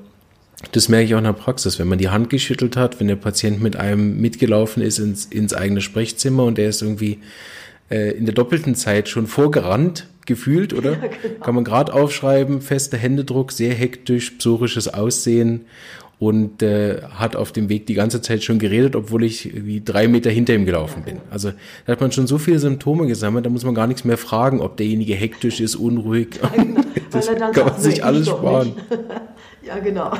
das 0.71 0.89
merke 0.89 1.05
ich 1.05 1.15
auch 1.15 1.19
in 1.19 1.25
der 1.25 1.33
Praxis, 1.33 1.79
wenn 1.79 1.87
man 1.87 1.97
die 1.97 2.09
Hand 2.09 2.29
geschüttelt 2.29 2.77
hat, 2.77 2.99
wenn 2.99 3.07
der 3.07 3.15
Patient 3.15 3.61
mit 3.61 3.75
einem 3.75 4.19
mitgelaufen 4.19 4.81
ist 4.81 4.99
ins, 4.99 5.25
ins 5.25 5.53
eigene 5.53 5.81
Sprechzimmer 5.81 6.43
und 6.43 6.57
der 6.57 6.69
ist 6.69 6.81
irgendwie 6.81 7.19
äh, 7.89 8.11
in 8.11 8.25
der 8.25 8.33
doppelten 8.33 8.75
Zeit 8.75 9.09
schon 9.09 9.27
vorgerannt, 9.27 10.07
gefühlt, 10.25 10.73
oder? 10.73 10.93
Ja, 10.93 10.97
genau. 10.97 11.39
Kann 11.43 11.55
man 11.55 11.63
gerade 11.63 11.93
aufschreiben, 11.93 12.61
fester 12.61 12.97
Händedruck, 12.97 13.51
sehr 13.51 13.73
hektisch, 13.73 14.31
psorisches 14.31 14.87
Aussehen 14.87 15.65
und 16.17 16.63
äh, 16.63 17.01
hat 17.13 17.35
auf 17.35 17.51
dem 17.51 17.67
Weg 17.67 17.87
die 17.87 17.93
ganze 17.93 18.21
Zeit 18.21 18.43
schon 18.43 18.57
geredet, 18.59 18.95
obwohl 18.95 19.23
ich 19.23 19.65
wie 19.65 19.81
drei 19.83 20.07
Meter 20.07 20.29
hinter 20.29 20.53
ihm 20.53 20.65
gelaufen 20.65 21.03
bin. 21.03 21.17
Also 21.29 21.51
da 21.85 21.91
hat 21.91 22.01
man 22.01 22.11
schon 22.11 22.25
so 22.25 22.37
viele 22.37 22.59
Symptome 22.59 23.07
gesammelt, 23.07 23.45
da 23.45 23.49
muss 23.49 23.65
man 23.65 23.75
gar 23.75 23.87
nichts 23.87 24.05
mehr 24.05 24.17
fragen, 24.17 24.61
ob 24.61 24.77
derjenige 24.77 25.13
hektisch 25.13 25.59
ist, 25.59 25.75
unruhig. 25.75 26.27
Genau. 26.55 26.81
das 27.11 27.27
kann 27.27 27.65
man 27.65 27.79
sich 27.79 28.03
alles 28.03 28.27
sparen. 28.27 28.73
ja, 29.61 29.77
genau. 29.79 30.11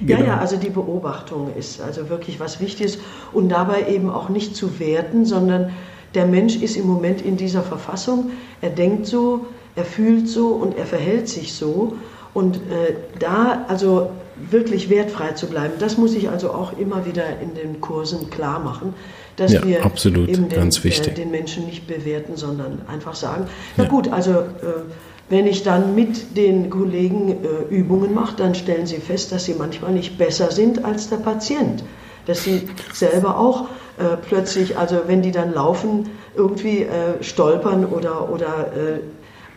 Genau. 0.00 0.20
Ja, 0.20 0.26
ja, 0.26 0.38
also 0.38 0.56
die 0.56 0.70
Beobachtung 0.70 1.54
ist 1.56 1.80
also 1.80 2.08
wirklich 2.08 2.40
was 2.40 2.60
Wichtiges 2.60 2.98
und 3.32 3.48
dabei 3.48 3.88
eben 3.88 4.10
auch 4.10 4.28
nicht 4.28 4.56
zu 4.56 4.80
werten, 4.80 5.24
sondern 5.24 5.70
der 6.14 6.26
Mensch 6.26 6.56
ist 6.56 6.76
im 6.76 6.86
Moment 6.86 7.22
in 7.22 7.36
dieser 7.36 7.62
Verfassung, 7.62 8.30
er 8.60 8.70
denkt 8.70 9.06
so, 9.06 9.46
er 9.76 9.84
fühlt 9.84 10.28
so 10.28 10.48
und 10.48 10.76
er 10.76 10.86
verhält 10.86 11.28
sich 11.28 11.54
so. 11.54 11.96
Und 12.32 12.56
äh, 12.56 12.94
da 13.18 13.64
also 13.68 14.10
wirklich 14.50 14.90
wertfrei 14.90 15.32
zu 15.32 15.46
bleiben, 15.46 15.74
das 15.78 15.96
muss 15.96 16.14
ich 16.14 16.28
also 16.28 16.50
auch 16.50 16.76
immer 16.78 17.06
wieder 17.06 17.24
in 17.40 17.54
den 17.54 17.80
Kursen 17.80 18.30
klar 18.30 18.58
machen, 18.58 18.94
dass 19.36 19.52
ja, 19.52 19.64
wir 19.64 19.84
absolut, 19.84 20.28
eben 20.28 20.48
den, 20.48 20.70
äh, 20.70 21.14
den, 21.14 21.30
Menschen 21.30 21.66
nicht 21.66 21.86
bewerten, 21.86 22.36
sondern 22.36 22.82
einfach 22.88 23.14
sagen, 23.14 23.46
na 23.76 23.84
ja. 23.84 23.90
gut, 23.90 24.12
also 24.12 24.30
äh, 24.30 24.82
wenn 25.28 25.46
ich 25.46 25.62
dann 25.62 25.94
mit 25.94 26.36
den 26.36 26.70
Kollegen 26.70 27.30
äh, 27.30 27.74
Übungen 27.74 28.14
mache, 28.14 28.36
dann 28.36 28.54
stellen 28.54 28.86
sie 28.86 28.98
fest, 28.98 29.32
dass 29.32 29.44
sie 29.44 29.54
manchmal 29.54 29.92
nicht 29.92 30.18
besser 30.18 30.50
sind 30.50 30.84
als 30.84 31.08
der 31.08 31.16
Patient. 31.16 31.82
Dass 32.26 32.44
sie 32.44 32.68
selber 32.92 33.38
auch 33.38 33.68
äh, 33.98 34.16
plötzlich, 34.28 34.76
also 34.76 35.02
wenn 35.06 35.22
die 35.22 35.30
dann 35.30 35.52
laufen, 35.54 36.10
irgendwie 36.36 36.82
äh, 36.82 37.22
stolpern 37.22 37.84
oder, 37.86 38.30
oder 38.30 38.72
äh, 38.72 39.00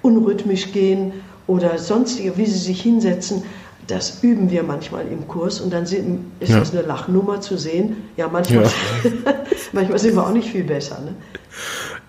unrhythmisch 0.02 0.72
gehen 0.72 1.14
oder 1.48 1.78
sonstige, 1.78 2.38
wie 2.38 2.46
sie 2.46 2.60
sich 2.60 2.82
hinsetzen, 2.82 3.44
das 3.88 4.22
üben 4.22 4.52
wir 4.52 4.64
manchmal 4.64 5.08
im 5.08 5.28
Kurs 5.28 5.62
und 5.62 5.72
dann 5.72 5.86
sind, 5.86 6.26
ist 6.40 6.52
ja. 6.52 6.60
das 6.60 6.72
eine 6.72 6.82
Lachnummer 6.82 7.42
zu 7.42 7.58
sehen. 7.58 7.98
Ja, 8.18 8.28
manchmal, 8.28 8.66
ja. 8.66 9.12
manchmal 9.72 10.00
sind 10.00 10.16
wir 10.16 10.26
auch 10.26 10.34
nicht 10.34 10.50
viel 10.50 10.64
besser. 10.64 11.00
Ne? 11.02 11.16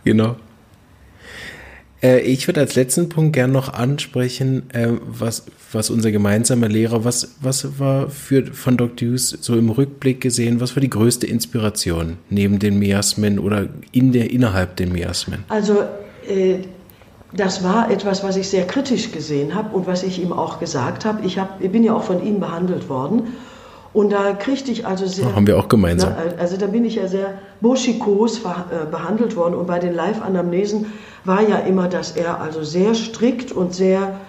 Genau. 0.04 0.36
Äh, 2.02 2.20
ich 2.20 2.46
würde 2.46 2.60
als 2.60 2.74
letzten 2.74 3.08
Punkt 3.08 3.32
gern 3.32 3.52
noch 3.52 3.72
ansprechen, 3.72 4.70
äh, 4.70 4.88
was, 5.06 5.46
was 5.72 5.90
unser 5.90 6.10
gemeinsamer 6.10 6.68
Lehrer, 6.68 7.04
was, 7.04 7.36
was 7.40 7.78
war 7.78 8.10
für, 8.10 8.46
von 8.46 8.76
Dr. 8.76 9.08
Hughes 9.08 9.30
so 9.40 9.56
im 9.56 9.70
Rückblick 9.70 10.20
gesehen, 10.20 10.60
was 10.60 10.76
war 10.76 10.80
die 10.80 10.90
größte 10.90 11.26
Inspiration 11.26 12.18
neben 12.30 12.58
den 12.58 12.78
Miasmen 12.78 13.38
oder 13.38 13.68
in 13.92 14.12
der, 14.12 14.30
innerhalb 14.30 14.76
den 14.76 14.92
Miasmen? 14.92 15.44
Also, 15.48 15.84
äh, 16.28 16.58
das 17.32 17.62
war 17.62 17.90
etwas, 17.90 18.24
was 18.24 18.36
ich 18.36 18.48
sehr 18.48 18.66
kritisch 18.66 19.12
gesehen 19.12 19.54
habe 19.54 19.74
und 19.76 19.86
was 19.86 20.02
ich 20.02 20.22
ihm 20.22 20.32
auch 20.32 20.58
gesagt 20.60 21.04
habe. 21.04 21.24
Ich, 21.24 21.38
hab, 21.38 21.60
ich 21.62 21.70
bin 21.70 21.84
ja 21.84 21.94
auch 21.94 22.04
von 22.04 22.24
ihm 22.24 22.40
behandelt 22.40 22.88
worden. 22.88 23.34
Und 23.92 24.12
da 24.12 24.32
kriegte 24.32 24.70
ich 24.70 24.86
also 24.86 25.06
sehr. 25.06 25.34
haben 25.34 25.46
wir 25.46 25.58
auch 25.58 25.68
gemeinsam. 25.68 26.14
Na, 26.16 26.40
also 26.40 26.56
da 26.56 26.66
bin 26.66 26.84
ich 26.84 26.96
ja 26.96 27.08
sehr 27.08 27.38
buschikos 27.60 28.40
behandelt 28.90 29.34
worden. 29.34 29.54
Und 29.54 29.66
bei 29.66 29.78
den 29.78 29.94
Live-Anamnesen 29.94 30.86
war 31.24 31.42
ja 31.42 31.56
immer, 31.58 31.88
dass 31.88 32.12
er 32.12 32.40
also 32.40 32.62
sehr 32.62 32.94
strikt 32.94 33.50
und 33.50 33.74
sehr, 33.74 34.20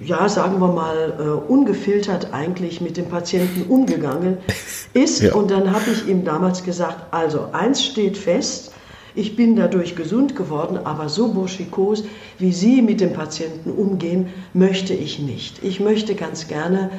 ja, 0.00 0.28
sagen 0.28 0.60
wir 0.60 0.68
mal, 0.68 1.14
uh, 1.18 1.52
ungefiltert 1.52 2.32
eigentlich 2.32 2.80
mit 2.80 2.96
dem 2.96 3.06
Patienten 3.06 3.70
umgegangen 3.70 4.38
ist. 4.92 5.22
ja. 5.22 5.34
Und 5.34 5.50
dann 5.50 5.72
habe 5.72 5.90
ich 5.90 6.08
ihm 6.08 6.24
damals 6.24 6.64
gesagt, 6.64 6.96
also 7.12 7.48
eins 7.52 7.84
steht 7.84 8.16
fest, 8.16 8.72
ich 9.16 9.34
bin 9.34 9.56
dadurch 9.56 9.96
gesund 9.96 10.36
geworden, 10.36 10.78
aber 10.84 11.08
so 11.08 11.28
burschikos, 11.28 12.04
wie 12.38 12.52
Sie 12.52 12.82
mit 12.82 13.00
dem 13.00 13.14
Patienten 13.14 13.70
umgehen, 13.70 14.28
möchte 14.52 14.92
ich 14.92 15.18
nicht. 15.18 15.64
Ich 15.64 15.80
möchte 15.80 16.14
ganz 16.14 16.48
gerne 16.48 16.90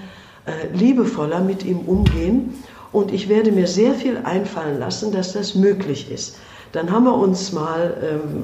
äh, 0.46 0.76
liebevoller 0.76 1.42
mit 1.42 1.64
ihm 1.64 1.80
umgehen 1.80 2.56
und 2.92 3.14
ich 3.14 3.30
werde 3.30 3.52
mir 3.52 3.68
sehr 3.68 3.94
viel 3.94 4.18
einfallen 4.24 4.80
lassen, 4.80 5.12
dass 5.12 5.34
das 5.34 5.56
möglich 5.56 6.12
ist. 6.12 6.38
Dann 6.72 6.92
haben 6.92 7.06
wir 7.06 7.16
uns 7.16 7.54
mal 7.54 7.96
ähm, 8.02 8.44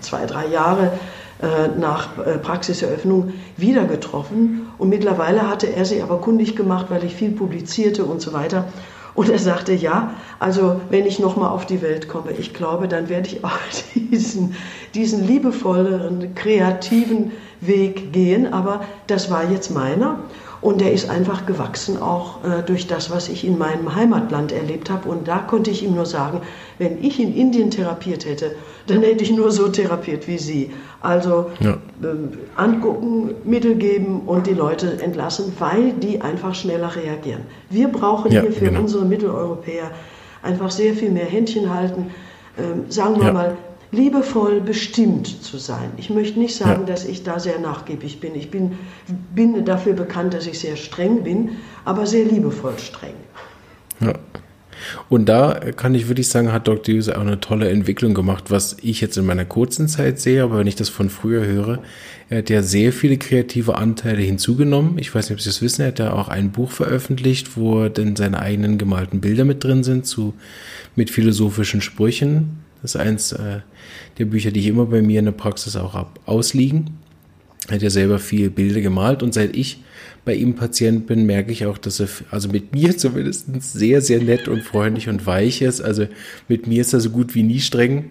zwei, 0.00 0.26
drei 0.26 0.46
Jahre 0.46 0.92
äh, 1.42 1.78
nach 1.78 2.18
äh, 2.18 2.38
Praxiseröffnung 2.38 3.34
wieder 3.56 3.84
getroffen 3.84 4.68
und 4.78 4.88
mittlerweile 4.88 5.48
hatte 5.48 5.72
er 5.72 5.84
sich 5.84 6.02
aber 6.02 6.18
kundig 6.18 6.56
gemacht, 6.56 6.86
weil 6.88 7.04
ich 7.04 7.14
viel 7.14 7.32
publizierte 7.32 8.04
und 8.04 8.20
so 8.20 8.32
weiter. 8.32 8.68
Und 9.14 9.28
er 9.28 9.38
sagte, 9.38 9.72
ja, 9.72 10.14
also 10.38 10.80
wenn 10.90 11.06
ich 11.06 11.18
nochmal 11.18 11.50
auf 11.50 11.66
die 11.66 11.82
Welt 11.82 12.08
komme, 12.08 12.32
ich 12.32 12.54
glaube, 12.54 12.88
dann 12.88 13.08
werde 13.08 13.28
ich 13.28 13.44
auch 13.44 13.58
diesen, 13.94 14.54
diesen 14.94 15.26
liebevolleren, 15.26 16.34
kreativen 16.34 17.32
Weg 17.60 18.12
gehen. 18.12 18.52
Aber 18.52 18.84
das 19.06 19.30
war 19.30 19.50
jetzt 19.50 19.70
meiner. 19.70 20.20
Und 20.60 20.82
der 20.82 20.92
ist 20.92 21.08
einfach 21.08 21.46
gewachsen 21.46 22.00
auch 22.00 22.44
äh, 22.44 22.62
durch 22.62 22.86
das, 22.86 23.10
was 23.10 23.28
ich 23.30 23.46
in 23.46 23.56
meinem 23.56 23.94
Heimatland 23.94 24.52
erlebt 24.52 24.90
habe. 24.90 25.08
Und 25.08 25.26
da 25.26 25.38
konnte 25.38 25.70
ich 25.70 25.82
ihm 25.82 25.94
nur 25.94 26.04
sagen, 26.04 26.42
wenn 26.78 27.02
ich 27.02 27.18
in 27.18 27.34
Indien 27.34 27.70
therapiert 27.70 28.26
hätte, 28.26 28.54
dann 28.86 29.02
hätte 29.02 29.24
ich 29.24 29.30
nur 29.30 29.50
so 29.52 29.68
therapiert 29.68 30.28
wie 30.28 30.36
Sie. 30.36 30.70
Also 31.00 31.50
ja. 31.60 31.78
ähm, 32.02 32.32
angucken, 32.56 33.34
Mittel 33.44 33.76
geben 33.76 34.22
und 34.26 34.46
die 34.46 34.52
Leute 34.52 35.02
entlassen, 35.02 35.52
weil 35.58 35.92
die 35.92 36.20
einfach 36.20 36.54
schneller 36.54 36.94
reagieren. 36.94 37.42
Wir 37.70 37.88
brauchen 37.88 38.30
ja, 38.30 38.42
hier 38.42 38.52
für 38.52 38.66
genau. 38.66 38.80
unsere 38.80 39.06
Mitteleuropäer 39.06 39.90
einfach 40.42 40.70
sehr 40.70 40.94
viel 40.94 41.10
mehr 41.10 41.26
Händchen 41.26 41.72
halten. 41.72 42.10
Ähm, 42.58 42.84
sagen 42.90 43.16
wir 43.16 43.28
ja. 43.28 43.32
mal, 43.32 43.56
liebevoll 43.92 44.60
bestimmt 44.60 45.42
zu 45.42 45.58
sein. 45.58 45.90
Ich 45.96 46.10
möchte 46.10 46.38
nicht 46.38 46.54
sagen, 46.54 46.86
dass 46.86 47.04
ich 47.04 47.24
da 47.24 47.40
sehr 47.40 47.58
nachgiebig 47.58 48.20
bin. 48.20 48.34
Ich 48.34 48.50
bin, 48.50 48.78
bin 49.34 49.64
dafür 49.64 49.94
bekannt, 49.94 50.34
dass 50.34 50.46
ich 50.46 50.60
sehr 50.60 50.76
streng 50.76 51.24
bin, 51.24 51.50
aber 51.84 52.06
sehr 52.06 52.24
liebevoll 52.24 52.78
streng. 52.78 53.14
Ja. 54.00 54.14
Und 55.08 55.28
da 55.28 55.60
kann 55.76 55.94
ich 55.94 56.08
wirklich 56.08 56.28
sagen, 56.28 56.52
hat 56.52 56.66
Dr. 56.66 56.94
Hughes 56.94 57.08
auch 57.08 57.20
eine 57.20 57.40
tolle 57.40 57.68
Entwicklung 57.68 58.14
gemacht, 58.14 58.50
was 58.50 58.76
ich 58.80 59.00
jetzt 59.00 59.18
in 59.18 59.26
meiner 59.26 59.44
kurzen 59.44 59.88
Zeit 59.88 60.20
sehe, 60.20 60.42
aber 60.42 60.58
wenn 60.58 60.66
ich 60.66 60.76
das 60.76 60.88
von 60.88 61.10
früher 61.10 61.44
höre, 61.44 61.80
er 62.30 62.38
hat 62.38 62.50
ja 62.50 62.62
sehr 62.62 62.92
viele 62.92 63.18
kreative 63.18 63.76
Anteile 63.76 64.22
hinzugenommen. 64.22 64.98
Ich 64.98 65.14
weiß 65.14 65.28
nicht, 65.28 65.36
ob 65.36 65.40
Sie 65.40 65.50
das 65.50 65.62
wissen, 65.62 65.82
er 65.82 65.88
hat 65.88 65.98
ja 65.98 66.12
auch 66.12 66.28
ein 66.28 66.52
Buch 66.52 66.70
veröffentlicht, 66.70 67.56
wo 67.56 67.88
denn 67.88 68.16
seine 68.16 68.38
eigenen 68.40 68.78
gemalten 68.78 69.20
Bilder 69.20 69.44
mit 69.44 69.62
drin 69.64 69.82
sind, 69.82 70.06
zu, 70.06 70.34
mit 70.96 71.10
philosophischen 71.10 71.80
Sprüchen. 71.80 72.60
Das 72.82 72.94
ist 72.94 73.00
eins 73.00 73.32
äh, 73.32 73.60
der 74.18 74.24
Bücher, 74.24 74.50
die 74.50 74.60
ich 74.60 74.66
immer 74.66 74.86
bei 74.86 75.02
mir 75.02 75.18
in 75.18 75.26
der 75.26 75.32
Praxis 75.32 75.76
auch 75.76 75.94
ab, 75.94 76.18
ausliegen. 76.26 76.98
Er 77.68 77.76
hat 77.76 77.82
ja 77.82 77.90
selber 77.90 78.18
viele 78.18 78.50
Bilder 78.50 78.80
gemalt 78.80 79.22
und 79.22 79.34
seit 79.34 79.56
ich 79.56 79.82
bei 80.24 80.34
ihm 80.34 80.54
Patient 80.54 81.06
bin, 81.06 81.24
merke 81.24 81.52
ich 81.52 81.66
auch, 81.66 81.78
dass 81.78 82.00
er, 82.00 82.08
also 82.30 82.48
mit 82.48 82.74
mir 82.74 82.96
zumindest 82.96 83.46
sehr, 83.60 84.00
sehr 84.00 84.22
nett 84.22 84.48
und 84.48 84.62
freundlich 84.62 85.08
und 85.08 85.26
weich 85.26 85.62
ist. 85.62 85.80
Also 85.80 86.06
mit 86.48 86.66
mir 86.66 86.80
ist 86.80 86.92
er 86.92 87.00
so 87.00 87.10
gut 87.10 87.34
wie 87.34 87.42
nie 87.42 87.60
streng. 87.60 88.10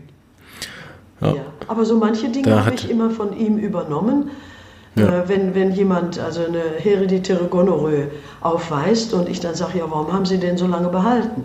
Ja, 1.21 1.35
ja 1.35 1.45
aber 1.67 1.85
so 1.85 1.97
manche 1.97 2.29
Dinge 2.29 2.65
habe 2.65 2.75
ich 2.75 2.89
immer 2.89 3.09
von 3.09 3.37
ihm 3.37 3.57
übernommen. 3.57 4.29
Ja. 4.95 5.07
Äh, 5.07 5.29
wenn, 5.29 5.55
wenn 5.55 5.71
jemand 5.71 6.19
also 6.19 6.41
eine 6.43 6.61
hereditäre 6.77 7.45
Gonorrhoe 7.45 8.07
aufweist 8.41 9.13
und 9.13 9.29
ich 9.29 9.39
dann 9.39 9.55
sage, 9.55 9.79
ja, 9.79 9.85
warum 9.89 10.11
haben 10.11 10.25
Sie 10.25 10.37
den 10.37 10.57
so 10.57 10.67
lange 10.67 10.89
behalten? 10.89 11.43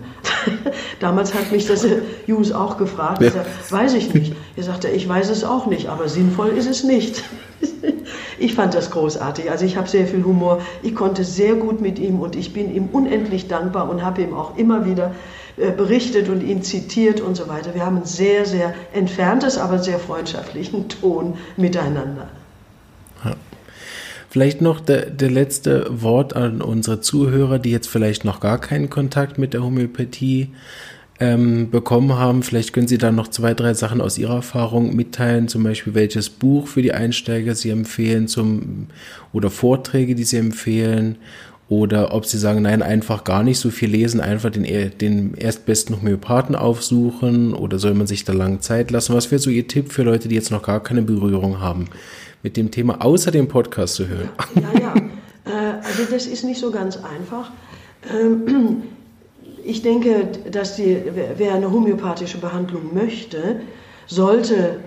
Damals 0.99 1.33
hat 1.33 1.51
mich 1.51 1.65
das 1.67 1.85
Jus 2.25 2.51
auch 2.51 2.77
gefragt. 2.77 3.21
Ja. 3.21 3.27
Ich 3.27 3.33
sag, 3.33 3.45
weiß 3.71 3.93
ich 3.93 4.13
nicht. 4.13 4.35
Er 4.55 4.63
sagte, 4.63 4.89
ich 4.89 5.07
weiß 5.07 5.29
es 5.29 5.43
auch 5.43 5.67
nicht, 5.67 5.89
aber 5.89 6.09
sinnvoll 6.09 6.49
ist 6.49 6.67
es 6.67 6.83
nicht. 6.83 7.23
ich 8.39 8.55
fand 8.55 8.73
das 8.73 8.91
großartig. 8.91 9.49
Also 9.51 9.65
ich 9.65 9.77
habe 9.77 9.87
sehr 9.87 10.07
viel 10.07 10.23
Humor. 10.23 10.61
Ich 10.81 10.95
konnte 10.95 11.23
sehr 11.23 11.55
gut 11.55 11.81
mit 11.81 11.99
ihm 11.99 12.19
und 12.19 12.35
ich 12.35 12.53
bin 12.53 12.73
ihm 12.73 12.89
unendlich 12.91 13.47
dankbar 13.47 13.89
und 13.89 14.03
habe 14.03 14.21
ihm 14.21 14.33
auch 14.33 14.57
immer 14.57 14.85
wieder 14.85 15.11
äh, 15.57 15.71
berichtet 15.71 16.29
und 16.29 16.41
ihn 16.41 16.63
zitiert 16.63 17.21
und 17.21 17.35
so 17.35 17.47
weiter. 17.47 17.73
Wir 17.75 17.85
haben 17.85 17.97
ein 17.97 18.05
sehr, 18.05 18.45
sehr 18.45 18.73
entferntes, 18.93 19.57
aber 19.57 19.79
sehr 19.79 19.99
freundschaftlichen 19.99 20.89
Ton 20.89 21.35
miteinander. 21.57 22.27
Vielleicht 24.35 24.59
noch 24.59 24.81
der, 24.81 25.11
der 25.11 25.31
letzte 25.31 25.87
Wort 25.89 26.35
an 26.35 26.61
unsere 26.61 26.99
Zuhörer, 26.99 27.57
die 27.57 27.71
jetzt 27.71 27.87
vielleicht 27.87 28.25
noch 28.25 28.41
gar 28.41 28.59
keinen 28.59 28.89
Kontakt 28.89 29.37
mit 29.37 29.53
der 29.53 29.63
Homöopathie 29.63 30.49
ähm, 31.21 31.69
bekommen 31.71 32.15
haben. 32.15 32.43
Vielleicht 32.43 32.73
können 32.73 32.89
Sie 32.89 32.97
da 32.97 33.13
noch 33.13 33.29
zwei, 33.29 33.53
drei 33.53 33.73
Sachen 33.73 34.01
aus 34.01 34.17
Ihrer 34.17 34.35
Erfahrung 34.35 34.93
mitteilen, 34.93 35.47
zum 35.47 35.63
Beispiel 35.63 35.93
welches 35.93 36.29
Buch 36.29 36.67
für 36.67 36.81
die 36.81 36.91
Einsteiger 36.91 37.55
Sie 37.55 37.69
empfehlen 37.69 38.27
zum, 38.27 38.87
oder 39.31 39.49
Vorträge, 39.49 40.15
die 40.15 40.25
Sie 40.25 40.35
empfehlen 40.35 41.17
oder 41.67 42.13
ob 42.13 42.25
Sie 42.25 42.37
sagen, 42.37 42.61
nein, 42.61 42.81
einfach 42.81 43.23
gar 43.23 43.43
nicht 43.43 43.59
so 43.59 43.71
viel 43.71 43.89
lesen, 43.89 44.21
einfach 44.21 44.51
den, 44.51 44.65
den 44.99 45.33
erstbesten 45.33 45.95
Homöopathen 45.97 46.55
aufsuchen 46.55 47.53
oder 47.53 47.79
soll 47.79 47.95
man 47.95 48.07
sich 48.07 48.23
da 48.23 48.33
lange 48.33 48.59
Zeit 48.59 48.91
lassen? 48.91 49.15
Was 49.15 49.31
wäre 49.31 49.39
so 49.39 49.49
Ihr 49.49 49.67
Tipp 49.67 49.91
für 49.91 50.03
Leute, 50.03 50.27
die 50.27 50.35
jetzt 50.35 50.51
noch 50.51 50.61
gar 50.61 50.81
keine 50.81 51.01
Berührung 51.01 51.59
haben? 51.59 51.87
mit 52.45 52.57
dem 52.57 52.69
Thema 52.69 53.03
außer 53.03 53.31
dem 53.31 53.47
Podcast 53.47 53.95
zu 53.95 54.07
hören? 54.07 54.29
Ja, 54.53 54.79
ja. 54.79 54.93
Äh, 55.45 55.77
also 55.83 56.03
das 56.11 56.27
ist 56.27 56.43
nicht 56.43 56.59
so 56.59 56.69
ganz 56.69 56.97
einfach. 56.97 57.51
Ähm, 58.13 58.83
ich 59.63 59.81
denke, 59.81 60.27
dass 60.51 60.75
die, 60.75 61.01
wer 61.37 61.55
eine 61.55 61.71
homöopathische 61.71 62.37
Behandlung 62.37 62.93
möchte, 62.93 63.61
sollte 64.05 64.79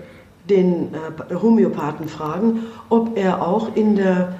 den 0.49 0.93
äh, 0.93 1.35
Homöopathen 1.35 2.07
fragen, 2.07 2.61
ob 2.87 3.17
er 3.17 3.45
auch 3.45 3.75
in 3.75 3.97
der 3.97 4.35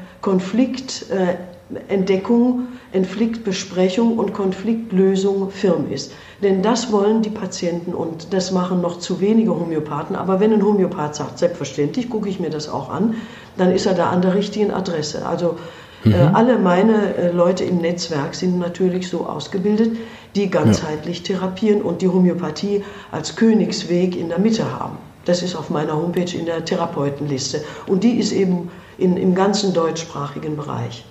Konfliktentdeckung, 1.70 2.68
Konfliktbesprechung 2.92 4.18
und 4.18 4.34
Konfliktlösung 4.34 5.52
firm 5.52 5.92
ist. 5.92 6.12
Denn 6.42 6.64
das 6.64 6.92
wollen 6.92 7.22
die 7.22 7.30
Patienten 7.30 7.94
und 7.94 8.34
das 8.34 8.52
machen 8.52 8.82
noch 8.82 8.98
zu 9.00 9.22
wenige 9.22 9.52
Homöopathen. 9.52 10.16
Aber 10.16 10.40
wenn 10.40 10.52
ein 10.52 10.64
Homöopath 10.64 11.16
sagt, 11.16 11.38
selbstverständlich 11.38 12.10
gucke 12.10 12.28
ich 12.28 12.40
mir 12.40 12.50
das 12.50 12.70
auch 12.70 12.90
an, 12.90 13.16
dann 13.58 13.72
ist 13.72 13.86
er 13.86 13.94
da 13.94 14.10
an 14.10 14.22
der 14.22 14.34
richtigen 14.34 14.72
Adresse. 14.72 15.28
Also 15.28 15.58
äh, 16.06 16.10
mhm. 16.10 16.14
äh, 16.16 16.18
alle 16.34 16.58
meine 16.58 17.16
äh, 17.16 17.32
Leute 17.32 17.66
im 17.66 17.78
Netzwerk 17.78 18.34
sind 18.34 18.58
natürlich 18.58 19.08
so 19.08 19.28
ausgebildet, 19.28 19.96
die 20.36 20.50
ganzheitlich 20.50 21.20
ja. 21.20 21.36
therapieren 21.36 21.84
und 21.84 22.02
die 22.02 22.08
Homöopathie 22.08 22.84
als 23.12 23.36
Königsweg 23.36 24.16
in 24.16 24.30
der 24.30 24.40
Mitte 24.40 24.80
haben. 24.80 24.98
Das 25.26 25.44
ist 25.44 25.56
auf 25.56 25.70
meiner 25.70 25.96
Homepage 25.96 26.36
in 26.36 26.48
der 26.48 26.66
Therapeutenliste. 26.66 27.62
Und 27.86 28.04
die 28.04 28.18
ist 28.18 28.32
eben 28.32 28.72
in, 28.98 29.18
im 29.18 29.36
ganzen 29.36 29.74
deutschsprachigen 29.74 30.56
Bereich. 30.56 31.06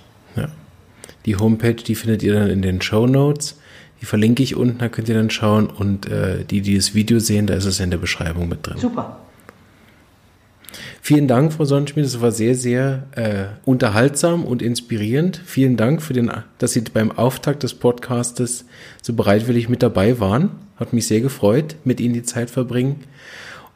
Die 1.25 1.35
Homepage, 1.35 1.75
die 1.75 1.95
findet 1.95 2.23
ihr 2.23 2.33
dann 2.33 2.49
in 2.49 2.61
den 2.61 2.81
Show 2.81 3.07
Notes. 3.07 3.57
Die 4.01 4.05
verlinke 4.05 4.43
ich 4.43 4.55
unten, 4.55 4.77
da 4.77 4.87
könnt 4.87 5.09
ihr 5.09 5.15
dann 5.15 5.29
schauen. 5.29 5.67
Und 5.67 6.07
äh, 6.07 6.45
die, 6.45 6.61
die 6.61 6.75
das 6.75 6.93
Video 6.93 7.19
sehen, 7.19 7.47
da 7.47 7.55
ist 7.55 7.65
es 7.65 7.79
in 7.79 7.91
der 7.91 7.97
Beschreibung 7.97 8.47
mit 8.47 8.65
drin. 8.65 8.77
Super. 8.77 9.19
Vielen 11.01 11.27
Dank, 11.27 11.53
Frau 11.53 11.65
Sonnenschmidt. 11.65 12.05
Es 12.05 12.21
war 12.21 12.31
sehr, 12.31 12.55
sehr 12.55 13.07
äh, 13.15 13.45
unterhaltsam 13.65 14.45
und 14.45 14.61
inspirierend. 14.61 15.41
Vielen 15.43 15.75
Dank, 15.75 16.01
für 16.01 16.13
den, 16.13 16.31
dass 16.59 16.73
Sie 16.73 16.81
beim 16.81 17.11
Auftakt 17.11 17.63
des 17.63 17.73
Podcastes 17.73 18.65
so 19.01 19.13
bereitwillig 19.13 19.69
mit 19.69 19.81
dabei 19.81 20.19
waren. 20.19 20.51
Hat 20.77 20.93
mich 20.93 21.07
sehr 21.07 21.21
gefreut, 21.21 21.75
mit 21.83 21.99
Ihnen 21.99 22.13
die 22.13 22.23
Zeit 22.23 22.49
verbringen. 22.49 22.97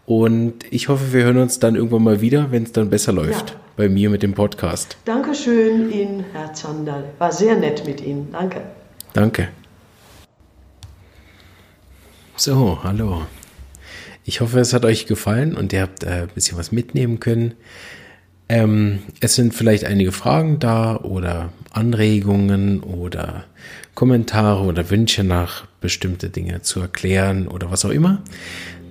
Und 0.06 0.54
ich 0.70 0.90
hoffe, 0.90 1.14
wir 1.14 1.24
hören 1.24 1.38
uns 1.38 1.60
dann 1.60 1.76
irgendwann 1.76 2.04
mal 2.04 2.22
wieder, 2.22 2.52
wenn 2.52 2.64
es 2.64 2.72
dann 2.72 2.90
besser 2.90 3.14
läuft 3.14 3.52
ja. 3.52 3.56
Bei 3.76 3.90
mir 3.90 4.10
mit 4.10 4.24
dem 4.24 4.34
Podcast. 4.34 4.98
Dankeschön 5.06 5.92
Ihnen, 5.92 6.26
Herr 6.34 6.54
Zander. 6.54 7.04
War 7.18 7.32
sehr 7.32 7.56
nett 7.56 7.86
mit 7.86 8.02
Ihnen. 8.02 8.30
Danke. 8.32 8.62
Danke. 9.14 9.50
So, 12.36 12.80
hallo. 12.84 13.24
Ich 14.26 14.42
hoffe, 14.42 14.60
es 14.60 14.74
hat 14.74 14.86
euch 14.86 15.06
gefallen 15.06 15.56
und 15.56 15.74
ihr 15.74 15.82
habt 15.82 16.04
äh, 16.04 16.24
ein 16.24 16.30
bisschen 16.34 16.58
was 16.58 16.72
mitnehmen 16.72 17.20
können. 17.20 17.54
Ähm, 18.50 19.00
es 19.20 19.36
sind 19.36 19.54
vielleicht 19.54 19.86
einige 19.86 20.12
Fragen 20.12 20.60
da 20.60 20.98
oder 20.98 21.52
Anregungen 21.72 22.82
oder 22.82 23.46
Kommentare 23.96 24.64
oder 24.64 24.90
Wünsche 24.90 25.24
nach 25.24 25.66
bestimmte 25.82 26.30
Dinge 26.30 26.62
zu 26.62 26.80
erklären 26.80 27.48
oder 27.48 27.72
was 27.72 27.86
auch 27.86 27.90
immer. 27.90 28.22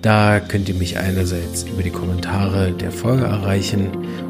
Da 0.03 0.39
könnt 0.39 0.69
ihr 0.69 0.75
mich 0.75 0.97
einerseits 0.99 1.63
über 1.63 1.81
die 1.81 1.89
Kommentare 1.89 2.71
der 2.71 2.91
Folge 2.91 3.23
erreichen 3.23 3.87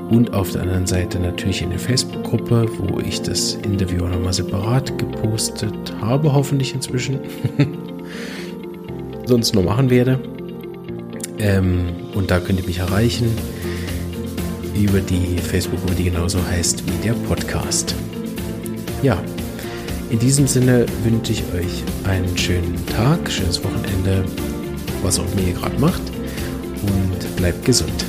und 0.10 0.34
auf 0.34 0.52
der 0.52 0.62
anderen 0.62 0.88
Seite 0.88 1.20
natürlich 1.20 1.62
in 1.62 1.72
der 1.72 1.80
Facebook-Gruppe, 1.80 2.70
wo 2.78 3.00
ich 3.00 3.22
das 3.22 3.56
Interview 3.56 4.06
auch 4.06 4.10
nochmal 4.10 4.34
separat 4.34 4.98
gepostet 4.98 5.94
habe, 6.00 6.32
hoffentlich 6.32 6.74
inzwischen. 6.74 7.20
sonst 9.26 9.54
nur 9.54 9.64
machen 9.64 9.90
werde. 9.90 10.20
Ähm, 11.40 11.88
und 12.14 12.32
da 12.32 12.40
könnt 12.40 12.60
ihr 12.60 12.66
mich 12.66 12.80
erreichen 12.80 13.32
über 14.76 15.00
die 15.00 15.38
Facebook-Gruppe, 15.38 15.96
die 15.96 16.04
genauso 16.06 16.40
heißt 16.46 16.84
wie 16.86 17.08
der 17.08 17.14
Podcast. 17.14 17.96
Ja, 19.02 19.22
in 20.10 20.20
diesem 20.20 20.48
Sinne 20.48 20.86
wünsche 21.04 21.32
ich 21.32 21.44
euch 21.54 21.84
einen 22.04 22.38
schönen 22.38 22.76
Tag, 22.88 23.30
schönes 23.30 23.64
Wochenende, 23.64 24.24
was 25.04 25.20
auch 25.20 25.36
mir 25.36 25.54
gerade 25.54 25.78
macht 25.80 26.02
und 26.82 27.36
bleibt 27.36 27.66
gesund. 27.66 28.06